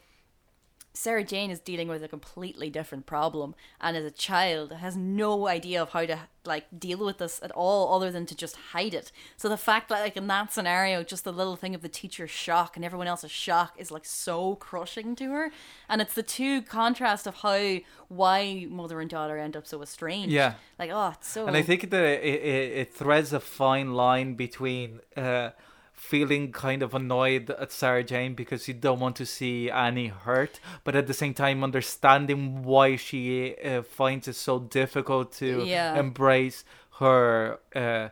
Sarah 0.98 1.24
Jane 1.24 1.52
is 1.52 1.60
dealing 1.60 1.88
with 1.88 2.04
a 2.04 2.08
completely 2.08 2.70
different 2.70 3.06
problem, 3.06 3.54
and 3.80 3.96
as 3.96 4.04
a 4.04 4.12
child 4.12 4.72
has 4.74 4.98
no 4.98 5.48
idea 5.48 5.82
of 5.82 5.92
how 5.92 6.06
to 6.06 6.20
like 6.44 6.66
deal 6.78 6.98
with 7.06 7.20
this 7.20 7.40
at 7.44 7.52
all, 7.52 7.94
other 7.94 8.10
than 8.10 8.26
to 8.26 8.36
just 8.36 8.56
hide 8.72 8.94
it. 8.94 9.12
So 9.36 9.48
the 9.48 9.58
fact 9.58 9.90
that 9.90 10.02
like 10.02 10.18
in 10.18 10.28
that 10.28 10.52
scenario, 10.52 11.04
just 11.04 11.24
the 11.24 11.32
little 11.32 11.56
thing 11.56 11.76
of 11.76 11.82
the 11.82 11.90
teacher's 11.90 12.32
shock 12.32 12.76
and 12.76 12.84
everyone 12.84 13.08
else's 13.08 13.32
shock 13.32 13.76
is 13.78 13.92
like 13.92 14.06
so 14.06 14.56
crushing 14.56 15.16
to 15.18 15.32
her, 15.32 15.52
and 15.88 16.02
it's 16.02 16.16
the 16.16 16.24
two 16.24 16.62
contrast 16.64 17.28
of 17.28 17.36
how 17.36 17.78
why 18.08 18.66
mother 18.70 19.00
and 19.00 19.10
daughter 19.10 19.38
end 19.38 19.56
up 19.56 19.68
so 19.68 19.82
estranged. 19.84 20.34
Yeah. 20.34 20.56
like 20.80 20.90
oh, 20.92 21.14
it's 21.16 21.30
so. 21.30 21.46
And 21.46 21.56
I 21.56 21.62
think 21.62 21.90
that 21.92 22.04
it, 22.04 22.24
it, 22.24 22.78
it 22.78 22.94
threads 22.94 23.34
a 23.34 23.40
fine 23.40 23.94
line 23.94 24.34
between 24.34 25.02
uh, 25.16 25.52
feeling 25.98 26.52
kind 26.52 26.82
of 26.84 26.94
annoyed 26.94 27.50
at 27.50 27.72
Sarah 27.72 28.04
Jane 28.04 28.36
because 28.36 28.68
you 28.68 28.74
don't 28.74 29.00
want 29.00 29.16
to 29.18 29.26
see 29.26 29.70
Annie 29.70 30.08
hurt, 30.08 30.60
but 30.84 30.96
at 30.96 31.08
the 31.08 31.14
same 31.14 31.34
time 31.34 31.64
understanding 31.64 32.64
why 32.64 32.96
she 32.96 33.56
uh, 33.58 33.82
finds 33.82 34.28
it 34.28 34.36
so 34.36 34.60
difficult 34.60 35.34
to 35.34 35.66
Yeah. 35.66 36.00
embrace 36.00 36.64
her 37.00 37.60
uh, 37.76 38.10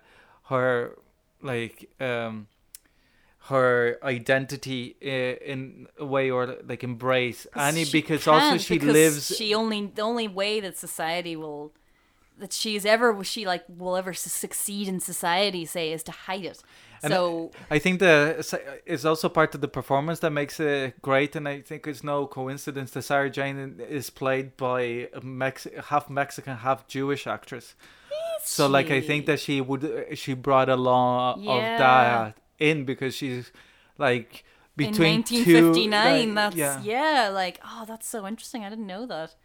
her 0.50 0.98
like 1.42 1.90
um 2.00 2.48
her 3.50 4.00
identity 4.02 4.96
uh, 5.06 5.52
in 5.54 5.88
a 6.00 6.06
way 6.06 6.32
or 6.32 6.58
like 6.68 6.84
embrace 6.84 7.46
Annie 7.56 7.86
because 7.86 8.28
also 8.28 8.58
she 8.58 8.74
because 8.80 8.94
lives 8.94 9.36
she 9.38 9.54
only 9.54 9.86
the 9.94 10.02
only 10.02 10.28
way 10.28 10.60
that 10.60 10.76
society 10.78 11.36
will 11.36 11.72
that 12.40 12.52
she's 12.54 12.86
ever 12.86 13.24
she 13.24 13.46
like 13.46 13.64
will 13.68 13.96
ever 13.96 14.14
succeed 14.14 14.88
in 14.88 15.00
society 15.00 15.66
say 15.66 15.92
is 15.94 16.04
to 16.04 16.12
hide 16.12 16.46
it 16.46 16.62
And 17.04 17.14
so 17.14 17.52
I 17.70 17.80
think 17.80 18.00
the 18.00 18.16
uh, 18.40 18.58
it's 18.86 19.06
also 19.06 19.30
part 19.30 19.54
of 19.56 19.62
the 19.62 19.68
performance 19.68 20.20
that 20.22 20.32
makes 20.32 20.60
it 20.60 20.94
great, 21.02 21.36
and 21.36 21.48
I 21.48 21.62
think 21.62 21.86
it's 21.88 22.04
no 22.04 22.26
coincidence 22.28 22.92
that 22.92 23.04
Sarah 23.04 23.30
Jane 23.30 23.80
is 24.00 24.10
played 24.10 24.48
by 24.58 24.82
a 25.14 25.22
Mex- 25.22 25.68
half 25.90 26.10
Mexican, 26.10 26.58
half 26.58 26.80
Jewish 26.88 27.28
actress. 27.28 27.76
So, 28.44 28.68
like, 28.68 28.90
I 28.92 29.02
think 29.02 29.26
that 29.26 29.40
she 29.40 29.62
would 29.62 29.84
uh, 29.84 30.16
she 30.16 30.34
brought 30.36 30.70
a 30.70 30.76
lot 30.76 31.38
Yeah. 31.40 31.52
of 31.54 31.80
that 31.80 32.38
in 32.60 32.86
because 32.86 33.14
she's 33.16 33.52
like 33.98 34.44
between 34.78 35.16
in 35.20 35.24
two. 35.24 35.36
1959 35.36 35.94
like, 36.28 36.36
that's 36.36 36.56
yeah. 36.56 36.82
yeah. 36.84 37.30
like 37.30 37.60
oh 37.64 37.84
that's 37.88 38.08
so 38.08 38.26
interesting 38.28 38.64
i 38.66 38.70
didn't 38.70 38.88
know 38.88 39.06
that 39.06 39.36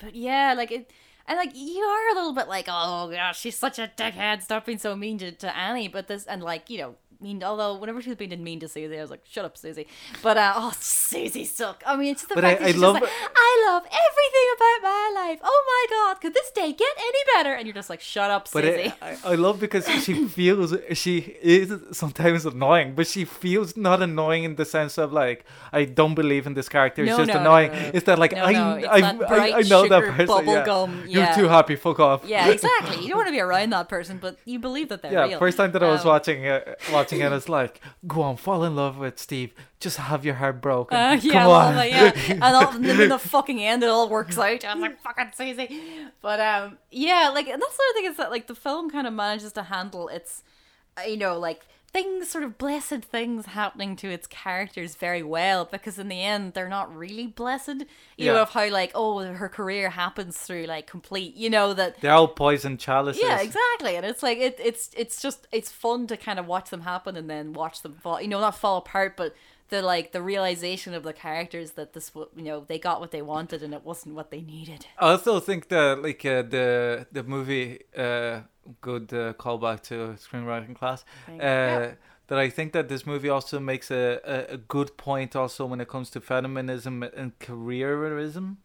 but 0.00 0.14
yeah 0.14 0.54
like 0.56 0.70
it 0.70 0.90
and 1.28 1.36
like 1.36 1.50
you 1.54 1.82
are 1.82 2.12
a 2.12 2.14
little 2.14 2.32
bit 2.32 2.48
like 2.48 2.66
oh 2.68 3.10
gosh 3.10 3.40
she's 3.40 3.56
such 3.56 3.78
a 3.78 3.90
dickhead. 3.96 4.42
Stop 4.42 4.66
being 4.66 4.78
so 4.78 4.96
mean 4.96 5.18
to, 5.18 5.32
to 5.32 5.56
annie. 5.56 5.88
But 5.88 6.08
this 6.08 6.24
and 6.24 6.42
like 6.42 6.70
you 6.70 6.78
know 6.78 6.94
mean 7.26 7.42
although 7.42 7.72
whenever 7.76 8.00
she 8.02 8.08
was 8.10 8.18
being 8.22 8.42
mean 8.48 8.60
to 8.60 8.68
susie 8.68 8.98
i 8.98 9.00
was 9.06 9.10
like 9.10 9.24
shut 9.34 9.44
up 9.44 9.56
susie 9.56 9.86
but 10.22 10.36
uh 10.36 10.52
oh 10.56 10.72
susie 10.80 11.44
suck 11.44 11.82
i 11.86 11.96
mean 11.96 12.12
it's 12.12 12.22
just 12.22 12.28
the 12.28 12.34
But 12.36 12.44
fact 12.44 12.60
I- 12.60 12.64
that 12.66 12.72
she's 12.72 12.80
love- 12.80 12.96
just 13.00 13.04
like 13.04 13.32
i 13.48 13.50
love 13.68 13.82
everything 14.06 14.48
about 14.56 14.78
my 14.90 15.04
life 15.22 15.38
oh 15.52 15.60
my 15.72 15.82
god 15.96 16.20
could 16.20 16.34
this 16.34 16.50
day 16.60 16.70
get 16.72 16.94
any 17.08 17.22
better 17.34 17.52
and 17.54 17.66
you're 17.66 17.74
just 17.82 17.90
like 17.94 18.00
shut 18.14 18.30
up 18.36 18.42
But 18.52 18.64
susie 18.64 18.92
I, 19.02 19.10
I 19.10 19.32
I 19.32 19.34
love 19.46 19.56
because 19.66 19.84
she 20.04 20.12
feels 20.38 20.74
she 21.02 21.14
is 21.42 21.72
sometimes 21.92 22.44
annoying, 22.46 22.88
but 22.98 23.06
she 23.06 23.22
feels 23.24 23.76
not 23.88 23.98
annoying 24.08 24.42
in 24.48 24.54
the 24.60 24.64
sense 24.64 24.94
of 25.04 25.12
like 25.12 25.38
I 25.72 25.84
don't 25.98 26.14
believe 26.14 26.44
in 26.46 26.54
this 26.54 26.68
character. 26.68 27.02
It's 27.02 27.10
No, 27.10 27.18
just 27.18 27.28
no, 27.28 27.34
no, 27.34 27.40
annoying. 27.40 27.70
no. 27.72 27.90
It's 27.96 28.06
that 28.08 28.18
like 28.24 28.32
I 28.34 28.52
I, 28.96 29.00
that 29.00 29.32
I, 29.46 29.58
I 29.60 29.62
know 29.72 29.82
that 29.94 30.02
person. 30.18 30.46
yeah. 30.46 30.64
gum, 30.70 30.92
You're 31.14 31.32
too 31.40 31.48
happy. 31.56 31.76
Fuck 31.86 32.00
off. 32.08 32.20
yeah 32.24 32.48
exactly 32.56 32.96
you 33.02 33.08
don't 33.10 33.18
want 33.22 33.28
to 33.32 33.36
be 33.40 33.44
around 33.48 33.70
that 33.78 33.88
person 33.88 34.14
but 34.24 34.32
you 34.44 34.58
believe 34.68 34.88
that 34.92 35.00
they're 35.02 35.12
Yeah, 35.16 35.26
real 35.28 35.38
first 35.44 35.56
time 35.60 35.70
that 35.72 35.82
I 35.82 35.90
was 35.96 36.02
Um, 36.06 36.12
watching 36.14 36.38
it, 36.54 36.62
watching 36.92 37.15
it, 37.20 37.32
it's 37.32 37.48
like, 37.48 37.80
go 38.06 38.22
on, 38.22 38.36
fall 38.36 38.64
in 38.64 38.76
love 38.76 38.98
with 38.98 39.18
Steve. 39.18 39.52
Just 39.80 39.98
have 39.98 40.24
your 40.24 40.34
heart 40.34 40.60
broken. 40.60 40.96
Uh, 40.96 41.18
yeah, 41.20 41.32
Come 41.32 41.50
on. 41.50 41.74
yeah, 41.88 42.12
and, 42.28 42.42
all, 42.42 42.74
and 42.74 42.86
in 42.86 43.08
the 43.08 43.18
fucking 43.18 43.62
end, 43.62 43.82
it 43.82 43.88
all 43.88 44.08
works 44.08 44.38
out. 44.38 44.64
I'm 44.64 44.80
like, 44.80 45.00
fucking 45.00 45.32
crazy," 45.36 45.68
But 46.22 46.40
um, 46.40 46.78
yeah, 46.90 47.30
like 47.34 47.48
and 47.48 47.60
that's 47.60 47.76
the 47.76 47.82
other 47.90 48.00
thing 48.00 48.10
is 48.10 48.16
that 48.16 48.30
like 48.30 48.46
the 48.46 48.54
film 48.54 48.90
kind 48.90 49.06
of 49.06 49.12
manages 49.12 49.52
to 49.52 49.64
handle 49.64 50.08
its, 50.08 50.42
you 51.06 51.16
know, 51.16 51.38
like 51.38 51.66
things, 51.96 52.28
sort 52.28 52.44
of 52.44 52.58
blessed 52.58 53.02
things 53.02 53.46
happening 53.46 53.96
to 53.96 54.10
its 54.10 54.26
characters 54.26 54.94
very 54.96 55.22
well 55.22 55.64
because 55.64 55.98
in 55.98 56.08
the 56.08 56.22
end 56.22 56.52
they're 56.52 56.68
not 56.68 56.94
really 56.94 57.26
blessed. 57.26 57.84
You 58.16 58.32
know, 58.32 58.42
of 58.42 58.50
how 58.50 58.68
like 58.68 58.92
oh 58.94 59.22
her 59.22 59.48
career 59.48 59.90
happens 59.90 60.36
through 60.36 60.64
like 60.66 60.86
complete, 60.86 61.34
you 61.36 61.48
know 61.48 61.72
that 61.74 62.00
They're 62.00 62.12
all 62.12 62.28
poison 62.28 62.76
chalices. 62.76 63.22
yeah, 63.22 63.40
exactly. 63.40 63.96
And 63.96 64.04
it's 64.04 64.22
like 64.22 64.38
it, 64.38 64.60
it's 64.62 64.90
it's 64.96 65.22
just 65.22 65.46
it's 65.52 65.72
fun 65.72 66.06
to 66.08 66.16
kind 66.16 66.38
of 66.38 66.46
watch 66.46 66.70
them 66.70 66.82
happen 66.82 67.16
and 67.16 67.30
then 67.30 67.52
watch 67.54 67.82
them 67.82 67.94
fall. 67.94 68.20
You 68.20 68.28
know, 68.28 68.40
not 68.40 68.56
fall 68.56 68.76
apart, 68.78 69.16
but 69.16 69.34
the 69.68 69.82
like 69.82 70.12
the 70.12 70.22
realization 70.22 70.94
of 70.94 71.02
the 71.02 71.12
characters 71.12 71.72
that 71.72 71.92
this, 71.92 72.12
you 72.14 72.44
know, 72.44 72.64
they 72.66 72.78
got 72.78 73.00
what 73.00 73.10
they 73.10 73.22
wanted 73.22 73.62
and 73.62 73.74
it 73.74 73.84
wasn't 73.84 74.14
what 74.14 74.30
they 74.30 74.40
needed. 74.40 74.86
I 74.98 75.10
also 75.10 75.40
think 75.40 75.68
that 75.68 76.02
like 76.02 76.24
uh, 76.24 76.42
the 76.42 77.06
the 77.12 77.22
movie, 77.22 77.80
uh, 77.96 78.40
good 78.80 79.12
uh, 79.12 79.32
callback 79.34 79.82
to 79.84 80.16
screenwriting 80.18 80.76
class. 80.76 81.04
Uh, 81.28 81.32
yeah. 81.36 81.92
That 82.28 82.40
I 82.40 82.50
think 82.50 82.72
that 82.72 82.88
this 82.88 83.06
movie 83.06 83.28
also 83.28 83.60
makes 83.60 83.88
a, 83.88 84.20
a, 84.24 84.54
a 84.54 84.56
good 84.56 84.96
point 84.96 85.36
also 85.36 85.64
when 85.64 85.80
it 85.80 85.86
comes 85.86 86.10
to 86.10 86.20
feminism 86.20 87.04
and 87.04 87.38
careerism. 87.38 88.56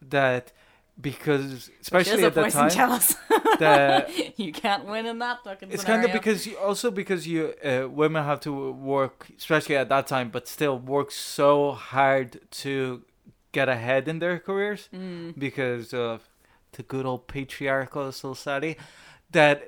That 0.00 0.52
because. 1.00 1.70
Especially 1.80 2.24
at 2.24 2.34
the 2.34 2.42
poison 2.42 2.60
time, 2.62 2.70
chalice. 2.70 3.16
the 3.58 4.32
you 4.36 4.52
can't 4.52 4.86
win 4.86 5.06
in 5.06 5.18
that 5.18 5.42
fucking 5.44 5.70
it's 5.70 5.84
kind 5.84 6.04
of 6.04 6.12
because 6.12 6.46
you, 6.46 6.56
also 6.58 6.90
because 6.90 7.26
you 7.26 7.54
uh, 7.64 7.88
women 7.88 8.24
have 8.24 8.40
to 8.40 8.72
work 8.72 9.26
especially 9.36 9.76
at 9.76 9.88
that 9.88 10.06
time 10.06 10.30
but 10.30 10.48
still 10.48 10.78
work 10.78 11.10
so 11.10 11.72
hard 11.72 12.40
to 12.50 13.02
get 13.52 13.68
ahead 13.68 14.08
in 14.08 14.18
their 14.20 14.38
careers 14.38 14.88
Hmm. 14.90 15.30
because 15.36 15.92
of 15.92 16.28
the 16.72 16.82
good 16.82 17.04
old 17.04 17.26
patriarchal 17.28 18.10
society 18.12 18.76
that 19.30 19.62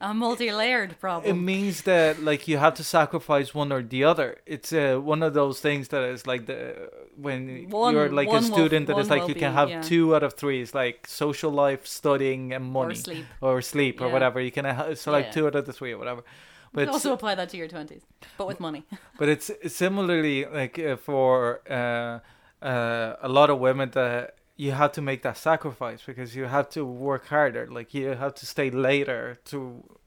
a 0.00 0.14
multi-layered 0.14 0.98
problem. 1.00 1.28
it 1.36 1.40
means 1.40 1.82
that 1.82 2.22
like 2.22 2.46
you 2.46 2.56
have 2.58 2.74
to 2.74 2.84
sacrifice 2.84 3.52
one 3.54 3.72
or 3.72 3.82
the 3.82 4.04
other 4.04 4.36
it's 4.46 4.72
uh, 4.72 4.96
one 5.12 5.22
of 5.24 5.34
those 5.34 5.58
things 5.60 5.88
that 5.88 6.02
is 6.04 6.24
like 6.26 6.46
the 6.46 6.88
when 7.16 7.68
One- 7.70 7.94
you're 7.94 8.08
like 8.08 8.28
a 8.28 8.30
one 8.30 8.44
will- 8.44 8.52
student 8.56 8.86
that 8.86 8.96
is 8.98 9.10
like 9.10 9.26
you 9.26 9.34
can 9.34 9.52
have 9.52 9.68
yeah. 9.70 9.82
two 9.82 10.14
out 10.14 10.22
of 10.22 10.34
three 10.34 10.62
it's 10.62 10.72
like 10.72 11.06
social 11.06 11.50
life 11.50 11.84
studying 11.86 12.52
and 12.52 12.64
money 12.64 12.92
or 12.92 12.94
sleep. 12.94 13.26
or 13.40 13.60
sleep 13.62 14.00
or 14.00 14.08
whatever 14.08 14.40
you 14.40 14.52
can 14.52 14.64
ha- 14.64 14.94
select 15.06 15.26
Yeah. 15.28 15.32
two 15.36 15.46
out 15.48 15.54
of 15.56 15.64
the 15.66 15.72
three 15.72 15.92
or 15.92 15.98
whatever 15.98 16.22
You 16.22 16.74
but 16.74 16.84
can 16.84 16.94
also 16.94 17.12
apply 17.12 17.34
that 17.34 17.48
to 17.52 17.56
your 17.56 17.66
twenties, 17.68 18.02
but 18.38 18.46
with 18.46 18.60
money. 18.60 18.82
but 19.18 19.28
it's 19.28 19.50
similarly 19.82 20.44
like 20.60 20.78
uh, 20.78 20.96
for 20.96 21.60
uh, 21.78 22.20
uh, 22.64 23.16
a 23.22 23.28
lot 23.28 23.48
of 23.50 23.58
women 23.58 23.90
that 24.00 24.34
you 24.64 24.72
have 24.72 24.90
to 24.92 25.00
make 25.00 25.22
that 25.22 25.36
sacrifice 25.36 26.02
because 26.04 26.34
you 26.36 26.44
have 26.56 26.68
to 26.76 26.84
work 26.84 27.24
harder. 27.28 27.64
Like 27.78 27.94
you 27.94 28.08
have 28.08 28.34
to 28.34 28.44
stay 28.54 28.68
later 28.70 29.38
to 29.46 29.58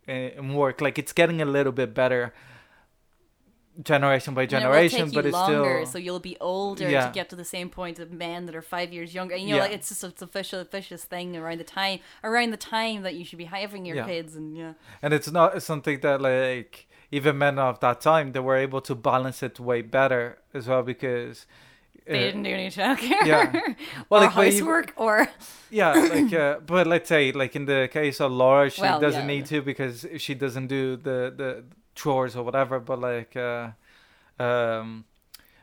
uh, 0.07 0.11
and 0.11 0.55
work. 0.63 0.81
Like 0.81 0.99
it's 0.99 1.13
getting 1.13 1.41
a 1.41 1.45
little 1.57 1.71
bit 1.71 1.93
better 1.93 2.33
generation 3.81 4.33
by 4.33 4.41
And 4.41 4.51
generation, 4.51 5.09
but 5.11 5.25
it's 5.25 5.33
longer, 5.33 5.79
still 5.85 5.91
so 5.93 5.97
you'll 5.97 6.19
be 6.19 6.37
older 6.41 6.89
Yeah. 6.89 7.07
to 7.07 7.13
get 7.13 7.29
to 7.29 7.37
the 7.37 7.45
same 7.45 7.69
point 7.69 7.97
of 7.99 8.11
men 8.11 8.45
that 8.47 8.55
are 8.55 8.61
five 8.61 8.91
years 8.91 9.13
younger. 9.13 9.35
You 9.37 9.47
know, 9.51 9.55
Yeah. 9.55 9.61
like 9.63 9.71
it's 9.71 9.87
just 9.89 10.03
it's 10.03 10.21
a 10.21 10.25
vicious, 10.25 10.67
vicious 10.69 11.05
thing 11.05 11.37
around 11.37 11.59
the 11.59 11.63
time 11.63 11.99
around 12.21 12.51
the 12.51 12.57
time 12.57 13.03
that 13.03 13.15
you 13.15 13.23
should 13.23 13.37
be 13.45 13.45
having 13.45 13.85
your 13.85 13.95
Yeah. 13.95 14.05
kids, 14.05 14.35
and 14.35 14.57
yeah, 14.57 14.73
and 15.01 15.13
it's 15.13 15.31
not 15.31 15.63
something 15.63 16.01
that 16.01 16.21
like 16.21 16.87
even 17.11 17.37
men 17.37 17.57
of 17.57 17.79
that 17.79 18.01
time 18.01 18.33
they 18.33 18.41
were 18.41 18.57
able 18.57 18.81
to 18.81 18.93
balance 18.95 19.41
it 19.41 19.59
way 19.59 19.81
better 19.81 20.39
as 20.53 20.67
well 20.67 20.83
because. 20.83 21.45
They 22.11 22.19
uh, 22.19 22.25
didn't 22.27 22.43
do 22.43 22.49
any 22.51 22.69
childcare, 22.69 23.25
yeah. 23.25 23.51
or 24.09 24.19
like, 24.19 24.35
but 24.35 24.45
you- 24.45 24.51
housework, 24.51 24.93
or 24.97 25.27
Yeah, 25.71 25.93
like, 25.93 26.33
uh, 26.33 26.59
but 26.65 26.85
let's 26.87 27.07
say, 27.07 27.31
like 27.31 27.55
in 27.55 27.65
the 27.65 27.87
case 27.91 28.19
of 28.19 28.31
Laura, 28.31 28.69
she 28.69 28.81
Well, 28.81 28.99
doesn't 28.99 29.21
yeah. 29.21 29.35
need 29.35 29.45
to 29.47 29.61
because 29.61 30.05
she 30.17 30.33
doesn't 30.35 30.67
do 30.67 30.97
the 30.97 31.33
the 31.35 31.63
chores 31.95 32.35
or 32.35 32.43
whatever. 32.43 32.79
But 32.79 32.99
like, 32.99 33.35
uh, 33.37 33.69
um, 34.39 35.05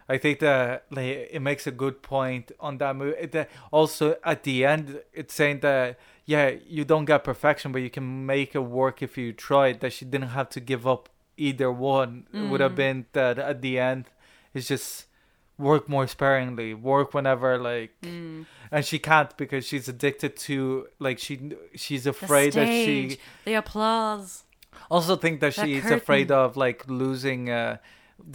I 0.08 0.16
think 0.18 0.38
that 0.40 0.84
like 0.90 1.28
it 1.30 1.42
makes 1.42 1.66
a 1.66 1.70
good 1.70 2.00
point 2.02 2.52
on 2.60 2.78
that 2.78 2.96
movie. 2.96 3.26
That 3.26 3.50
also 3.70 4.16
at 4.24 4.44
the 4.44 4.64
end, 4.64 5.00
it's 5.12 5.34
saying 5.34 5.60
that 5.60 5.98
yeah, 6.24 6.50
you 6.66 6.84
don't 6.84 7.04
get 7.06 7.24
perfection, 7.24 7.72
but 7.72 7.82
you 7.82 7.90
can 7.90 8.24
make 8.26 8.54
it 8.54 8.60
work 8.64 9.02
if 9.02 9.16
you 9.18 9.32
try. 9.32 9.72
That 9.72 9.92
she 9.92 10.04
didn't 10.06 10.28
have 10.30 10.48
to 10.50 10.60
give 10.60 10.86
up 10.86 11.08
either 11.36 11.70
one. 11.70 12.26
It 12.32 12.48
would 12.50 12.60
have 12.60 12.72
Mm. 12.72 12.76
been 12.76 13.06
that 13.12 13.38
at 13.38 13.60
the 13.62 13.78
end, 13.78 14.06
it's 14.54 14.68
just 14.68 15.06
work 15.58 15.88
more 15.88 16.06
sparingly, 16.06 16.72
work 16.74 17.12
whenever 17.14 17.58
like 17.58 17.92
Mm. 18.02 18.46
and 18.70 18.84
she 18.84 18.98
can't 18.98 19.36
because 19.36 19.66
she's 19.66 19.88
addicted 19.88 20.36
to 20.36 20.86
like 20.98 21.18
she 21.18 21.34
she's 21.74 22.06
afraid 22.06 22.52
that 22.54 22.66
she 22.68 23.18
the 23.44 23.54
applause. 23.54 24.44
also 24.90 25.16
think 25.16 25.40
that 25.40 25.54
That 25.56 25.66
she's 25.66 25.82
curtain. 25.82 25.98
afraid 25.98 26.30
of 26.30 26.56
like 26.56 26.86
losing 26.88 27.50
uh 27.50 27.78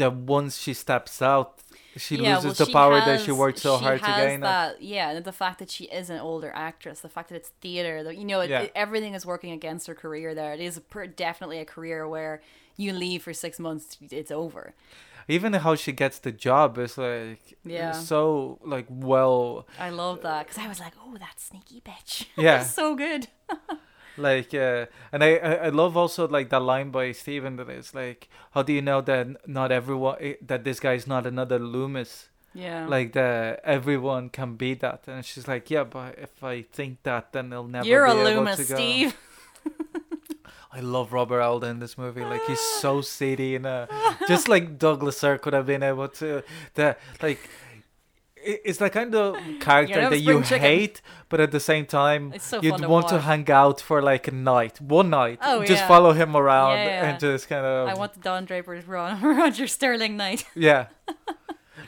that 0.01 0.13
once 0.13 0.57
she 0.57 0.73
steps 0.73 1.21
out 1.21 1.59
she 1.95 2.15
yeah, 2.17 2.35
loses 2.37 2.57
well, 2.59 2.65
the 2.67 2.73
power 2.73 2.99
that 2.99 3.21
she 3.21 3.31
worked 3.31 3.59
so 3.59 3.77
she 3.77 3.83
hard 3.83 3.99
to 3.99 4.05
gain. 4.23 4.39
That, 4.39 4.81
yeah, 4.81 5.19
the 5.19 5.31
fact 5.31 5.59
that 5.59 5.69
she 5.69 5.83
is 5.85 6.09
an 6.09 6.17
older 6.19 6.51
actress, 6.55 7.01
the 7.01 7.09
fact 7.09 7.29
that 7.29 7.35
it's 7.35 7.49
theater, 7.61 8.01
that 8.03 8.17
you 8.17 8.25
know, 8.25 8.39
it, 8.41 8.49
Yeah. 8.49 8.61
it- 8.61 8.71
everything 8.73 9.13
is 9.13 9.27
working 9.27 9.51
against 9.51 9.85
her 9.85 9.93
career. 9.93 10.33
There, 10.33 10.51
it 10.53 10.59
is 10.59 10.79
per- 10.79 11.05
definitely 11.05 11.59
a 11.59 11.65
career 11.65 12.07
where 12.07 12.41
you 12.77 12.93
leave 12.93 13.21
for 13.21 13.31
six 13.31 13.59
months, 13.59 13.97
it's 14.09 14.31
over. 14.31 14.73
Even 15.27 15.53
how 15.53 15.75
she 15.75 15.91
gets 15.91 16.19
the 16.19 16.31
job 16.31 16.77
is 16.77 16.97
like 16.97 17.57
Yeah. 17.65 17.91
so 17.93 18.59
like 18.65 18.85
well 18.89 19.67
I 19.79 19.89
love 19.89 20.21
that 20.21 20.47
because 20.47 20.57
I 20.63 20.67
was 20.67 20.79
like, 20.79 20.93
oh, 21.03 21.17
that 21.19 21.39
sneaky 21.39 21.81
bitch. 21.81 22.25
Yeah. 22.37 22.63
so 22.63 22.95
good. 22.95 23.27
like 24.17 24.53
uh, 24.53 24.85
and 25.11 25.23
I, 25.23 25.37
I 25.37 25.69
love 25.69 25.97
also 25.97 26.27
like 26.27 26.49
that 26.49 26.61
line 26.61 26.91
by 26.91 27.11
Steven 27.13 27.55
that 27.55 27.69
is 27.69 27.95
like 27.95 28.29
how 28.51 28.61
do 28.61 28.71
you 28.73 28.81
know 28.81 29.01
that 29.01 29.47
not 29.47 29.71
everyone 29.71 30.17
eh, 30.19 30.35
that 30.45 30.63
this 30.63 30.79
guy 30.79 30.93
is 30.93 31.07
not 31.07 31.25
another 31.25 31.57
Loomis 31.57 32.29
Yeah. 32.53 32.85
like 32.87 33.13
that 33.13 33.61
everyone 33.63 34.29
can 34.29 34.55
be 34.55 34.75
that 34.75 35.05
and 35.07 35.25
she's 35.25 35.47
like 35.47 35.71
yeah 35.71 35.83
but 35.83 36.19
if 36.19 36.43
I 36.43 36.61
think 36.61 37.01
that 37.03 37.33
then 37.33 37.49
they'll 37.49 37.67
never 37.67 37.87
You're 37.87 38.05
a 38.05 38.13
Loomis. 38.13 38.67
Steve. 38.67 39.17
I 40.75 40.79
love 40.79 41.13
Robert 41.13 41.39
Alda 41.41 41.67
in 41.67 41.79
this 41.79 41.97
movie. 41.97 42.23
Like 42.23 42.43
he's 42.47 42.59
so 42.59 43.01
seedy 43.01 43.55
and 43.55 43.65
uh, 43.65 43.85
just 44.27 44.47
like 44.47 44.79
Douglas 44.79 45.17
Sirk 45.19 45.41
could 45.43 45.53
have 45.53 45.65
been 45.67 45.83
able 45.83 46.07
to. 46.07 46.43
The 46.73 46.97
like, 47.21 47.39
it- 48.35 48.61
it's 48.65 48.79
the 48.79 48.89
kind 48.89 49.13
of 49.13 49.37
character 49.59 50.01
love 50.01 50.09
that 50.11 50.19
you 50.19 50.41
chicken. 50.41 50.59
hate, 50.59 51.01
but 51.29 51.39
at 51.39 51.51
the 51.51 51.59
same 51.59 51.85
time, 51.85 52.33
so 52.39 52.59
you'd 52.61 52.85
want 52.85 53.07
to 53.09 53.19
hang 53.21 53.49
out 53.51 53.79
for 53.81 54.01
like 54.01 54.27
a 54.27 54.31
night, 54.31 54.81
one 54.81 55.09
night, 55.11 55.39
Oh, 55.43 55.59
just 55.63 55.81
yeah. 55.83 55.87
follow 55.87 56.11
him 56.13 56.35
around 56.35 56.77
Yeah, 56.77 56.85
yeah. 56.85 57.09
and 57.11 57.19
just 57.19 57.47
kind 57.47 57.65
of 57.65 57.87
I 57.87 57.93
want 57.93 58.13
the 58.13 58.19
Don 58.21 58.45
Draper's 58.45 58.87
Ron 58.87 59.21
Roger 59.21 59.67
Sterling 59.67 60.17
night. 60.17 60.45
yeah. 60.55 60.87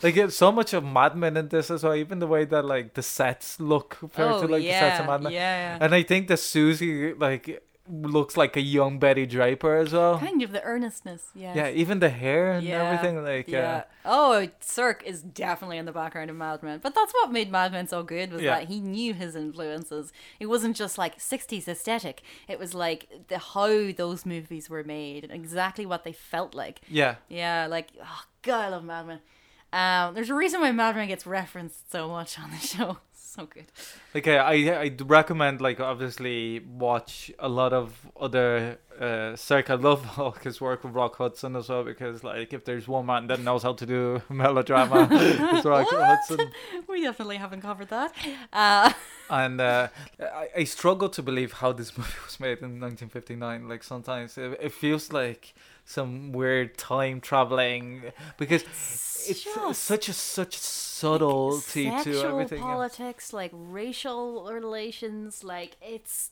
Like 0.04 0.18
it's 0.18 0.36
so 0.38 0.52
much 0.52 0.74
of 0.74 0.84
Mad 0.84 1.16
Men 1.16 1.38
in 1.38 1.48
this 1.48 1.72
as 1.72 1.84
well, 1.84 1.96
even 1.96 2.20
the 2.20 2.28
way 2.28 2.46
that 2.46 2.66
like 2.66 2.94
the 2.94 3.02
sets 3.04 3.60
look 3.60 3.98
compared 4.00 4.32
oh 4.34 4.42
to 4.42 4.48
like 4.48 4.64
yeah, 4.64 4.80
the 4.82 4.90
sets 4.90 5.00
of 5.02 5.06
Mad 5.08 5.22
Men. 5.24 5.32
yeah. 5.34 5.78
And 5.82 5.96
I 5.96 6.04
think 6.04 6.28
that 6.28 6.38
Susie 6.38 7.14
like 7.14 7.64
looks 7.88 8.36
like 8.36 8.58
a 8.58 8.62
young 8.62 8.98
Betty 8.98 9.26
Draper 9.26 9.76
as 9.78 9.94
well. 9.94 10.18
kind 10.18 10.42
of 10.42 10.52
the 10.52 10.64
earnestness. 10.64 11.30
Yeah. 11.36 11.54
Yeah, 11.54 11.70
even 11.70 12.00
the 12.00 12.10
hair 12.10 12.54
and 12.54 12.66
Yeah, 12.66 12.84
everything. 12.84 13.24
Like, 13.24 13.48
Yeah. 13.48 13.84
Oh, 14.04 14.48
Sirk 14.60 15.04
is 15.04 15.22
definitely 15.22 15.78
in 15.78 15.86
the 15.86 15.92
background 15.92 16.30
of 16.32 16.36
Mad 16.36 16.64
Men. 16.64 16.80
But 16.82 16.96
that's 16.96 17.14
what 17.14 17.32
made 17.32 17.52
Mad 17.52 17.72
Men 17.72 17.88
so 17.88 18.02
good 18.02 18.32
was 18.32 18.42
Yeah. 18.42 18.58
that 18.60 18.68
he 18.70 18.80
knew 18.80 19.14
his 19.14 19.36
influences. 19.36 20.12
It 20.40 20.48
wasn't 20.48 20.76
just 20.76 20.98
like 20.98 21.20
60s 21.20 21.68
aesthetic. 21.68 22.24
It 22.48 22.58
was 22.58 22.74
like 22.74 23.08
the 23.28 23.38
how 23.38 23.92
those 23.92 24.26
movies 24.26 24.70
were 24.70 24.84
made 24.84 25.24
and 25.24 25.32
exactly 25.34 25.86
what 25.86 26.04
they 26.04 26.14
felt 26.14 26.56
like. 26.56 26.80
uh, 26.84 26.88
yeah, 26.90 27.16
Yeah, 27.30 27.68
like 27.70 27.90
oh 28.02 28.24
god, 28.42 28.66
I 28.66 28.70
love 28.70 28.84
Mad 28.84 29.06
Men. 29.08 29.20
Um, 29.74 30.14
there's 30.16 30.30
a 30.30 30.36
reason 30.36 30.62
why 30.62 30.72
Mad 30.72 30.96
Men 30.96 31.08
gets 31.08 31.28
referenced 31.28 31.92
so 31.92 32.08
much 32.08 32.40
on 32.40 32.50
the 32.52 32.58
show. 32.66 32.98
So 33.36 33.46
good. 33.48 33.66
like 34.14 34.28
I, 34.28 34.84
I, 34.86 34.96
recommend 35.04 35.60
like 35.60 35.82
obviously 35.82 36.60
watch 36.60 37.32
a 37.38 37.50
lot 37.50 37.74
of 37.74 38.08
other 38.18 38.78
uh 38.98 39.36
Sirk. 39.36 39.70
I 39.70 39.74
love 39.74 40.02
all 40.18 40.32
his 40.32 40.62
work 40.62 40.86
with 40.86 40.94
Rock 40.94 41.18
Hudson 41.18 41.56
as 41.58 41.68
well 41.68 41.84
because 41.84 42.24
like 42.24 42.54
if 42.54 42.64
there's 42.64 42.88
one 42.88 43.06
man 43.08 43.28
that 43.28 43.42
knows 43.42 43.64
how 43.64 43.74
to 43.74 43.86
do 43.86 44.22
melodrama, 44.30 45.10
it's 45.12 45.66
Rock? 45.66 45.88
Hudson. 45.92 46.52
We 46.88 47.02
definitely 47.02 47.36
haven't 47.38 47.62
covered 47.62 47.90
that. 47.90 48.14
Uh, 48.54 48.94
And 49.30 49.60
uh, 49.60 49.88
I, 50.22 50.48
I 50.58 50.64
struggle 50.66 51.10
to 51.10 51.24
believe 51.24 51.54
how 51.54 51.74
this 51.74 51.98
movie 51.98 52.12
was 52.24 52.40
made 52.40 52.60
in 52.60 52.80
1959. 52.80 53.68
Like 53.68 53.84
sometimes 53.84 54.38
it, 54.38 54.58
it 54.62 54.72
feels 54.72 55.12
like 55.12 55.54
some 55.86 56.32
weird 56.32 56.78
time 56.78 57.22
traveling 57.22 58.04
because 58.38 58.64
it's 59.30 59.44
just 59.44 59.82
such 59.84 60.10
a 60.10 60.14
such 60.14 60.58
subtlety 60.58 61.86
to 61.90 61.98
sexual 62.04 62.26
everything. 62.26 62.58
yeah. 62.60 62.64
politics, 62.66 63.34
like 63.34 63.52
racial 63.54 64.50
relations, 64.52 65.44
like 65.44 65.78
it's 65.82 66.32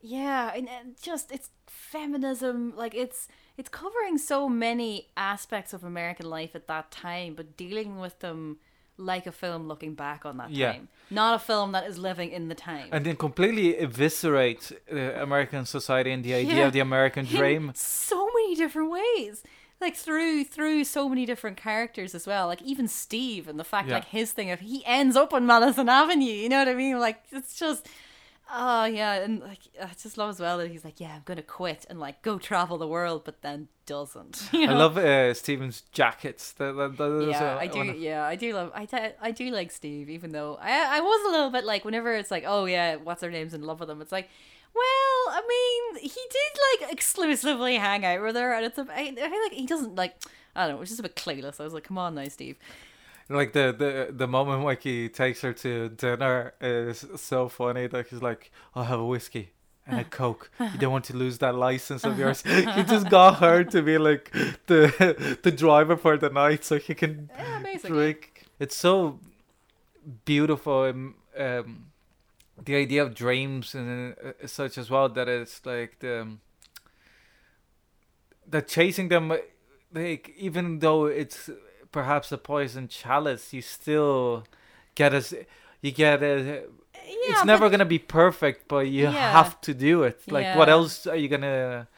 yeah, 0.00 0.52
and, 0.54 0.68
and 0.68 1.00
just 1.00 1.32
it's 1.32 1.50
feminism, 1.66 2.74
like 2.76 2.94
it's 2.94 3.28
it's 3.56 3.68
covering 3.68 4.18
so 4.18 4.48
many 4.48 5.08
aspects 5.16 5.72
of 5.72 5.84
American 5.84 6.28
life 6.28 6.54
at 6.54 6.66
that 6.66 6.90
time, 6.90 7.34
but 7.34 7.56
dealing 7.56 7.98
with 8.00 8.18
them 8.18 8.58
like 8.96 9.26
a 9.26 9.32
film 9.32 9.66
looking 9.66 9.94
back 9.94 10.24
on 10.24 10.36
that 10.36 10.50
Yeah. 10.50 10.72
time, 10.72 10.88
not 11.10 11.34
a 11.34 11.38
film 11.40 11.72
that 11.72 11.84
is 11.86 11.98
living 11.98 12.30
in 12.30 12.48
the 12.48 12.54
time. 12.54 12.88
and 12.92 13.04
then 13.04 13.16
completely 13.16 13.76
eviscerate 13.76 14.70
uh, 14.92 14.96
American 15.20 15.64
society 15.66 16.12
and 16.12 16.22
the 16.22 16.34
idea 16.34 16.54
Yeah. 16.58 16.66
of 16.66 16.72
the 16.72 16.80
American 16.80 17.26
in 17.30 17.36
dream. 17.36 17.72
so 17.74 18.23
many 18.44 18.54
different 18.56 18.90
ways 18.90 19.42
like 19.80 19.96
through 19.96 20.44
through 20.44 20.84
so 20.84 21.08
many 21.08 21.26
different 21.26 21.56
characters 21.56 22.14
as 22.14 22.26
well 22.26 22.46
like 22.46 22.62
even 22.62 22.86
steve 22.88 23.48
and 23.48 23.58
the 23.58 23.64
fact 23.64 23.88
Yeah. 23.88 23.94
like 23.96 24.06
his 24.06 24.32
thing 24.32 24.50
of 24.50 24.60
he 24.60 24.82
ends 24.86 25.16
up 25.16 25.32
on 25.32 25.46
madison 25.46 25.88
avenue 25.88 26.24
you 26.24 26.48
know 26.48 26.58
what 26.58 26.68
i 26.68 26.74
mean 26.74 26.98
like 26.98 27.22
it's 27.32 27.58
just 27.58 27.88
oh 28.52 28.84
yeah 28.84 29.14
and 29.14 29.40
like 29.40 29.58
i 29.82 29.86
just 30.00 30.16
love 30.16 30.30
as 30.30 30.38
well 30.40 30.58
that 30.58 30.70
he's 30.70 30.84
like 30.84 31.00
yeah 31.00 31.14
i'm 31.16 31.22
gonna 31.24 31.42
quit 31.42 31.86
and 31.90 31.98
like 31.98 32.22
go 32.22 32.38
travel 32.38 32.78
the 32.78 32.86
world 32.86 33.24
but 33.24 33.42
then 33.42 33.68
doesn't 33.86 34.48
you 34.52 34.68
I 34.68 34.72
love 34.72 34.96
uh, 34.96 35.34
Steven's 35.34 35.82
jackets. 35.92 36.52
That, 36.52 36.74
that 36.96 37.20
is, 37.22 37.28
yeah, 37.28 37.58
I 37.60 37.66
do. 37.66 37.78
one 37.78 38.00
Yeah, 38.00 38.24
I 38.24 38.34
do 38.34 38.54
love. 38.54 38.70
I 38.74 39.30
do 39.32 39.50
like 39.50 39.70
Steve, 39.70 40.08
even 40.08 40.32
though 40.32 40.56
I 40.58 40.96
I 40.98 41.00
was 41.00 41.20
a 41.28 41.30
little 41.32 41.50
bit 41.50 41.64
like 41.66 41.84
whenever 41.84 42.14
it's 42.14 42.30
like, 42.30 42.44
oh 42.46 42.64
yeah, 42.64 42.96
what's 42.96 43.20
her 43.22 43.30
name's 43.30 43.52
in 43.52 43.60
love 43.62 43.80
with 43.80 43.90
him. 43.90 44.00
It's 44.00 44.10
like, 44.10 44.30
well, 44.74 45.34
I 45.36 45.42
mean, 45.48 46.02
he 46.02 46.08
did 46.08 46.82
like 46.82 46.92
exclusively 46.92 47.76
hang 47.76 48.04
out 48.04 48.22
with 48.22 48.36
her, 48.36 48.52
and 48.52 48.66
it's 48.66 48.78
a. 48.78 48.86
I, 48.90 49.02
I 49.02 49.14
feel 49.14 49.42
like 49.42 49.52
he 49.52 49.66
doesn't 49.66 49.94
like. 49.94 50.16
I 50.56 50.66
don't 50.66 50.70
know. 50.72 50.76
It 50.76 50.80
was 50.80 50.88
just 50.90 51.00
a 51.00 51.02
bit 51.02 51.16
clueless. 51.16 51.60
I 51.60 51.64
was 51.64 51.72
like, 51.74 51.84
come 51.84 51.98
on 51.98 52.14
now, 52.14 52.28
Steve. 52.28 52.56
Like 53.28 53.52
the, 53.54 53.74
the 53.76 54.12
the 54.12 54.26
moment 54.28 54.64
like 54.64 54.82
he 54.82 55.08
takes 55.08 55.40
her 55.40 55.52
to 55.54 55.88
dinner 55.88 56.52
is 56.60 57.06
so 57.16 57.48
funny. 57.48 57.88
Like 57.88 58.08
he's 58.08 58.20
like, 58.22 58.52
"I'll 58.74 58.84
have 58.84 59.00
a 59.00 59.06
whiskey 59.06 59.52
and 59.86 59.98
a 60.00 60.04
coke. 60.20 60.50
You 60.60 60.78
don't 60.78 60.92
want 60.92 61.06
to 61.06 61.16
lose 61.16 61.38
that 61.38 61.54
license 61.54 62.04
of 62.04 62.18
yours." 62.18 62.42
he 62.46 62.82
just 62.82 63.08
got 63.08 63.36
her 63.40 63.64
to 63.64 63.80
be 63.80 63.96
like 63.96 64.30
the 64.66 65.38
the 65.42 65.50
driver 65.50 65.96
for 65.96 66.18
the 66.18 66.28
night, 66.28 66.64
so 66.64 66.78
he 66.78 66.94
can 66.94 67.30
Yeah, 67.34 67.78
drink. 67.82 68.44
It's 68.60 68.76
so 68.76 69.20
beautiful. 70.24 70.82
Um, 70.82 71.14
um, 71.36 71.86
the 72.62 72.76
idea 72.76 73.02
of 73.02 73.14
dreams 73.14 73.74
and 73.74 74.14
uh, 74.24 74.46
such 74.46 74.78
as 74.78 74.90
well 74.90 75.08
that 75.08 75.28
it's 75.28 75.64
like 75.66 75.98
the 76.00 76.22
um, 76.22 76.40
that 78.48 78.68
chasing 78.68 79.08
them 79.08 79.30
uh, 79.30 79.38
like 79.92 80.32
even 80.36 80.78
though 80.80 81.06
it's 81.06 81.50
perhaps 81.92 82.32
a 82.32 82.38
poison 82.38 82.88
chalice 82.88 83.52
you 83.52 83.62
still 83.62 84.44
get 84.94 85.14
as 85.14 85.34
you 85.80 85.90
get 85.92 86.22
a 86.22 86.34
Yeah, 86.94 87.30
it's 87.30 87.44
never 87.44 87.68
gonna 87.70 87.84
be 87.84 87.98
perfect 87.98 88.68
but 88.68 88.86
you 88.88 89.04
Yeah. 89.04 89.32
have 89.32 89.60
to 89.62 89.74
do 89.74 90.02
it 90.02 90.20
like 90.30 90.54
what 90.54 90.68
else 90.68 91.06
are 91.06 91.16
you 91.16 91.28
gonna 91.28 91.88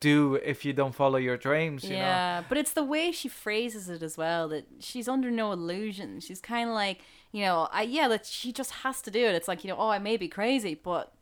do 0.00 0.36
if 0.36 0.64
you 0.64 0.72
don't 0.72 0.94
follow 0.94 1.18
your 1.18 1.36
dreams 1.36 1.84
you 1.84 1.90
know 1.90 2.16
yeah, 2.16 2.42
but 2.48 2.56
it's 2.56 2.72
the 2.72 2.84
way 2.84 3.12
she 3.12 3.28
phrases 3.28 3.88
it 3.88 4.02
as 4.02 4.16
well 4.16 4.48
that 4.48 4.66
she's 4.80 5.08
under 5.08 5.30
no 5.30 5.52
illusion. 5.52 6.20
She's 6.20 6.40
kind 6.40 6.68
of 6.70 6.74
like, 6.74 7.00
you 7.34 7.40
know, 7.40 7.68
I 7.72 7.82
yeah, 7.82 8.06
that 8.06 8.24
she 8.26 8.52
just 8.52 8.70
has 8.84 9.02
to 9.02 9.10
do 9.10 9.18
it. 9.18 9.34
It's 9.34 9.48
like, 9.48 9.64
you 9.64 9.68
know, 9.70 9.76
oh, 9.76 9.88
I 9.88 9.98
may 9.98 10.16
be 10.16 10.28
crazy, 10.28 10.74
but 10.90 11.12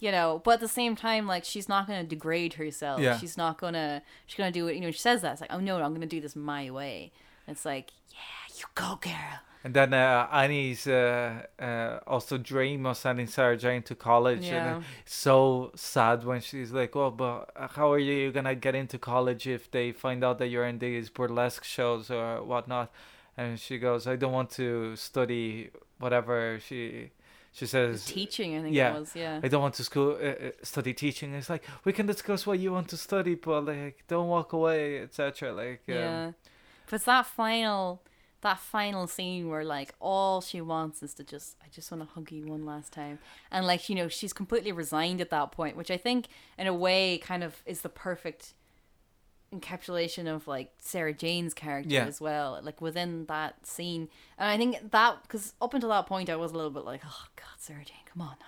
you 0.00 0.10
know, 0.10 0.42
but 0.44 0.54
at 0.54 0.60
the 0.60 0.66
same 0.80 0.96
time, 0.96 1.28
like 1.28 1.44
she's 1.44 1.68
not 1.68 1.86
going 1.86 2.02
to 2.02 2.08
degrade 2.08 2.54
herself. 2.54 3.00
Yeah. 3.00 3.16
She's 3.18 3.36
not 3.36 3.58
gonna. 3.60 4.02
She's 4.26 4.36
gonna 4.36 4.50
do 4.50 4.66
it. 4.66 4.74
You 4.74 4.80
know, 4.80 4.90
she 4.90 4.98
says 4.98 5.22
that. 5.22 5.32
It's 5.32 5.40
like, 5.40 5.52
oh 5.52 5.60
no, 5.60 5.80
I'm 5.80 5.94
gonna 5.94 6.06
do 6.06 6.20
this 6.20 6.34
my 6.34 6.70
way. 6.70 7.12
It's 7.46 7.64
like, 7.64 7.92
yeah, 8.10 8.56
you 8.58 8.64
go, 8.74 8.98
girl. 9.00 9.38
And 9.62 9.72
then 9.74 9.92
uh, 9.94 10.26
Annie's 10.32 10.86
uh, 10.88 11.42
uh, 11.60 12.00
also 12.06 12.36
dream 12.38 12.84
of 12.86 12.96
sending 12.96 13.28
Sarah 13.28 13.56
Jane 13.58 13.82
to 13.82 13.94
college, 13.94 14.46
Yeah. 14.46 14.76
and 14.76 14.84
it's 15.04 15.14
so 15.14 15.70
sad 15.76 16.24
when 16.24 16.40
she's 16.40 16.72
like, 16.72 16.96
"Oh, 16.96 17.10
but 17.12 17.50
how 17.76 17.92
are 17.92 17.98
you 17.98 18.32
gonna 18.32 18.56
get 18.56 18.74
into 18.74 18.98
college 18.98 19.46
if 19.46 19.70
they 19.70 19.92
find 19.92 20.24
out 20.24 20.38
that 20.38 20.48
you're 20.48 20.66
in 20.66 20.78
these 20.80 21.10
burlesque 21.10 21.62
shows 21.62 22.10
or 22.10 22.42
whatnot?" 22.42 22.90
And 23.36 23.58
she 23.58 23.78
goes, 23.78 24.06
"I 24.06 24.16
don't 24.16 24.32
want 24.32 24.50
to 24.52 24.96
study 24.96 25.70
whatever." 25.98 26.58
She 26.60 27.10
she 27.52 27.66
says, 27.66 28.04
Teaching, 28.04 28.56
I 28.56 28.62
think 28.62 28.74
yeah. 28.74 28.94
it 28.94 29.00
was. 29.00 29.16
Yeah. 29.16 29.40
"I 29.42 29.48
don't 29.48 29.62
want 29.62 29.74
to 29.74 29.84
school 29.84 30.18
uh, 30.20 30.46
uh, 30.46 30.50
study 30.62 30.94
teaching." 30.94 31.34
It's 31.34 31.50
like 31.50 31.64
we 31.84 31.92
can 31.92 32.06
discuss 32.06 32.46
what 32.46 32.58
you 32.58 32.72
want 32.72 32.88
to 32.88 32.96
study, 32.96 33.34
but 33.34 33.64
like 33.66 34.04
don't 34.08 34.28
walk 34.28 34.52
away, 34.52 35.00
etc. 35.00 35.52
Like 35.52 35.82
um, 35.88 35.94
Yeah. 35.94 36.32
But 36.86 36.96
it's 36.96 37.04
that 37.04 37.26
final 37.26 38.02
that 38.42 38.58
final 38.58 39.06
scene 39.06 39.48
where 39.48 39.64
like 39.64 39.94
all 40.00 40.40
she 40.40 40.60
wants 40.60 41.02
is 41.02 41.12
to 41.14 41.24
just 41.24 41.56
I 41.62 41.66
just 41.70 41.90
want 41.90 42.02
to 42.02 42.14
hug 42.14 42.30
you 42.30 42.46
one 42.46 42.64
last 42.64 42.92
time. 42.92 43.18
And 43.50 43.66
like, 43.66 43.88
you 43.88 43.94
know, 43.94 44.08
she's 44.08 44.32
completely 44.32 44.72
resigned 44.72 45.20
at 45.20 45.30
that 45.30 45.52
point, 45.52 45.76
which 45.76 45.90
I 45.90 45.96
think 45.96 46.28
in 46.58 46.66
a 46.66 46.74
way 46.74 47.18
kind 47.18 47.42
of 47.44 47.62
is 47.66 47.82
the 47.82 47.88
perfect 47.88 48.54
encapsulation 49.54 50.26
of 50.32 50.46
like 50.46 50.72
Sarah 50.78 51.12
Jane's 51.12 51.54
character 51.54 51.92
Yeah. 51.94 52.04
as 52.06 52.20
well, 52.20 52.60
like 52.62 52.80
within 52.80 53.26
that 53.26 53.66
scene. 53.66 54.08
And 54.38 54.48
I 54.50 54.56
think 54.56 54.90
that 54.90 55.22
because 55.22 55.54
up 55.60 55.74
until 55.74 55.88
that 55.90 56.06
point, 56.06 56.30
I 56.30 56.36
was 56.36 56.52
a 56.52 56.54
little 56.56 56.70
bit 56.70 56.84
like, 56.84 57.02
oh 57.04 57.24
God, 57.36 57.46
Sarah 57.58 57.84
Jane, 57.84 57.96
come 58.12 58.22
on 58.22 58.36
now. 58.40 58.46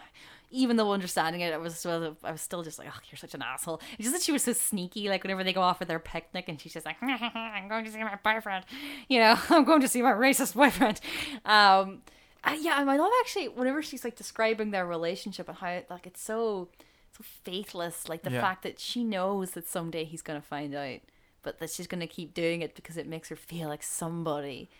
Even 0.55 0.77
though 0.77 0.93
understanding 0.93 1.41
it, 1.41 1.55
I 1.55 1.57
was 1.57 1.75
still, 1.79 2.15
I 2.23 2.31
was 2.31 2.43
still 2.43 2.63
just 2.63 2.79
like, 2.79 2.87
oh, 2.89 2.99
you're 3.11 3.17
such 3.17 3.33
an 3.33 3.41
asshole. 3.41 3.81
It's 3.99 4.03
just 4.03 4.13
that 4.15 4.23
she 4.23 4.33
was 4.33 4.43
so 4.43 4.53
sneaky. 4.53 5.09
Like 5.09 5.25
whenever 5.25 5.43
they 5.43 5.55
go 5.55 5.63
off 5.63 5.79
for 5.79 5.87
their 5.87 5.99
picnic, 5.99 6.45
and 6.49 6.61
she's 6.61 6.75
just 6.75 6.85
like, 6.85 6.97
I'm 7.03 7.69
going 7.69 7.87
to 7.87 7.91
see 7.91 8.03
my 8.05 8.19
boyfriend. 8.23 8.67
You 9.09 9.21
know, 9.21 9.39
I'm 9.51 9.65
going 9.65 9.81
to 9.81 9.89
see 9.89 10.03
my 10.03 10.13
racist 10.13 10.55
boyfriend. 10.55 11.01
Um, 11.47 12.03
uh, 12.45 12.55
yeah, 12.61 12.75
I 12.77 12.83
love 12.97 13.11
actually 13.21 13.49
whenever 13.49 13.81
she's 13.83 14.05
like 14.05 14.15
describing 14.17 14.73
their 14.73 14.85
relationship 14.87 15.49
and 15.49 15.57
how 15.57 15.81
like 15.89 16.07
it's 16.07 16.21
so 16.21 16.69
so 17.17 17.23
faithless. 17.45 18.09
Like 18.09 18.23
the 18.23 18.31
Yeah. 18.31 18.41
fact 18.41 18.63
that 18.63 18.79
she 18.81 19.05
knows 19.05 19.53
that 19.53 19.67
someday 19.69 20.05
he's 20.05 20.23
gonna 20.23 20.43
find 20.43 20.75
out, 20.75 21.01
but 21.43 21.59
that 21.59 21.71
she's 21.71 21.87
gonna 21.87 22.07
keep 22.07 22.35
doing 22.35 22.63
it 22.63 22.75
because 22.75 22.97
it 22.97 23.07
makes 23.07 23.29
her 23.29 23.37
feel 23.37 23.69
like 23.69 23.83
somebody. 23.83 24.71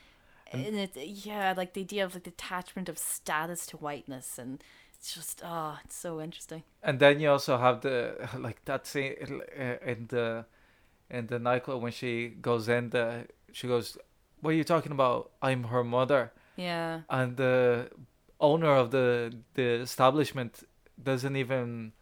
And 0.53 0.77
it, 0.77 0.97
yeah, 0.97 1.55
like 1.57 1.73
the 1.73 1.81
idea 1.81 2.05
of 2.05 2.15
like 2.15 2.25
detachment 2.25 2.89
of 2.89 2.99
status 2.99 3.65
to 3.67 3.77
whiteness, 3.79 4.39
and 4.39 4.63
it's 4.99 5.15
just 5.15 5.41
oh, 5.45 5.79
it's 5.85 5.97
so 5.97 6.21
interesting. 6.21 6.63
And 6.83 6.99
then 7.01 7.21
you 7.21 7.31
also 7.31 7.57
have 7.57 7.81
the 7.81 8.29
like 8.39 8.63
that 8.67 8.87
scene 8.87 9.15
uh, 9.59 9.77
in 9.87 10.07
the 10.09 10.45
in 11.11 11.27
the 11.27 11.39
nightclub 11.39 11.83
when 11.83 11.93
she 11.93 12.29
goes 12.41 12.69
in. 12.69 12.91
The 12.91 13.27
she 13.53 13.67
goes, 13.67 13.97
"What 14.43 14.51
are 14.51 14.55
you 14.57 14.65
talking 14.65 14.93
about? 14.93 15.31
I'm 15.41 15.65
her 15.65 15.85
mother." 15.85 16.33
Yeah, 16.57 17.01
And 17.09 17.37
the 17.39 17.91
owner 18.41 18.73
of 18.77 18.91
the 18.91 19.33
the 19.55 19.81
establishment 19.81 20.65
doesn't 21.03 21.37
even 21.37 21.93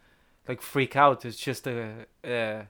like 0.48 0.60
freak 0.62 0.96
out. 0.96 1.24
It's 1.24 1.38
just 1.38 1.66
a 1.66 2.06
a, 2.24 2.66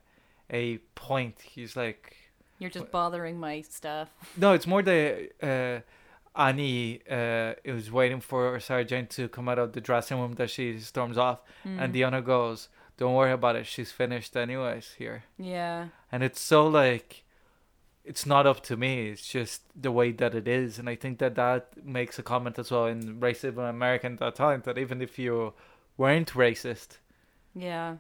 a 0.51 0.79
point. 0.95 1.37
He's 1.43 1.77
like, 1.77 2.17
you're 2.59 2.71
just 2.71 2.91
bothering 2.91 3.39
my 3.39 3.63
stuff. 3.63 4.09
no, 4.37 4.53
it's 4.53 4.67
more 4.67 4.83
the 4.83 5.31
uh, 5.43 5.81
Annie 6.41 7.01
uh, 7.11 7.55
is 7.65 7.91
waiting 7.91 8.21
for 8.21 8.61
Sarah 8.61 8.85
Jane 8.85 9.07
to 9.09 9.29
come 9.29 9.49
out 9.49 9.59
of 9.59 9.73
the 9.73 9.81
dressing 9.81 10.19
room 10.21 10.35
that 10.35 10.51
she 10.51 10.79
storms 10.79 11.19
off, 11.19 11.41
Mm. 11.67 11.81
and 11.83 11.93
Diana 11.93 12.23
goes, 12.23 12.69
"Don't 12.97 13.15
worry 13.15 13.33
about 13.33 13.57
it. 13.57 13.67
She's 13.67 13.91
finished 13.93 14.37
anyways 14.37 14.95
here." 14.99 15.25
Yeah, 15.39 15.89
And 16.13 16.23
it's 16.23 16.41
so 16.41 16.67
like, 16.67 17.25
it's 18.05 18.25
not 18.27 18.47
up 18.47 18.63
to 18.65 18.77
me. 18.77 19.09
It's 19.11 19.27
just 19.27 19.63
the 19.81 19.91
way 19.93 20.13
that 20.13 20.35
it 20.35 20.47
is, 20.49 20.79
and 20.79 20.89
I 20.89 20.95
think 20.97 21.19
that 21.19 21.35
that 21.35 21.85
makes 21.85 22.19
a 22.19 22.23
comment 22.23 22.59
as 22.59 22.71
well 22.71 22.87
in 22.87 23.21
racism 23.21 23.59
in 23.59 23.65
America 23.65 24.07
at 24.07 24.19
that 24.19 24.35
time 24.37 24.63
that 24.65 24.79
even 24.79 25.03
if 25.03 25.19
you 25.19 25.53
weren't 25.97 26.31
racist, 26.33 26.99
yeah, 27.55 27.97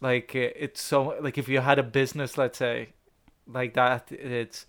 like 0.00 0.34
it's 0.34 0.80
so 0.80 1.16
like 1.20 1.38
if 1.38 1.48
you 1.48 1.60
had 1.60 1.78
a 1.78 1.82
business, 1.82 2.38
let's 2.38 2.58
say, 2.58 2.90
like 3.46 3.74
that, 3.74 4.10
it's 4.12 4.66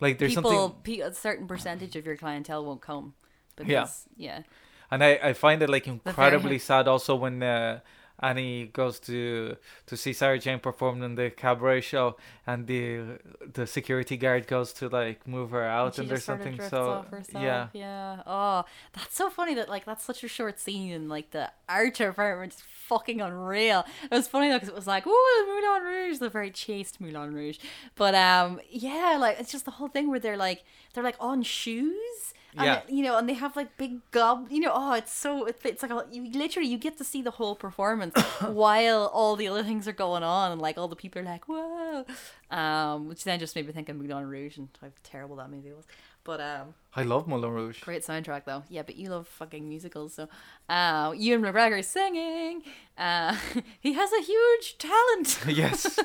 like 0.00 0.18
there's 0.18 0.34
people, 0.34 0.82
something. 0.82 1.02
a 1.02 1.14
certain 1.14 1.46
percentage 1.46 1.96
of 1.96 2.06
your 2.06 2.16
clientele 2.16 2.64
won't 2.64 2.80
come. 2.80 3.14
Because, 3.56 3.68
Yeah. 3.68 3.88
yeah, 4.16 4.42
And 4.90 5.04
I, 5.04 5.20
I 5.22 5.32
find 5.34 5.62
it 5.62 5.68
like 5.70 5.86
incredibly 5.86 6.58
sad 6.58 6.88
also 6.88 7.14
when 7.16 7.42
uh, 7.42 7.80
Annie 8.22 8.66
goes 8.66 9.00
to 9.00 9.56
to 9.86 9.96
see 9.96 10.12
Sarah 10.12 10.38
Jane 10.38 10.60
perform 10.60 11.02
in 11.02 11.14
the 11.16 11.30
cabaret 11.30 11.80
show 11.80 12.16
and 12.46 12.66
the 12.66 13.18
the 13.52 13.66
security 13.66 14.16
guard 14.16 14.46
goes 14.46 14.72
to 14.74 14.88
like 14.88 15.26
move 15.26 15.50
her 15.50 15.64
out 15.64 15.98
and, 15.98 16.08
just 16.08 16.08
there's 16.08 16.24
something 16.24 16.60
so 16.68 17.04
yeah 17.34 17.68
yeah. 17.72 18.22
Oh, 18.26 18.64
that's 18.92 19.16
so 19.16 19.30
funny 19.30 19.54
that 19.54 19.68
like 19.68 19.84
that's 19.84 20.04
such 20.04 20.22
a 20.24 20.28
short 20.28 20.58
scene 20.58 20.92
and 20.92 21.08
like 21.08 21.30
the 21.30 21.50
art 21.68 21.94
department 21.94 22.54
is 22.54 22.62
fucking 22.62 23.20
unreal. 23.20 23.84
It 24.04 24.10
was 24.10 24.28
funny 24.28 24.48
though 24.48 24.56
because 24.56 24.68
it 24.68 24.74
was 24.74 24.86
like, 24.86 25.06
ooh, 25.06 25.46
Moulin 25.46 25.82
Rouge, 25.82 26.18
the 26.18 26.28
very 26.28 26.50
chaste 26.50 27.00
Moulin 27.00 27.34
Rouge. 27.34 27.58
But 27.96 28.14
um, 28.14 28.60
yeah, 28.70 29.16
like 29.18 29.40
it's 29.40 29.52
just 29.52 29.64
the 29.64 29.72
whole 29.72 29.88
thing 29.88 30.08
where 30.10 30.20
they're 30.20 30.36
like 30.36 30.64
they're 30.94 31.04
like 31.04 31.16
on 31.20 31.42
shoes. 31.42 32.34
And 32.56 32.66
Yeah. 32.66 32.82
you 32.88 33.02
know, 33.02 33.16
and 33.16 33.26
they 33.28 33.34
have 33.34 33.56
like 33.56 33.76
big 33.78 34.00
gob. 34.10 34.48
You 34.50 34.60
know, 34.60 34.72
oh, 34.74 34.92
it's 34.92 35.12
so 35.12 35.46
it, 35.46 35.58
it's 35.64 35.82
like 35.82 35.90
a, 35.90 36.04
you 36.10 36.30
literally 36.32 36.68
you 36.68 36.76
get 36.78 36.98
to 36.98 37.04
see 37.04 37.22
the 37.22 37.30
whole 37.30 37.54
performance 37.56 38.14
while 38.42 39.06
all 39.14 39.36
the 39.36 39.48
other 39.48 39.62
things 39.62 39.88
are 39.88 39.92
going 39.92 40.22
on, 40.22 40.52
and 40.52 40.60
like 40.60 40.76
all 40.76 40.88
the 40.88 40.96
people 40.96 41.22
are 41.22 41.24
like, 41.24 41.46
whoa, 41.48 42.04
um, 42.50 43.08
which 43.08 43.24
then 43.24 43.38
just 43.38 43.56
made 43.56 43.66
me 43.66 43.72
think 43.72 43.88
of 43.88 43.96
Moulin 43.96 44.28
Rouge 44.28 44.58
and 44.58 44.68
how 44.80 44.88
terrible 45.02 45.36
that 45.36 45.50
movie 45.50 45.72
was. 45.72 45.86
But 46.24 46.40
um, 46.40 46.74
I 46.94 47.02
love 47.02 47.26
Moulin 47.26 47.50
Rouge 47.50 47.80
great 47.80 48.02
soundtrack 48.02 48.44
though. 48.44 48.62
Yeah, 48.68 48.82
but 48.82 48.96
you 48.96 49.08
love 49.08 49.26
fucking 49.26 49.66
musicals, 49.68 50.14
so 50.14 50.28
uh, 50.68 51.12
Ewan 51.16 51.42
McGregor 51.42 51.82
singing. 51.84 52.62
Uh, 52.98 53.34
he 53.80 53.94
has 53.94 54.10
a 54.12 54.22
huge 54.22 54.76
talent. 54.78 55.38
yes 55.48 55.98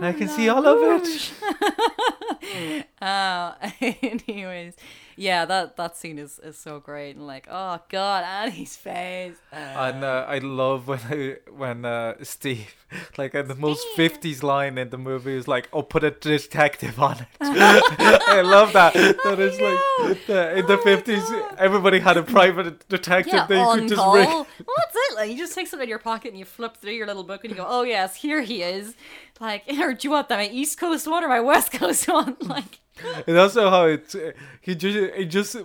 I 0.00 0.12
can 0.12 0.28
see 0.28 0.48
all 0.48 0.66
of 0.66 1.02
it 1.02 1.04
it. 1.04 2.86
uh, 3.02 3.54
anyways, 3.80 4.76
yeah, 5.16 5.44
that 5.44 5.76
that 5.76 5.96
scene 5.96 6.18
is, 6.18 6.38
is 6.40 6.58
so 6.58 6.80
great 6.80 7.16
and 7.16 7.26
like, 7.26 7.46
oh 7.50 7.78
god, 7.88 8.24
Annie's 8.24 8.76
face. 8.76 9.36
and 9.52 10.04
uh, 10.04 10.24
I 10.28 10.38
love 10.38 10.88
when 10.88 11.00
I, 11.08 11.36
when 11.50 11.84
uh, 11.84 12.14
Steve 12.22 12.74
like 13.18 13.34
uh, 13.34 13.42
the 13.42 13.54
most 13.54 13.86
50s 13.96 14.42
line 14.42 14.78
in 14.78 14.90
the 14.90 14.98
movie 14.98 15.36
is 15.36 15.48
like 15.48 15.68
oh 15.72 15.82
put 15.82 16.04
a 16.04 16.10
detective 16.12 17.00
on 17.00 17.16
it 17.18 17.26
I 17.40 18.40
love 18.42 18.72
that 18.74 18.92
that 19.24 19.40
is 19.40 19.60
like 19.60 20.26
the, 20.26 20.58
in 20.58 20.66
the 20.66 20.78
Oh 20.78 20.84
my 20.84 20.96
50s 20.96 21.56
everybody 21.58 21.98
had 21.98 22.16
a 22.16 22.22
private 22.22 22.88
detective 22.88 23.32
Yeah, 23.34 23.46
they 23.46 23.58
on 23.58 23.80
could 23.80 23.88
just 23.88 24.00
call. 24.00 24.14
ring 24.14 24.26
Well, 24.28 24.46
that's 24.76 24.96
it. 24.96 25.16
Like 25.16 25.30
you 25.30 25.36
just 25.38 25.54
take 25.54 25.66
something 25.66 25.84
in 25.84 25.90
your 25.90 25.98
pocket 25.98 26.28
and 26.30 26.38
you 26.38 26.44
flip 26.44 26.76
through 26.76 26.92
your 26.92 27.06
little 27.06 27.24
book 27.24 27.44
and 27.44 27.50
you 27.50 27.56
go, 27.56 27.66
"Oh 27.68 27.82
yes, 27.82 28.16
here 28.16 28.42
he 28.42 28.62
is." 28.62 28.94
Like, 29.40 29.62
or 29.80 29.94
do 29.94 30.06
you 30.06 30.10
want 30.10 30.28
that 30.28 30.38
my 30.38 30.48
East 30.48 30.78
Coast 30.78 31.06
one 31.08 31.24
or 31.24 31.28
my 31.28 31.40
West 31.40 31.72
Coast 31.72 32.06
one? 32.08 32.36
Like, 32.40 32.80
And 33.26 33.36
also 33.38 33.70
how 33.70 33.86
it 33.86 34.14
he 34.60 34.74
just 34.74 34.96
it 34.96 35.26
just 35.26 35.56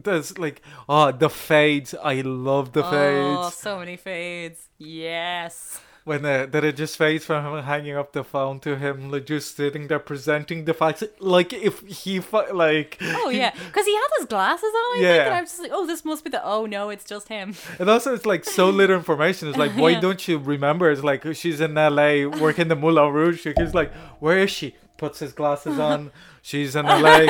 does 0.00 0.38
like 0.38 0.62
oh 0.88 1.12
the 1.12 1.28
fades 1.28 1.94
I 1.94 2.20
love 2.22 2.72
the 2.72 2.84
oh, 2.84 2.90
fades 2.90 3.54
so 3.56 3.78
many 3.78 3.96
fades. 3.96 4.68
Yes. 4.78 5.80
when 6.04 6.24
uh, 6.24 6.46
that 6.46 6.64
it 6.64 6.76
just 6.76 6.96
fades 6.96 7.24
from 7.26 7.44
him 7.44 7.62
hanging 7.64 7.94
up 7.94 8.12
the 8.12 8.24
phone 8.24 8.58
to 8.60 8.76
him 8.76 9.10
like 9.10 9.26
just 9.26 9.54
sitting 9.56 9.88
there 9.88 9.98
presenting 9.98 10.64
the 10.64 10.72
facts 10.72 11.04
like 11.18 11.52
if 11.52 11.80
he 11.80 12.18
fu- 12.20 12.52
like 12.54 12.96
Oh 13.02 13.28
yeah, 13.28 13.50
because 13.66 13.84
he 13.84 13.94
had 13.94 14.08
his 14.18 14.26
glasses 14.26 14.64
on. 14.64 14.90
I 14.90 14.92
think, 14.94 15.04
Yeah. 15.04 15.24
and 15.26 15.34
I 15.34 15.40
was 15.42 15.50
just 15.50 15.62
like, 15.62 15.70
"Oh, 15.74 15.86
this 15.86 16.02
must 16.04 16.24
be 16.24 16.30
the." 16.30 16.42
Oh 16.42 16.64
no, 16.66 16.88
it's 16.88 17.04
just 17.04 17.28
him. 17.28 17.54
and 17.78 17.90
also 17.90 18.14
it's 18.14 18.24
like 18.26 18.44
so 18.46 18.70
little 18.70 18.96
information 18.96 19.48
it's 19.48 19.58
like 19.58 19.72
why 19.82 19.90
Yeah. 19.90 20.00
don't 20.00 20.26
you 20.26 20.38
remember 20.38 20.90
it's 20.90 21.04
like 21.04 21.22
she's 21.34 21.60
in 21.60 21.74
LA 21.74 22.24
working 22.44 22.68
the 22.68 22.76
Moulin 22.76 23.12
Rouge 23.12 23.46
he's 23.58 23.74
like 23.74 23.92
where 24.20 24.38
is 24.38 24.50
she 24.50 24.74
puts 25.00 25.18
his 25.18 25.32
glasses 25.32 25.78
on 25.90 26.12
she's 26.42 26.76
in 26.76 26.84
LA 26.84 27.20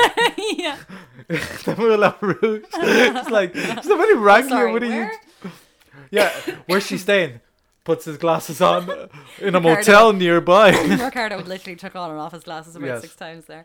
yeah. 0.57 0.77
the 1.29 1.75
Moulin 1.79 2.13
Rouge 2.21 2.65
it's 2.75 3.31
like 3.31 3.57
somebody 3.85 4.15
rang 4.15 4.49
you 4.49 4.73
what 4.73 4.83
are 4.83 4.87
you? 4.87 5.11
Yeah, 6.11 6.31
where's 6.67 6.85
she 6.85 6.99
staying? 6.99 7.41
Puts 7.83 8.05
his 8.05 8.19
glasses 8.19 8.61
on 8.61 8.83
in 9.41 9.55
a 9.55 9.59
Ricardo. 9.59 9.61
motel 9.61 10.13
nearby. 10.13 10.71
Ricardo 11.05 11.39
literally 11.43 11.77
took 11.77 11.97
on 11.97 12.11
and 12.11 12.21
off 12.21 12.33
his 12.33 12.45
glasses 12.45 12.77
about 12.77 12.87
Yes. 12.87 13.01
six 13.01 13.17
times 13.17 13.47
there. 13.47 13.65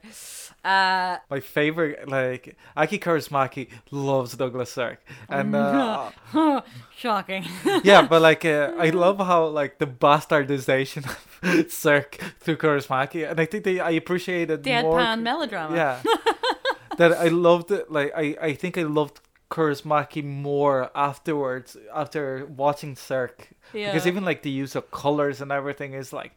Uh, 0.64 1.18
My 1.30 1.42
favorite, 1.42 2.08
like 2.08 2.56
Aki 2.78 3.00
Kaurismäki 3.00 3.68
loves 3.92 4.36
Douglas 4.38 4.72
Sirk, 4.72 5.00
and 5.30 5.54
uh, 5.54 6.12
shocking. 6.96 7.46
yeah, 7.84 8.02
but 8.08 8.22
like 8.22 8.46
uh, 8.46 8.72
I 8.80 8.90
love 8.92 9.18
how 9.18 9.48
like 9.48 9.80
the 9.80 9.86
bastardization 9.88 11.06
of 11.06 11.72
Sirk 11.72 12.16
through 12.40 12.58
Kaurismäki, 12.58 13.30
and 13.30 13.40
I 13.40 13.46
think 13.46 13.64
they 13.66 13.80
I 13.80 13.92
appreciated 13.92 14.66
it 14.66 14.82
more. 14.82 15.16
Melodrama. 15.18 15.76
Yeah, 15.76 16.02
that 16.98 17.12
I 17.12 17.28
loved 17.28 17.70
it. 17.72 17.92
Like 17.92 18.12
I 18.16 18.36
I 18.42 18.54
think 18.54 18.78
I 18.78 18.84
loved 18.84 19.20
Kaurismäki 19.56 20.22
more 20.24 20.90
afterwards 20.94 21.78
after 21.94 22.46
watching 22.58 22.96
Sirk 22.98 23.48
Yeah. 23.74 23.92
because 23.94 24.06
even 24.08 24.26
like 24.26 24.42
the 24.42 24.50
use 24.64 24.76
of 24.76 24.92
colors 24.92 25.42
and 25.42 25.52
everything 25.52 25.94
is 25.94 26.12
like 26.14 26.32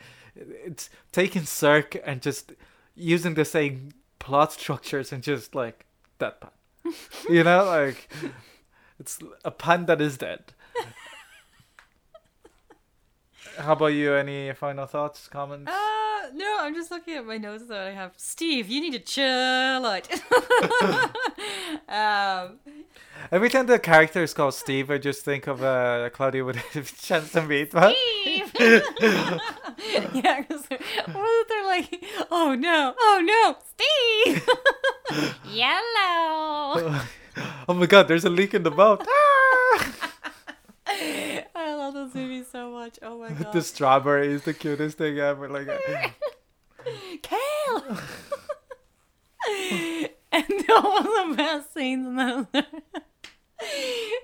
it's 0.67 0.89
taking 1.11 1.45
Sirk 1.45 1.97
and 2.07 2.23
just 2.23 2.53
using 2.95 3.35
the 3.35 3.45
same 3.45 3.91
plot 4.21 4.53
structures 4.53 5.13
and 5.13 5.23
just 5.23 5.55
like 5.55 5.85
that 6.19 6.41
deadpan. 6.41 6.95
you 7.29 7.43
know, 7.45 7.65
like 7.65 8.09
it's 9.01 9.19
a 9.45 9.51
pan 9.51 9.87
that 9.87 10.01
is 10.01 10.17
dead. 10.19 10.41
How 13.59 13.73
about 13.73 13.87
you? 13.95 14.15
Any 14.15 14.53
final 14.55 14.87
thoughts, 14.87 15.27
comments? 15.29 15.71
Uh, 15.73 15.98
no, 16.35 16.59
I'm 16.61 16.75
just 16.75 16.91
looking 16.91 17.15
at 17.15 17.27
my 17.27 17.39
notes 17.39 17.65
that 17.67 17.79
I 17.79 17.91
have. 17.91 18.13
Steve, 18.17 18.69
you 18.69 18.81
need 18.81 18.93
to 18.93 18.99
chill 18.99 19.87
out. 19.87 20.09
um, 21.89 22.59
Every 23.31 23.51
time 23.51 23.67
the 23.67 23.79
character 23.79 24.23
is 24.23 24.33
called 24.33 24.55
Steve, 24.55 24.91
I 24.91 24.99
just 24.99 25.25
think 25.25 25.47
of 25.47 25.63
uh, 25.63 26.09
Claudia 26.11 26.45
with 26.45 26.57
a 26.75 26.83
chance 27.03 27.33
to 27.33 27.43
meet. 27.43 27.75
What? 27.75 27.97
Steve. 28.21 28.53
yeah, 30.15 30.41
because 30.41 30.67
they're 30.69 31.67
like, 31.67 32.05
oh 32.31 32.55
no, 32.55 32.95
oh 32.99 33.21
no, 33.25 33.57
Steve. 33.75 34.47
Yellow. 35.53 37.01
Oh 37.69 37.75
my 37.75 37.87
god, 37.87 38.09
there's 38.09 38.25
a 38.25 38.31
leak 38.31 38.55
in 38.55 38.63
the 38.63 38.71
boat. 38.71 39.07
Ah! 39.07 39.48
Love 41.89 42.13
those 42.13 42.15
movies 42.15 42.47
so 42.53 42.71
much. 42.71 42.99
Oh 43.01 43.19
my 43.19 43.31
god. 43.31 43.51
the 43.55 43.63
strawberry 43.63 44.29
is 44.29 44.43
the 44.43 44.53
cutest 44.53 44.99
thing 44.99 45.19
ever. 45.19 45.49
Like, 45.49 45.69
Kale. 47.23 47.99
and 50.33 50.65
all 50.69 51.03
the 51.03 51.35
best 51.35 51.73
scenes 51.73 52.07
in 52.07 52.17
that. 52.17 52.67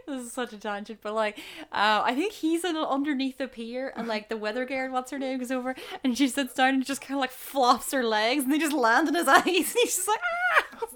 this 0.06 0.26
is 0.26 0.32
such 0.32 0.52
a 0.52 0.58
tangent, 0.58 0.98
but 1.02 1.14
like, 1.14 1.38
uh, 1.72 2.02
I 2.04 2.14
think 2.14 2.34
he's 2.34 2.66
in, 2.66 2.76
underneath 2.76 3.38
the 3.38 3.48
pier, 3.48 3.94
and 3.96 4.06
like 4.06 4.28
the 4.28 4.36
weather 4.36 4.66
guard, 4.66 4.92
what's 4.92 5.10
her 5.10 5.18
name, 5.18 5.38
goes 5.38 5.50
over, 5.50 5.74
and 6.04 6.18
she 6.18 6.28
sits 6.28 6.52
down 6.52 6.74
and 6.74 6.84
just 6.84 7.00
kind 7.00 7.16
of 7.16 7.22
like 7.22 7.30
flops 7.30 7.92
her 7.92 8.04
legs, 8.04 8.44
and 8.44 8.52
they 8.52 8.58
just 8.58 8.76
land 8.76 9.08
in 9.08 9.14
his 9.14 9.26
eyes, 9.26 9.42
and 9.46 9.54
he's 9.54 9.96
just 9.96 10.06
like, 10.06 10.20
ah! 10.60 10.88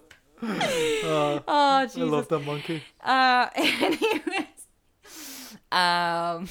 uh, 0.42 1.40
Oh 1.48 1.78
I 1.78 1.88
love 1.96 2.28
that 2.28 2.40
monkey. 2.40 2.82
Uh, 3.02 3.48
anyways, 3.54 4.57
um, 5.72 6.48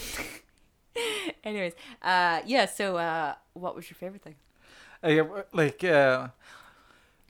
anyways, 1.44 1.74
uh, 2.02 2.42
yeah. 2.46 2.66
So, 2.66 2.98
uh, 2.98 3.36
what 3.54 3.76
was 3.76 3.90
your 3.90 3.96
favorite 3.96 4.22
thing? 4.24 4.36
uh, 5.04 5.44
like 5.54 5.84
uh, 5.84 6.30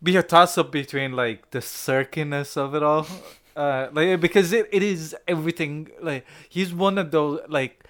be 0.01 0.15
a 0.15 0.23
toss 0.23 0.57
up 0.57 0.71
between 0.71 1.11
like 1.13 1.51
the 1.51 1.59
circiness 1.61 2.55
of 2.57 2.75
it 2.75 2.83
all, 2.83 3.05
uh, 3.55 3.87
like 3.91 4.19
because 4.21 4.53
it, 4.53 4.67
it 4.71 4.83
is 4.83 5.15
everything. 5.27 5.89
Like 6.01 6.25
he's 6.49 6.73
one 6.73 6.97
of 6.97 7.11
those 7.11 7.41
like 7.49 7.83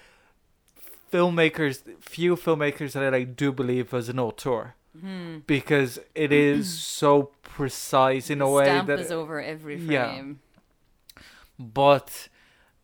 filmmakers, 1.11 1.81
few 2.01 2.35
filmmakers 2.35 2.93
that 2.93 3.13
I 3.13 3.23
do 3.23 3.51
believe 3.51 3.93
as 3.93 4.09
an 4.09 4.19
auteur 4.19 4.73
Hmm. 4.99 5.39
because 5.45 5.99
it 6.15 6.31
is 6.31 6.67
so 6.99 7.31
precise 7.43 8.29
in 8.31 8.41
a 8.41 8.49
way 8.49 8.65
Stamp 8.65 8.87
that 8.87 8.99
is 8.99 9.11
over 9.11 9.39
every 9.41 9.77
Yeah. 9.77 10.07
frame. 10.07 10.39
but 11.59 12.29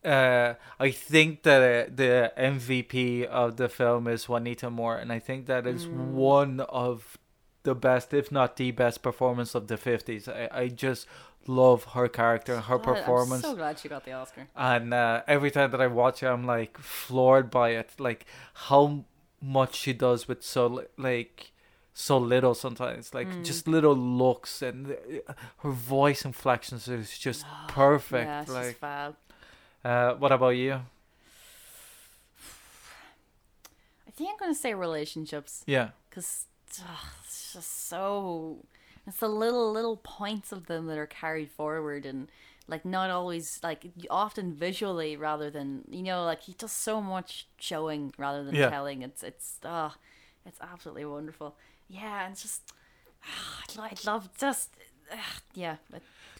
uh, 0.06 0.54
I 0.80 0.92
think 0.92 1.44
that 1.44 1.62
uh, 1.88 1.92
the 1.96 2.32
MVP 2.38 3.26
of 3.26 3.58
the 3.58 3.70
film 3.70 4.08
is 4.08 4.28
Juanita 4.30 4.70
Moore, 4.70 4.98
and 4.98 5.12
I 5.12 5.20
think 5.20 5.46
that 5.48 5.66
is 5.68 5.86
Mm. 5.86 6.12
one 6.12 6.60
of 6.62 7.18
the 7.64 7.76
best, 7.76 8.14
if 8.14 8.32
not 8.32 8.58
the 8.58 8.72
best, 8.72 9.02
performance 9.02 9.56
of 9.56 9.68
the 9.68 9.78
fifties. 9.78 10.28
I, 10.28 10.50
I 10.52 10.68
just 10.68 11.08
love 11.48 11.84
her 11.96 12.08
character 12.08 12.54
and 12.56 12.64
her 12.66 12.78
Glad- 12.78 12.96
performance, 12.96 13.44
I'm 13.44 13.52
so 13.52 13.56
glad 13.56 13.80
she 13.80 13.90
got 13.90 14.04
the 14.06 14.14
Oscar. 14.14 14.48
and 14.56 14.94
uh, 14.94 15.22
every 15.28 15.52
time 15.52 15.72
that 15.72 15.82
I 15.82 15.88
watch 15.88 16.24
it, 16.24 16.28
I'm 16.28 16.46
like 16.46 16.78
floored 16.78 17.50
by 17.50 17.70
it, 17.72 17.90
like 18.00 18.26
how 18.70 19.06
much 19.42 19.76
she 19.76 19.94
does 19.94 20.28
with 20.28 20.44
so 20.44 20.86
like. 20.98 21.50
So 21.96 22.18
little 22.18 22.56
sometimes, 22.56 23.14
like 23.14 23.28
Mm. 23.28 23.46
just 23.46 23.68
little 23.68 23.96
looks 23.96 24.64
and 24.64 24.92
uh, 25.28 25.34
her 25.58 25.70
voice 25.70 26.26
inflections 26.26 26.88
is 26.88 27.20
just 27.20 27.46
perfect. 27.68 28.26
Yeah, 28.50 28.54
like, 28.54 28.78
fab. 28.80 29.16
Uh, 29.86 30.14
what 30.16 30.32
about 30.32 30.50
you? 30.50 30.80
I 34.08 34.12
think 34.12 34.30
I'm 34.32 34.38
gonna 34.38 34.56
say 34.56 34.74
relationships 34.74 35.64
Yeah, 35.66 35.90
because 36.10 36.46
it's 36.68 37.54
just 37.54 37.88
so. 37.88 38.66
It's 39.08 39.18
the 39.18 39.28
little 39.28 39.72
little 39.72 39.98
points 39.98 40.52
of 40.52 40.68
them 40.68 40.86
that 40.88 40.98
are 40.98 41.08
carried 41.08 41.50
forward 41.52 42.06
and 42.06 42.30
like 42.68 42.86
not 42.86 43.10
always 43.10 43.60
like 43.64 43.86
often 44.10 44.54
visually 44.54 45.18
rather 45.18 45.50
than 45.50 45.84
you 45.90 46.02
know 46.04 46.24
like 46.24 46.42
he 46.44 46.54
does 46.54 46.72
so 46.72 47.02
much 47.02 47.48
showing 47.60 48.14
rather 48.18 48.44
than 48.44 48.56
Yeah. 48.56 48.70
telling. 48.70 49.02
It's 49.02 49.24
it's 49.24 49.60
ah, 49.66 49.96
it's 50.46 50.60
absolutely 50.62 51.06
wonderful. 51.06 51.56
Yeah, 51.90 52.24
and 52.26 52.34
it's 52.34 52.42
just 52.44 52.62
ah, 53.26 53.64
I 53.78 53.80
lo- 53.82 53.88
I 53.92 54.12
love 54.12 54.30
just 54.38 54.70
ah, 55.12 55.40
yeah. 55.54 55.76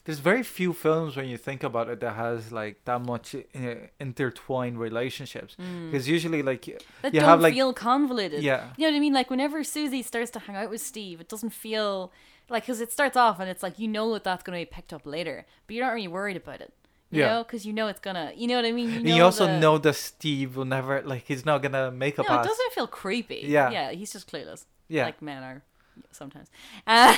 There's 0.04 0.18
very 0.18 0.42
few 0.42 0.72
films 0.74 1.16
when 1.16 1.28
you 1.28 1.38
think 1.38 1.62
about 1.62 1.88
it 1.88 2.00
that 2.00 2.14
has 2.14 2.52
like 2.52 2.84
that 2.84 3.00
much 3.00 3.34
uh, 3.34 3.74
intertwined 3.98 4.78
relationships. 4.78 5.56
Because 5.56 6.06
usually, 6.08 6.42
like, 6.42 6.64
that 7.02 7.14
you 7.14 7.20
don't 7.20 7.28
have 7.28 7.40
like 7.40 7.54
feel 7.54 7.72
convoluted. 7.72 8.42
yeah, 8.42 8.68
You 8.76 8.86
know 8.86 8.92
what 8.92 8.96
I 8.96 9.00
mean? 9.00 9.14
Like 9.14 9.30
whenever 9.30 9.64
Susie 9.64 10.02
starts 10.02 10.30
to 10.32 10.38
hang 10.40 10.56
out 10.56 10.68
with 10.70 10.82
Steve, 10.82 11.20
it 11.20 11.28
doesn't 11.28 11.50
feel 11.50 12.12
like 12.50 12.64
because 12.64 12.80
it 12.82 12.92
starts 12.92 13.16
off 13.16 13.40
and 13.40 13.48
it's 13.48 13.62
like 13.62 13.78
you 13.78 13.88
know 13.88 14.12
that 14.12 14.24
that's 14.24 14.42
going 14.42 14.58
to 14.58 14.60
be 14.70 14.74
picked 14.76 14.92
up 14.92 15.06
later, 15.06 15.46
but 15.66 15.74
you're 15.74 15.86
not 15.86 15.92
really 15.94 16.08
worried 16.08 16.36
about 16.36 16.60
it. 16.60 16.72
You 17.10 17.20
Yeah. 17.20 17.28
know, 17.34 17.44
because 17.44 17.64
you 17.64 17.72
know 17.72 17.86
it's 17.88 18.00
gonna. 18.00 18.32
You 18.36 18.46
know 18.48 18.56
what 18.56 18.64
I 18.66 18.72
mean? 18.72 18.90
You, 18.90 18.96
and 18.96 19.08
you 19.08 19.22
also 19.22 19.46
the- 19.46 19.58
know 19.60 19.78
that 19.78 19.94
Steve 19.94 20.56
will 20.56 20.64
never 20.66 21.00
like 21.02 21.24
he's 21.26 21.46
not 21.46 21.62
gonna 21.62 21.90
make 21.90 22.18
a 22.18 22.22
No, 22.22 22.28
pass. 22.28 22.44
it 22.44 22.48
doesn't 22.48 22.72
feel 22.74 22.86
creepy. 22.88 23.42
Yeah. 23.46 23.70
yeah, 23.70 23.90
he's 23.92 24.12
just 24.12 24.30
clueless. 24.30 24.64
Yeah. 24.88 25.06
like 25.06 25.22
men 25.22 25.42
are 25.42 25.62
sometimes. 26.10 26.48
Uh, 26.86 27.16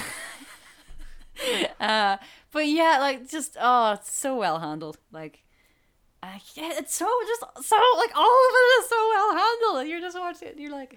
uh, 1.80 2.16
but 2.53 2.66
yeah, 2.66 2.99
like 3.01 3.28
just 3.28 3.57
oh, 3.61 3.93
it's 3.93 4.12
so 4.12 4.37
well 4.37 4.59
handled. 4.59 4.99
Like. 5.12 5.43
Uh, 6.22 6.39
yeah, 6.55 6.70
it's 6.72 6.95
so 6.95 7.07
just 7.28 7.41
so 7.68 7.76
like 7.99 8.16
all 8.16 8.24
of 8.24 8.53
it 8.55 8.80
is 8.80 8.89
so 8.89 8.97
well 8.97 9.37
handled. 9.37 9.80
And 9.80 9.89
you're 9.89 10.01
just 10.01 10.18
watching 10.18 10.49
it, 10.49 10.53
and 10.53 10.61
you're 10.61 10.72
like, 10.72 10.97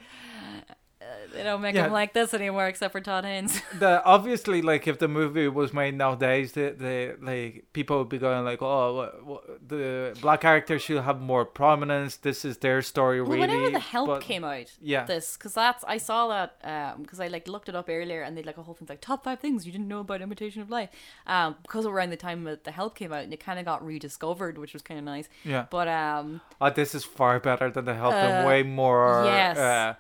they 1.33 1.43
don't 1.43 1.61
make 1.61 1.75
Yeah. 1.75 1.85
him 1.85 1.91
like 1.91 2.13
this 2.13 2.33
anymore, 2.33 2.67
except 2.67 2.91
for 2.91 3.01
Todd 3.01 3.23
Haynes. 3.25 3.61
the 3.79 4.03
obviously 4.03 4.61
like 4.61 4.87
if 4.87 4.97
the 4.99 5.07
movie 5.07 5.47
was 5.47 5.73
made 5.73 5.95
nowadays 5.95 6.53
the, 6.53 6.75
the 6.77 7.17
like 7.21 7.65
people 7.73 7.97
would 7.99 8.09
be 8.09 8.17
going 8.17 8.43
like 8.45 8.61
oh 8.61 8.95
what, 8.95 9.25
what, 9.25 9.67
the 9.69 10.17
black 10.21 10.41
characters 10.41 10.81
should 10.81 11.01
have 11.03 11.19
more 11.21 11.45
prominence 11.45 12.15
this 12.17 12.43
is 12.43 12.57
their 12.57 12.81
story 12.81 13.21
Well, 13.21 13.31
really 13.31 13.41
whenever 13.47 13.69
the 13.71 13.79
help 13.79 14.07
but- 14.07 14.21
came 14.21 14.43
out, 14.43 14.71
yeah 14.81 15.05
this 15.05 15.37
because 15.37 15.53
that's 15.53 15.83
I 15.85 15.97
saw 15.97 16.27
that 16.29 16.57
um 16.63 17.03
because 17.03 17.19
I 17.19 17.27
like 17.27 17.47
looked 17.47 17.69
it 17.69 17.75
up 17.75 17.87
earlier 17.89 18.21
and 18.23 18.35
they 18.37 18.43
like 18.43 18.57
a 18.57 18.63
whole 18.63 18.73
thing 18.73 18.87
like 18.89 19.01
top 19.01 19.23
five 19.23 19.39
things 19.39 19.65
you 19.65 19.71
didn't 19.71 19.87
know 19.87 19.99
about 19.99 20.21
imitation 20.21 20.61
of 20.61 20.69
life 20.69 20.89
um 21.27 21.55
because 21.61 21.85
around 21.85 22.09
the 22.09 22.17
time 22.17 22.43
that 22.45 22.63
the 22.63 22.71
help 22.71 22.95
came 22.95 23.13
out 23.13 23.23
and 23.23 23.33
it 23.33 23.39
kind 23.39 23.59
of 23.59 23.65
got 23.65 23.85
rediscovered 23.85 24.57
which 24.57 24.73
was 24.73 24.81
kind 24.81 24.97
of 24.99 25.05
nice 25.05 25.29
yeah 25.43 25.65
but 25.69 25.87
um 25.87 26.41
oh 26.61 26.69
this 26.69 26.93
is 26.95 27.03
far 27.03 27.39
better 27.39 27.69
than 27.71 27.85
the 27.85 27.95
help 27.95 28.13
and 28.13 28.43
Uh, 28.45 28.47
way 28.47 28.63
more 28.63 29.23
yes. 29.25 29.57
uh, 29.57 29.95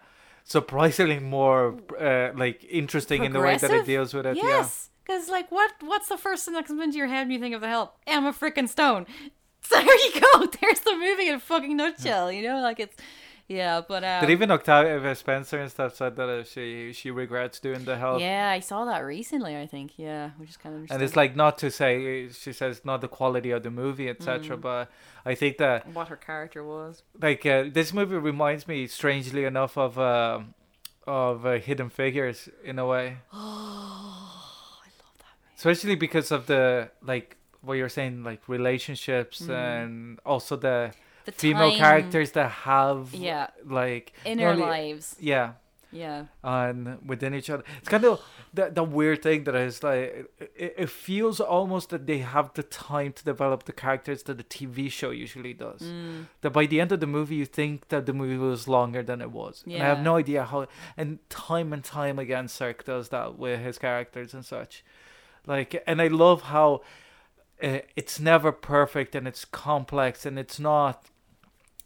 surprisingly 0.49 1.19
more 1.19 1.77
uh, 1.99 2.31
like 2.35 2.65
interesting 2.69 3.23
in 3.23 3.31
the 3.33 3.39
way 3.39 3.55
that 3.55 3.69
it 3.69 3.85
deals 3.85 4.13
with 4.13 4.25
it 4.25 4.35
yes. 4.35 4.89
Because 5.05 5.29
like 5.29 5.51
what 5.51 5.71
what's 5.81 6.09
the 6.09 6.17
first 6.17 6.45
thing 6.45 6.55
that 6.55 6.65
comes 6.65 6.81
into 6.81 6.97
your 6.97 7.07
head 7.07 7.27
when 7.27 7.31
you 7.31 7.39
think 7.39 7.55
of 7.55 7.61
the 7.61 7.67
help? 7.67 7.95
Emma 8.05 8.33
freaking 8.33 8.67
Stone. 8.67 9.05
So 9.61 9.75
there 9.85 9.85
you 9.85 10.21
go. 10.21 10.47
There's 10.59 10.79
the 10.81 10.95
movie 10.95 11.29
in 11.29 11.35
a 11.35 11.39
fucking 11.39 11.77
nutshell 11.77 12.31
you 12.31 12.41
know? 12.41 12.61
Like 12.61 12.79
it's 12.79 12.97
yeah 13.49 13.81
but 13.85 14.03
um, 14.03 14.21
did 14.21 14.29
even 14.29 14.51
Octavia 14.51 15.15
Spencer 15.15 15.59
and 15.59 15.69
stuff 15.71 15.95
said 15.95 16.15
that 16.15 16.29
uh, 16.29 16.43
she 16.43 16.93
she 16.93 17.09
regrets 17.11 17.59
doing 17.59 17.83
the 17.83 17.97
help 17.97 18.21
yeah 18.21 18.49
I 18.57 18.59
saw 18.61 18.85
that 18.85 18.99
recently 18.99 19.57
I 19.57 19.65
think 19.65 19.93
yeah 19.97 20.29
which 20.37 20.51
is 20.51 20.57
kind 20.57 20.75
of 20.75 20.91
and 20.91 21.01
it's 21.01 21.15
like 21.15 21.35
not 21.35 21.57
to 21.63 21.71
say 21.71 22.29
she 22.29 22.53
says 22.53 22.81
not 22.85 23.01
the 23.01 23.07
quality 23.07 23.51
of 23.51 23.63
the 23.63 23.71
movie 23.71 24.07
etc 24.07 24.55
Mm. 24.57 24.61
but 24.61 24.83
i 25.25 25.33
think 25.35 25.57
that 25.57 25.77
what 25.97 26.07
her 26.07 26.15
character 26.29 26.63
was 26.63 27.03
like 27.21 27.45
uh, 27.45 27.63
this 27.77 27.91
movie 27.93 28.15
reminds 28.31 28.63
me 28.67 28.87
strangely 28.87 29.43
enough 29.45 29.77
of 29.77 29.97
uh, 29.99 30.39
of 31.07 31.45
uh, 31.45 31.53
hidden 31.67 31.89
figures 31.89 32.49
in 32.63 32.77
a 32.79 32.85
way 32.85 33.17
Oh, 33.33 33.35
I 34.85 34.89
love 35.03 35.17
that 35.23 35.33
movie. 35.41 35.55
especially 35.57 35.95
because 35.95 36.31
of 36.31 36.45
the 36.45 36.91
like 37.01 37.35
what 37.61 37.73
you're 37.79 37.89
saying 37.99 38.23
like 38.23 38.41
relationships 38.47 39.41
and 39.49 40.19
also 40.25 40.55
the, 40.55 40.91
Mm. 40.91 40.93
The 41.35 41.41
female 41.47 41.69
time- 41.71 41.79
characters 41.79 42.31
that 42.31 42.49
have 42.69 43.13
Yeah, 43.13 43.47
like 43.65 44.13
inner 44.25 44.49
only- 44.49 44.63
lives. 44.63 45.15
yeah 45.19 45.53
Yeah. 45.91 46.25
and 46.43 46.99
within 47.11 47.33
each 47.33 47.49
other 47.49 47.63
it's 47.79 47.89
kind 47.89 48.05
of 48.05 48.21
the, 48.53 48.69
the 48.69 48.83
weird 48.83 49.21
thing 49.23 49.43
that 49.45 49.55
is 49.55 49.81
like 49.83 50.29
it, 50.65 50.73
it 50.83 50.89
feels 50.89 51.39
almost 51.39 51.89
that 51.89 52.05
they 52.05 52.19
have 52.19 52.53
the 52.53 52.63
time 52.63 53.11
to 53.13 53.23
develop 53.23 53.63
the 53.63 53.73
characters 53.73 54.21
that 54.23 54.37
the 54.37 54.43
tv 54.43 54.91
show 54.91 55.09
usually 55.25 55.53
does 55.53 55.81
Mm. 55.81 56.25
that 56.41 56.51
by 56.51 56.65
the 56.67 56.79
end 56.81 56.91
of 56.91 56.99
the 56.99 57.07
movie 57.17 57.35
you 57.35 57.45
think 57.45 57.87
that 57.89 58.05
the 58.05 58.13
movie 58.13 58.37
was 58.37 58.67
longer 58.67 59.01
than 59.09 59.19
it 59.21 59.31
was. 59.31 59.63
And 59.65 59.81
I 59.83 59.87
have 59.93 60.01
no 60.11 60.15
idea 60.23 60.43
how 60.51 60.67
and 60.95 61.09
time 61.29 61.73
and 61.73 61.83
time 61.83 62.17
again 62.19 62.47
Sirk 62.47 62.83
does 62.85 63.09
that 63.09 63.27
with 63.43 63.59
his 63.67 63.77
characters 63.79 64.33
and 64.35 64.43
such. 64.45 64.83
Like 65.47 65.69
and 65.87 65.97
I 66.01 66.07
love 66.25 66.39
how 66.55 66.81
uh, 67.63 67.79
it's 67.95 68.19
never 68.19 68.51
perfect 68.51 69.15
and 69.15 69.27
it's 69.27 69.43
complex 69.43 70.25
and 70.27 70.37
it's 70.43 70.59
not 70.59 70.97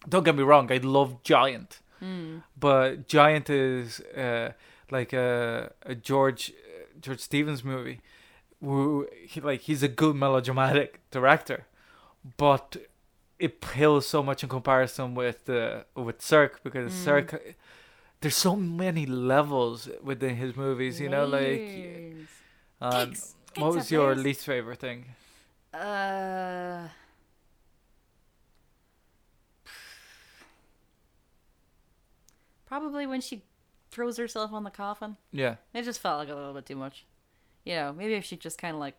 don't 0.09 0.23
get 0.23 0.35
me 0.35 0.43
wrong, 0.43 0.71
I 0.71 0.77
love 0.77 1.23
Giant. 1.23 1.79
Mm. 2.01 2.43
But 2.59 3.07
Giant 3.07 3.49
is 3.49 3.99
uh, 4.17 4.51
like 4.91 5.13
a, 5.13 5.71
a 5.85 5.95
George 5.95 6.51
uh, 6.51 6.85
George 6.99 7.19
Stevens 7.19 7.63
movie, 7.63 8.01
who 8.61 9.07
he 9.25 9.39
like 9.41 9.61
he's 9.61 9.83
a 9.83 9.87
good 9.87 10.15
melodramatic 10.15 10.99
director, 11.11 11.65
but 12.37 12.75
it 13.39 13.61
pales 13.61 14.05
so 14.07 14.21
much 14.23 14.43
in 14.43 14.49
comparison 14.49 15.15
with 15.15 15.49
uh, 15.49 15.83
with 15.95 16.21
Sirk 16.21 16.61
because 16.63 16.91
Mm. 16.91 17.03
Sirk 17.03 17.55
there's 18.21 18.37
so 18.37 18.55
many 18.55 19.05
levels 19.05 19.89
within 20.01 20.37
his 20.37 20.55
movies, 20.55 20.99
you 21.01 21.09
know, 21.09 21.25
like. 21.25 22.15
Um, 22.81 23.09
Gigs. 23.09 23.35
what 23.57 23.73
was 23.75 23.91
your 23.91 24.15
least 24.15 24.45
favorite 24.45 24.79
thing? 24.79 25.05
Uh. 25.73 26.87
Probably 32.79 33.05
when 33.05 33.21
she 33.21 33.43
throws 33.91 34.17
herself 34.17 34.51
on 34.51 34.63
the 34.63 34.71
coffin. 34.71 35.17
Yeah, 35.31 35.57
It 35.75 35.83
just 35.83 35.99
felt 35.99 36.17
like 36.17 36.29
a 36.29 36.33
little 36.35 36.53
bit 36.55 36.65
too 36.65 36.75
much. 36.75 37.05
You 37.63 37.75
know, 37.75 37.93
maybe 37.93 38.15
if 38.15 38.25
she 38.25 38.35
just 38.35 38.57
kind 38.57 38.73
of 38.73 38.79
like 38.79 38.95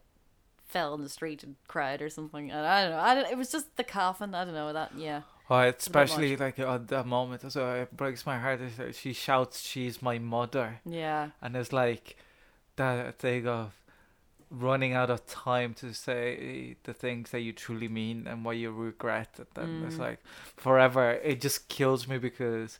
fell 0.64 0.94
in 0.94 1.02
the 1.02 1.08
street 1.08 1.42
and 1.42 1.56
cried 1.66 2.00
or 2.00 2.08
something. 2.08 2.52
I, 2.52 2.58
I 2.78 2.82
don't 2.82 2.90
know. 2.92 2.98
I 3.00 3.14
don't, 3.16 3.30
it 3.32 3.36
was 3.36 3.50
just 3.50 3.76
the 3.76 3.82
coffin. 3.82 4.32
I 4.32 4.44
don't 4.44 4.54
know 4.54 4.72
that. 4.72 4.92
Yeah. 4.96 5.22
oh, 5.50 5.58
especially 5.58 6.36
like 6.36 6.60
at 6.60 6.86
that 6.88 7.06
moment, 7.06 7.50
so 7.50 7.72
it 7.82 7.96
breaks 7.96 8.24
my 8.24 8.38
heart. 8.38 8.60
She 8.92 9.12
shouts, 9.12 9.60
"She's 9.60 10.00
my 10.00 10.18
mother." 10.20 10.80
Yeah. 10.86 11.30
and 11.42 11.56
it's 11.56 11.72
like 11.72 12.16
that 12.76 13.18
thing 13.18 13.48
of 13.48 13.72
running 14.50 14.92
out 14.92 15.10
of 15.10 15.26
time 15.26 15.74
to 15.74 15.92
say 15.92 16.76
the 16.84 16.94
things 16.94 17.32
that 17.32 17.40
you 17.40 17.52
truly 17.52 17.88
mean 17.88 18.28
and 18.28 18.44
what 18.44 18.56
you 18.56 18.70
regret 18.70 19.30
and 19.38 19.46
then 19.54 19.84
it's 19.86 19.96
Mm. 19.96 20.06
like 20.06 20.20
forever 20.56 21.10
it 21.24 21.40
just 21.40 21.68
kills 21.68 22.06
me 22.06 22.18
because 22.18 22.78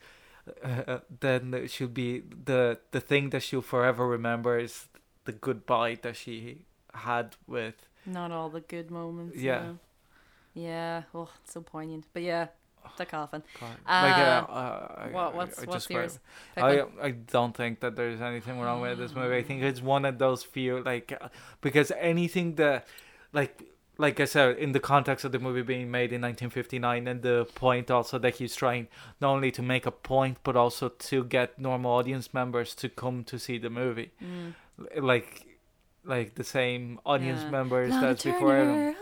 uh, 0.63 0.99
then 1.21 1.67
she'll 1.69 1.89
be 1.89 2.23
the 2.45 2.79
the 2.91 3.01
thing 3.01 3.31
that 3.31 3.43
she'll 3.43 3.63
forever 3.63 4.07
remember 4.07 4.59
is 4.59 4.89
the 5.25 5.33
goodbye 5.33 5.99
that 6.03 6.17
she 6.17 6.65
had 6.93 7.37
with 7.47 7.89
Not 8.07 8.31
all 8.31 8.51
the 8.51 8.61
good 8.61 8.91
moments. 8.91 9.37
Yeah. 9.39 9.73
Yeah. 10.55 11.03
Oh, 11.15 11.29
so 11.45 11.61
poignant. 11.63 12.05
But 12.13 12.23
yeah. 12.23 12.49
the 12.97 13.07
coffin. 13.07 13.43
Like, 13.61 13.79
Uh, 13.87 14.45
uh, 14.49 14.53
uh, 14.53 15.09
What 15.11 15.35
what's 15.35 15.59
I 15.59 15.65
what's 15.65 15.91
yours? 15.91 16.19
I, 16.57 16.85
I 17.03 17.11
don't 17.13 17.57
think 17.57 17.81
that 17.81 17.97
there's 17.97 18.21
anything 18.21 18.61
wrong 18.61 18.81
with 18.81 18.99
this 18.99 19.15
movie. 19.15 19.37
I 19.37 19.43
think 19.43 19.63
it's 19.63 19.83
one 19.83 20.05
of 20.05 20.19
those 20.19 20.43
few 20.45 20.83
like 20.83 21.17
uh, 21.21 21.29
because 21.61 21.91
anything 21.99 22.57
that 22.57 22.87
like 23.33 23.63
like 23.97 24.19
I 24.19 24.25
said 24.25 24.59
in 24.59 24.73
the 24.73 24.81
context 24.81 25.25
of 25.25 25.33
the 25.33 25.39
movie 25.39 25.63
being 25.63 25.91
made 25.91 26.13
in 26.13 26.21
1959 26.21 27.07
and 27.07 27.23
the 27.23 27.47
point 27.55 27.91
also 27.91 28.19
that 28.19 28.37
he's 28.37 28.57
trying 28.57 28.89
not 29.21 29.31
only 29.31 29.51
to 29.53 29.63
make 29.63 29.87
a 29.87 29.91
point 29.93 30.39
but 30.43 30.57
also 30.57 30.89
to 30.89 31.25
get 31.25 31.59
normal 31.59 31.93
audience 31.93 32.35
members 32.35 32.75
to 32.77 32.89
come 32.89 33.23
to 33.25 33.39
see 33.39 33.59
the 33.59 33.71
movie 33.71 34.11
Mm. 34.23 34.55
Like 35.01 35.47
like 36.05 36.35
the 36.35 36.45
same 36.45 36.99
audience 37.07 37.43
Yeah. 37.43 37.51
members 37.51 37.91
Lana 37.91 38.07
that's 38.09 38.25
before 38.25 38.57
him. 38.57 38.97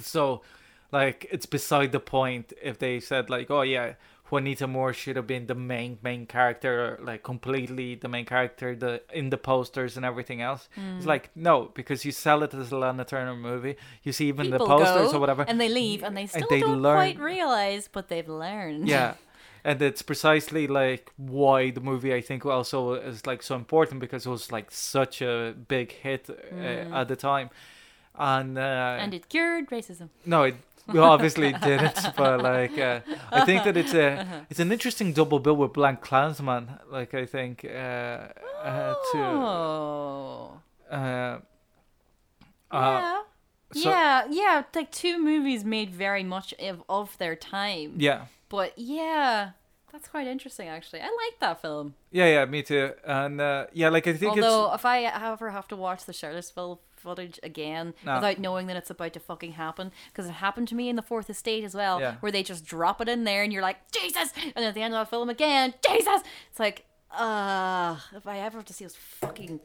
So, 0.00 0.40
like, 0.92 1.26
it's 1.30 1.46
beside 1.46 1.92
the 1.92 2.00
point 2.00 2.52
if 2.62 2.78
they 2.78 3.00
said 3.00 3.28
like, 3.28 3.50
"Oh 3.50 3.62
yeah, 3.62 3.94
Juanita 4.30 4.66
Moore 4.66 4.92
should 4.94 5.16
have 5.16 5.26
been 5.26 5.46
the 5.46 5.54
main 5.54 5.98
main 6.02 6.26
character, 6.26 6.98
like 7.02 7.22
completely 7.22 7.94
the 7.94 8.08
main 8.08 8.24
character, 8.24 8.74
the 8.74 9.02
in 9.12 9.30
the 9.30 9.36
posters 9.36 9.96
and 9.96 10.04
everything 10.06 10.40
else." 10.40 10.68
Mm. 10.76 10.96
It's 10.96 11.06
like 11.06 11.30
no, 11.34 11.70
because 11.74 12.04
you 12.06 12.12
sell 12.12 12.42
it 12.42 12.54
as 12.54 12.72
a 12.72 12.76
Lana 12.78 13.04
Turner 13.04 13.36
movie. 13.36 13.76
You 14.02 14.12
see 14.12 14.28
even 14.28 14.46
People 14.46 14.66
the 14.66 14.76
posters 14.76 15.12
or 15.12 15.20
whatever. 15.20 15.44
and 15.46 15.60
they 15.60 15.68
leave, 15.68 16.02
and 16.02 16.16
they 16.16 16.26
still 16.26 16.46
they 16.48 16.60
don't 16.60 16.80
learn- 16.82 16.96
quite 16.96 17.18
realize, 17.18 17.88
but 17.92 18.08
they've 18.08 18.28
learned. 18.28 18.88
yeah. 18.88 19.14
And 19.66 19.80
it's 19.80 20.02
precisely 20.02 20.66
like 20.66 21.10
why 21.16 21.70
the 21.70 21.80
movie 21.80 22.12
I 22.12 22.20
think 22.20 22.44
also 22.44 22.94
is 22.94 23.26
like 23.26 23.42
so 23.42 23.54
important 23.54 23.98
because 23.98 24.26
it 24.26 24.30
was 24.30 24.52
like 24.52 24.70
such 24.70 25.22
a 25.22 25.54
big 25.68 25.90
hit 25.92 26.28
uh, 26.28 26.34
Mm. 26.54 26.92
at 26.92 27.08
the 27.08 27.16
time, 27.16 27.48
and 28.14 28.58
uh, 28.58 28.98
and 29.02 29.14
it 29.14 29.28
cured 29.28 29.70
racism. 29.70 30.08
No, 30.26 30.42
it 30.44 30.56
we 30.92 30.98
obviously 30.98 31.52
didn't, 31.52 31.98
but 32.16 32.42
like 32.42 32.76
uh, 32.78 33.00
I 33.32 33.44
think 33.44 33.64
that 33.64 33.76
it's 33.76 33.94
a 33.94 34.44
it's 34.50 34.60
an 34.60 34.70
interesting 34.72 35.12
double 35.12 35.38
bill 35.38 35.56
with 35.56 35.72
BlacKkKlansman. 35.72 36.80
Like 36.90 37.14
I 37.14 37.26
think 37.26 37.64
uh, 37.64 38.28
uh, 38.62 38.94
to 39.12 39.18
Oh. 39.18 40.60
uh, 40.90 40.94
uh, 40.94 41.38
yeah. 42.70 43.20
so- 43.72 43.90
yeah, 43.90 44.24
yeah, 44.30 44.62
like 44.74 44.90
two 44.90 45.18
movies 45.22 45.64
made 45.64 45.90
very 45.90 46.24
much 46.24 46.54
of, 46.58 46.82
of 46.88 47.16
their 47.18 47.36
time. 47.36 47.94
yeah, 47.98 48.26
But 48.48 48.72
yeah, 48.76 49.50
that's 49.92 50.08
quite 50.08 50.26
interesting 50.26 50.68
actually. 50.68 51.00
I 51.00 51.06
like 51.06 51.38
that 51.40 51.60
film. 51.62 51.94
yeah, 52.10 52.26
yeah, 52.26 52.44
me 52.46 52.62
too. 52.62 52.92
And 53.04 53.40
uh, 53.40 53.66
yeah, 53.72 53.88
like 53.88 54.06
I 54.06 54.12
think 54.14 54.36
Although 54.36 54.74
if 54.74 54.84
I 54.84 55.04
ever 55.04 55.50
have 55.50 55.68
to 55.68 55.76
watch 55.76 56.04
the 56.04 56.12
Charlottesville 56.12 56.80
footage 57.04 57.38
again 57.42 57.94
No. 58.04 58.16
without 58.16 58.38
knowing 58.38 58.66
that 58.66 58.76
it's 58.76 58.90
about 58.90 59.12
to 59.12 59.20
fucking 59.20 59.52
happen, 59.52 59.92
because 60.08 60.26
it 60.26 60.32
happened 60.32 60.66
to 60.68 60.74
me 60.74 60.88
in 60.88 60.96
the 60.96 61.02
Fourth 61.02 61.30
Estate 61.30 61.62
as 61.62 61.74
well, 61.74 62.00
Yeah. 62.00 62.16
where 62.20 62.32
they 62.32 62.42
just 62.42 62.64
drop 62.64 63.00
it 63.00 63.08
in 63.08 63.22
there 63.24 63.42
and 63.44 63.52
you're 63.52 63.62
like 63.62 63.78
Jesus, 63.92 64.32
and 64.56 64.64
at 64.64 64.74
the 64.74 64.82
end 64.82 64.94
of 64.94 65.06
the 65.06 65.10
film 65.10 65.28
again, 65.30 65.74
Jesus. 65.86 66.22
It's 66.50 66.58
like, 66.58 66.84
uh, 67.12 67.96
if 68.16 68.26
I 68.26 68.38
ever 68.38 68.58
have 68.58 68.64
to 68.66 68.72
see 68.72 68.84
those 68.84 68.96
fucking. 68.96 69.60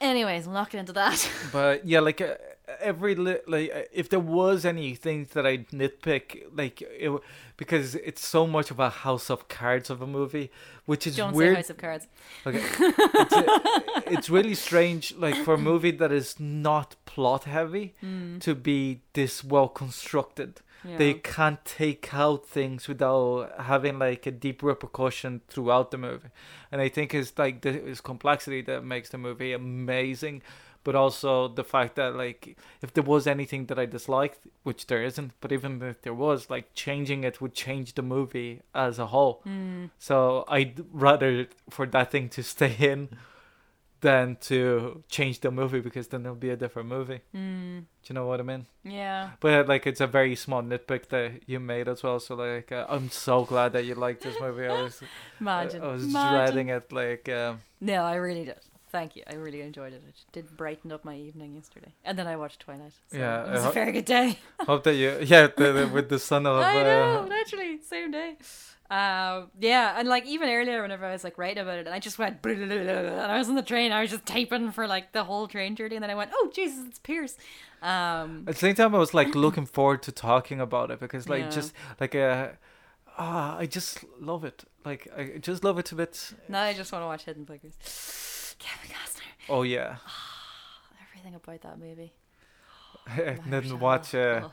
Anyways, 0.00 0.46
I'm 0.46 0.52
not 0.52 0.68
getting 0.70 0.80
into 0.80 0.92
that. 0.94 1.28
but 1.52 1.86
yeah, 1.86 2.00
like 2.00 2.20
uh, 2.20 2.34
every 2.80 3.14
li- 3.14 3.38
like 3.46 3.70
uh, 3.74 3.82
if 3.92 4.08
there 4.08 4.20
was 4.20 4.64
any 4.64 4.94
things 4.94 5.30
that 5.30 5.46
I 5.46 5.58
nitpick, 5.72 6.44
like 6.54 6.82
it, 6.82 7.04
w- 7.04 7.20
because 7.56 7.94
it's 7.94 8.24
so 8.26 8.46
much 8.46 8.70
of 8.70 8.80
a 8.80 8.90
House 8.90 9.30
of 9.30 9.48
Cards 9.48 9.90
of 9.90 10.02
a 10.02 10.06
movie, 10.06 10.50
which 10.86 11.06
is 11.06 11.16
Don't 11.16 11.34
weird. 11.34 11.54
say 11.54 11.60
House 11.62 11.70
of 11.70 11.76
Cards. 11.78 12.06
Okay. 12.46 12.62
it's, 12.80 13.36
a- 13.36 14.12
it's 14.12 14.30
really 14.30 14.54
strange, 14.54 15.14
like 15.16 15.36
for 15.36 15.54
a 15.54 15.58
movie 15.58 15.92
that 15.92 16.10
is 16.12 16.40
not 16.40 16.96
plot 17.04 17.44
heavy, 17.44 17.94
to 18.40 18.54
be 18.54 19.02
this 19.12 19.44
well 19.44 19.68
constructed. 19.68 20.60
They 20.84 21.12
Yeah. 21.12 21.18
can't 21.22 21.64
take 21.64 22.12
out 22.12 22.46
things 22.46 22.88
without 22.88 23.52
having 23.60 23.98
like 23.98 24.26
a 24.26 24.30
deep 24.32 24.62
repercussion 24.62 25.40
throughout 25.48 25.90
the 25.90 25.98
movie, 25.98 26.28
and 26.70 26.80
I 26.80 26.88
think 26.88 27.14
it's 27.14 27.38
like 27.38 27.60
this 27.62 28.00
complexity 28.00 28.62
that 28.62 28.84
makes 28.84 29.10
the 29.10 29.18
movie 29.18 29.52
amazing. 29.52 30.42
But 30.84 30.96
also 30.96 31.46
the 31.46 31.62
fact 31.62 31.94
that 31.94 32.16
like 32.16 32.56
if 32.82 32.92
there 32.92 33.04
was 33.04 33.28
anything 33.28 33.66
that 33.66 33.78
I 33.78 33.86
disliked, 33.86 34.40
which 34.64 34.88
there 34.88 35.04
isn't, 35.04 35.30
but 35.40 35.52
even 35.52 35.80
if 35.80 36.02
there 36.02 36.12
was, 36.14 36.50
like 36.50 36.74
changing 36.74 37.22
it 37.22 37.40
would 37.40 37.54
change 37.54 37.94
the 37.94 38.02
movie 38.02 38.62
as 38.74 38.98
a 38.98 39.06
whole. 39.06 39.42
Hmm. 39.44 39.84
So 40.00 40.44
I'd 40.48 40.84
rather 40.92 41.46
for 41.70 41.86
that 41.86 42.10
thing 42.10 42.28
to 42.30 42.42
stay 42.42 42.74
in 42.80 43.10
than 44.02 44.36
to 44.42 45.02
change 45.08 45.40
the 45.40 45.50
movie 45.50 45.80
because 45.80 46.08
then 46.08 46.20
it'll 46.26 46.34
be 46.34 46.50
a 46.50 46.56
different 46.56 46.88
movie. 46.88 47.20
Mm, 47.34 47.80
Do 48.02 48.06
you 48.08 48.14
know 48.14 48.26
what 48.26 48.40
I 48.40 48.42
mean? 48.42 48.66
yeah. 48.84 49.30
But 49.40 49.68
like 49.68 49.86
it's 49.86 50.00
a 50.00 50.06
very 50.06 50.34
small 50.36 50.62
nitpick 50.62 51.08
that 51.08 51.48
you 51.48 51.58
made 51.60 51.88
as 51.88 52.02
well. 52.02 52.20
So 52.20 52.34
like 52.34 52.70
uh, 52.72 52.84
I'm 52.88 53.08
so 53.10 53.44
glad 53.44 53.72
that 53.72 53.84
you 53.84 53.94
liked 53.94 54.22
this 54.22 54.38
movie. 54.40 54.66
I 54.66 54.82
was 54.82 55.02
Imagine. 55.40 55.82
I, 55.82 55.86
I 55.86 55.92
was 55.92 56.04
Imagine. 56.04 56.30
dreading 56.30 56.68
it. 56.68 56.92
Like 56.92 57.28
um, 57.28 57.60
No, 57.80 58.02
I 58.04 58.16
really 58.16 58.44
did. 58.44 58.56
Thank 58.90 59.16
you. 59.16 59.22
I 59.26 59.36
really 59.36 59.62
enjoyed 59.62 59.94
it. 59.94 60.02
It 60.06 60.14
did 60.32 60.54
brighten 60.54 60.92
up 60.92 61.02
my 61.02 61.16
evening 61.16 61.54
yesterday. 61.54 61.94
And 62.04 62.18
then 62.18 62.26
I 62.26 62.36
watched 62.36 62.60
Twilight. 62.60 62.92
So 63.10 63.16
Yeah, 63.16 63.44
It 63.46 63.50
was 63.52 63.60
I 63.60 63.64
a 63.64 63.66
ho- 63.68 63.72
very 63.72 63.92
good 63.92 64.04
day. 64.04 64.38
hope 64.60 64.82
that 64.84 64.94
you 64.96 65.16
yeah 65.22 65.46
the, 65.56 65.72
the, 65.72 65.88
with 65.88 66.08
the 66.10 66.18
son 66.18 66.44
of 66.46 66.56
I 66.62 66.74
know, 66.82 67.20
uh, 67.22 67.26
literally, 67.26 67.80
same 67.80 68.10
day. 68.10 68.36
Um, 68.92 69.50
yeah, 69.58 69.94
and 69.98 70.06
like 70.06 70.26
even 70.26 70.50
earlier, 70.50 70.82
whenever 70.82 71.06
I 71.06 71.12
was 71.12 71.24
like 71.24 71.38
writing 71.38 71.62
about 71.62 71.78
it, 71.78 71.86
and 71.86 71.94
I 71.94 71.98
just 71.98 72.18
went, 72.18 72.44
and 72.44 73.10
I 73.32 73.38
was 73.38 73.48
on 73.48 73.54
the 73.54 73.62
train, 73.62 73.90
I 73.90 74.02
was 74.02 74.10
just 74.10 74.26
typing 74.26 74.70
for 74.70 74.86
like 74.86 75.12
the 75.12 75.24
whole 75.24 75.48
train 75.48 75.76
journey, 75.76 75.96
and 75.96 76.02
then 76.02 76.10
I 76.10 76.14
went, 76.14 76.30
oh 76.34 76.50
Jesus, 76.54 76.84
it's 76.88 76.98
Pierce. 76.98 77.36
Um, 77.80 78.44
At 78.46 78.54
the 78.54 78.60
same 78.60 78.74
time, 78.74 78.94
I 78.94 78.98
was 78.98 79.14
like 79.14 79.34
looking 79.34 79.64
forward 79.66 80.02
to 80.04 80.12
talking 80.12 80.60
about 80.60 80.90
it 80.90 81.00
because, 81.00 81.26
like, 81.28 81.44
Yeah. 81.44 81.50
just 81.50 81.72
like 82.00 82.14
uh, 82.14 82.48
I 83.18 83.66
just 83.70 84.04
love 84.20 84.44
it. 84.44 84.64
Like, 84.84 85.08
I 85.16 85.38
just 85.38 85.64
love 85.64 85.78
it 85.78 85.86
to 85.86 85.94
bits. 85.94 86.34
now 86.48 86.62
I 86.62 86.74
just 86.74 86.92
want 86.92 87.02
to 87.02 87.06
watch 87.06 87.24
Hidden 87.24 87.46
Figures. 87.46 87.74
Kevin 88.58 88.90
Costner, 88.94 89.32
Oh 89.48 89.62
yeah, 89.62 89.96
everything 91.08 91.34
about 91.34 91.62
that 91.62 91.78
movie. 91.78 92.12
and 93.18 93.40
then 93.52 93.78
watch 93.80 94.14
uh, 94.14 94.42
Oh. 94.44 94.52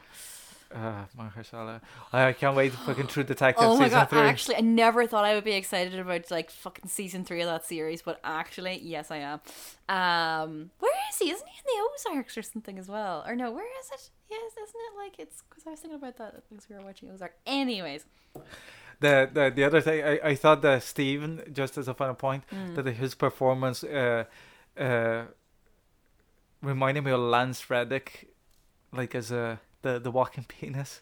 Uh, 0.74 1.06
Mahershala. 1.18 1.82
I 2.14 2.34
can't 2.34 2.56
wait 2.56 2.72
to 2.72 2.78
fucking 2.80 3.08
True 3.14 3.24
Detective 3.24 3.64
Oh 3.66 3.76
my 3.78 3.86
season 3.86 4.00
god! 4.00 4.10
three. 4.10 4.20
Actually, 4.20 4.56
I 4.58 4.62
never 4.62 5.08
thought 5.08 5.26
I 5.26 5.34
would 5.36 5.44
be 5.44 5.54
excited 5.54 5.98
about 6.00 6.30
like 6.32 6.52
fucking 6.52 6.88
season 6.88 7.24
three 7.26 7.42
of 7.42 7.48
that 7.48 7.66
series, 7.66 8.02
but 8.02 8.20
actually, 8.24 8.80
yes, 8.84 9.10
I 9.12 9.18
am. 9.18 9.42
Um, 9.90 10.70
where 10.80 10.92
is 11.12 11.18
he? 11.18 11.32
Isn't 11.32 11.48
he 11.48 11.58
in 11.58 11.64
the 11.66 12.12
Ozarks 12.14 12.38
or 12.38 12.42
something 12.44 12.78
as 12.78 12.88
well? 12.88 13.24
Or 13.28 13.36
no, 13.36 13.52
where 13.52 13.66
is 13.80 13.90
it? 13.92 14.10
Yes, 14.30 14.52
isn't 14.54 14.76
it 14.76 14.98
like 14.98 15.14
it's? 15.18 15.42
Because 15.50 15.66
I 15.66 15.72
was 15.72 15.80
thinking 15.80 15.98
about 15.98 16.18
that 16.18 16.44
because 16.50 16.70
we 16.70 16.76
were 16.76 16.82
watching 16.84 17.10
Ozark. 17.12 17.34
Anyways, 17.48 18.06
The, 19.02 19.30
the 19.34 19.52
the 19.56 19.64
other 19.64 19.82
thing 19.82 20.04
I, 20.04 20.20
I 20.32 20.36
thought 20.36 20.62
that 20.62 20.84
Steven, 20.84 21.42
just 21.52 21.78
as 21.78 21.88
a 21.88 21.94
final 21.94 22.16
point, 22.16 22.44
Mm. 22.54 22.76
that 22.76 22.86
his 22.86 23.16
performance 23.16 23.84
uh, 23.84 24.26
uh, 24.78 25.24
reminded 26.62 27.04
me 27.06 27.12
of 27.12 27.20
Lance 27.22 27.70
Reddick, 27.70 28.28
like 28.92 29.16
as 29.16 29.32
a 29.32 29.60
the 29.82 30.00
the 30.00 30.12
walking 30.12 30.44
penis. 30.48 31.02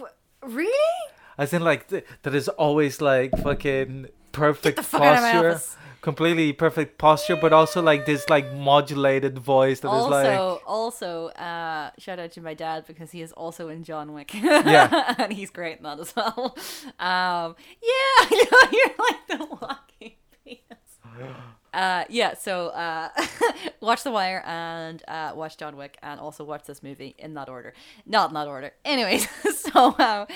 Wh- 0.00 0.12
really? 0.42 0.98
As 1.38 1.52
in, 1.52 1.62
like 1.62 1.88
th- 1.88 2.04
that 2.22 2.34
is 2.34 2.48
always 2.48 3.00
like 3.00 3.36
fucking 3.42 4.08
perfect 4.32 4.80
fuck 4.80 5.00
out 5.00 5.16
of 5.16 5.22
my 5.22 5.32
posture, 5.50 5.78
completely 6.02 6.52
perfect 6.52 6.98
posture, 6.98 7.36
but 7.36 7.52
also 7.52 7.80
like 7.82 8.04
this 8.06 8.28
like 8.28 8.52
modulated 8.52 9.38
voice 9.38 9.80
that 9.80 9.88
is 9.88 9.94
Also, 9.94 10.10
like 10.10 10.62
also, 10.66 11.26
uh, 11.28 11.90
shout 11.98 12.18
out 12.18 12.32
to 12.32 12.40
my 12.42 12.54
dad 12.54 12.84
because 12.86 13.10
he 13.10 13.22
is 13.22 13.32
also 13.32 13.68
in 13.70 13.82
John 13.82 14.12
Wick. 14.12 14.34
Yeah. 14.34 15.14
and 15.18 15.32
he's 15.32 15.50
great 15.50 15.78
in 15.78 15.84
that 15.84 15.98
as 16.00 16.14
well. 16.14 16.54
Um, 16.98 17.56
yeah, 17.80 18.18
I 18.20 18.46
know 18.50 18.78
you're 18.78 18.94
like 18.98 19.26
the 19.28 19.56
walking 19.66 20.12
penis. 20.44 21.38
Uh, 21.72 22.04
yeah, 22.08 22.34
so 22.34 22.68
uh, 22.68 23.08
watch 23.80 24.02
The 24.02 24.10
Wire 24.10 24.42
and 24.46 25.02
uh, 25.08 25.32
watch 25.34 25.56
John 25.56 25.76
Wick 25.76 25.96
and 26.02 26.20
also 26.20 26.44
watch 26.44 26.64
this 26.64 26.82
movie 26.82 27.14
in 27.18 27.34
that 27.34 27.48
order. 27.48 27.72
Not 28.04 28.30
in 28.30 28.34
that 28.34 28.46
order. 28.46 28.72
Anyways, 28.84 29.28
so 29.56 29.94
um, 29.98 30.26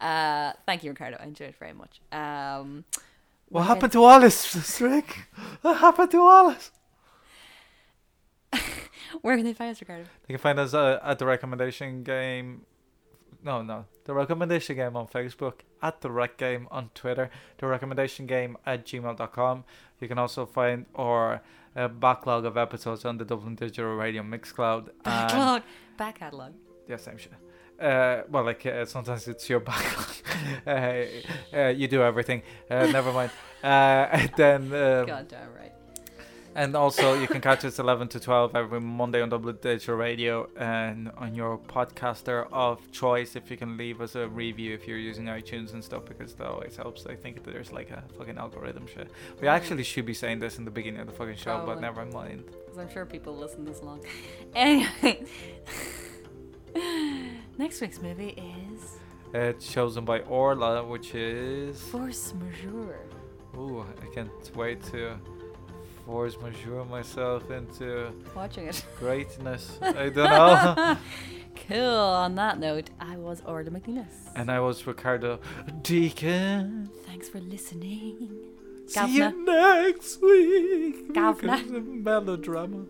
uh, 0.00 0.52
thank 0.66 0.84
you, 0.84 0.90
Ricardo. 0.90 1.16
I 1.20 1.24
enjoyed 1.24 1.50
it 1.50 1.56
very 1.58 1.72
much. 1.72 2.00
Um, 2.12 2.84
what 3.48 3.64
happened 3.64 3.92
to 3.92 4.04
Alice, 4.04 4.80
Rick? 4.80 5.28
What 5.62 5.78
happened 5.78 6.10
to 6.12 6.18
Alice? 6.18 6.70
Where 9.22 9.36
can 9.36 9.44
they 9.44 9.52
find 9.52 9.70
us, 9.70 9.80
Ricardo? 9.80 10.04
They 10.26 10.34
can 10.34 10.40
find 10.40 10.58
us 10.58 10.74
uh, 10.74 11.00
at 11.02 11.18
the 11.18 11.26
recommendation 11.26 12.02
game. 12.02 12.62
No, 13.42 13.62
no, 13.62 13.84
the 14.04 14.14
recommendation 14.14 14.76
game 14.76 14.96
on 14.96 15.06
Facebook, 15.06 15.60
at 15.82 16.00
the 16.00 16.10
rec 16.10 16.38
game 16.38 16.66
on 16.70 16.90
Twitter, 16.94 17.30
the 17.58 17.66
recommendation 17.66 18.26
game 18.26 18.56
at 18.64 18.86
gmail.com. 18.86 19.64
You 20.00 20.08
can 20.08 20.18
also 20.18 20.46
find 20.46 20.86
our 20.94 21.42
uh, 21.76 21.88
backlog 21.88 22.44
of 22.44 22.56
episodes 22.56 23.04
on 23.04 23.18
the 23.18 23.24
Dublin 23.24 23.54
Digital 23.54 23.94
Radio 23.94 24.22
Mixcloud. 24.22 24.90
Backlog. 25.02 25.62
Back 25.96 26.18
catalog. 26.18 26.52
Yeah, 26.88 26.96
same 26.96 27.16
shit. 27.18 27.32
Uh, 27.80 28.22
well, 28.30 28.44
like 28.44 28.64
uh, 28.66 28.84
sometimes 28.84 29.26
it's 29.26 29.48
your 29.48 29.60
backlog. 29.70 30.14
uh, 30.66 31.02
uh, 31.56 31.68
you 31.68 31.88
do 31.88 32.02
everything. 32.02 32.42
Uh, 32.70 32.86
never 32.86 33.12
mind. 33.12 33.30
Uh, 33.62 33.66
and 34.12 34.30
then 34.36 34.62
um, 34.72 35.06
God 35.06 35.28
damn 35.28 35.52
right. 35.54 35.72
And 36.56 36.76
also, 36.76 37.14
you 37.14 37.26
can 37.26 37.40
catch 37.40 37.64
us 37.64 37.80
11 37.80 38.08
to 38.08 38.20
12 38.20 38.54
every 38.54 38.80
Monday 38.80 39.20
on 39.20 39.28
Dublin 39.28 39.58
Digital 39.60 39.96
Radio 39.96 40.48
and 40.56 41.10
on 41.16 41.34
your 41.34 41.58
podcaster 41.58 42.46
of 42.52 42.92
choice. 42.92 43.34
If 43.34 43.50
you 43.50 43.56
can 43.56 43.76
leave 43.76 44.00
us 44.00 44.14
a 44.14 44.28
review 44.28 44.72
if 44.72 44.86
you're 44.86 44.98
using 44.98 45.24
iTunes 45.24 45.72
and 45.72 45.82
stuff, 45.82 46.04
because 46.04 46.34
that 46.34 46.46
always 46.46 46.76
helps. 46.76 47.06
I 47.06 47.16
think 47.16 47.42
there's 47.42 47.72
like 47.72 47.90
a 47.90 48.04
fucking 48.16 48.38
algorithm 48.38 48.86
shit. 48.86 49.10
We 49.40 49.48
actually 49.48 49.82
should 49.82 50.06
be 50.06 50.14
saying 50.14 50.38
this 50.38 50.58
in 50.58 50.64
the 50.64 50.70
beginning 50.70 51.00
of 51.00 51.08
the 51.08 51.12
fucking 51.12 51.36
show, 51.36 51.60
but 51.66 51.80
never 51.80 52.04
mind. 52.04 52.44
Because 52.46 52.78
I'm 52.78 52.88
sure 52.88 53.04
people 53.04 53.36
listen 53.36 53.64
this 53.64 53.82
long. 53.82 54.00
Anyway, 54.54 55.24
next 57.58 57.80
week's 57.80 58.00
movie 58.00 58.28
is 58.28 58.98
It's 59.32 59.66
chosen 59.72 60.04
by 60.04 60.20
Orla, 60.20 60.84
which 60.84 61.16
is. 61.16 61.80
Force 61.82 62.32
Majeure. 62.34 63.06
Ooh, 63.56 63.84
I 64.02 64.14
can't 64.14 64.30
wait 64.54 64.80
to 64.92 65.18
force 66.06 66.36
majeure 66.40 66.84
myself 66.84 67.50
into 67.50 68.12
Watching 68.34 68.66
it. 68.68 68.84
greatness. 68.98 69.78
I 69.82 70.08
don't 70.08 70.16
know. 70.16 70.96
Cool. 71.68 71.78
On 72.24 72.34
that 72.34 72.58
note, 72.58 72.90
I 73.00 73.16
was 73.16 73.40
Orla 73.46 73.70
Mc 73.70 73.86
Nelis. 73.86 74.12
and 74.34 74.50
I 74.50 74.58
was 74.58 74.86
Ricardo 74.88 75.38
Deakin. 75.82 76.90
Thanks 77.06 77.28
for 77.28 77.38
listening. 77.38 78.28
See 78.88 79.16
you 79.18 79.44
next 79.46 80.20
week. 80.20 81.14
Gavna. 81.14 82.02
Melodrama. 82.02 82.84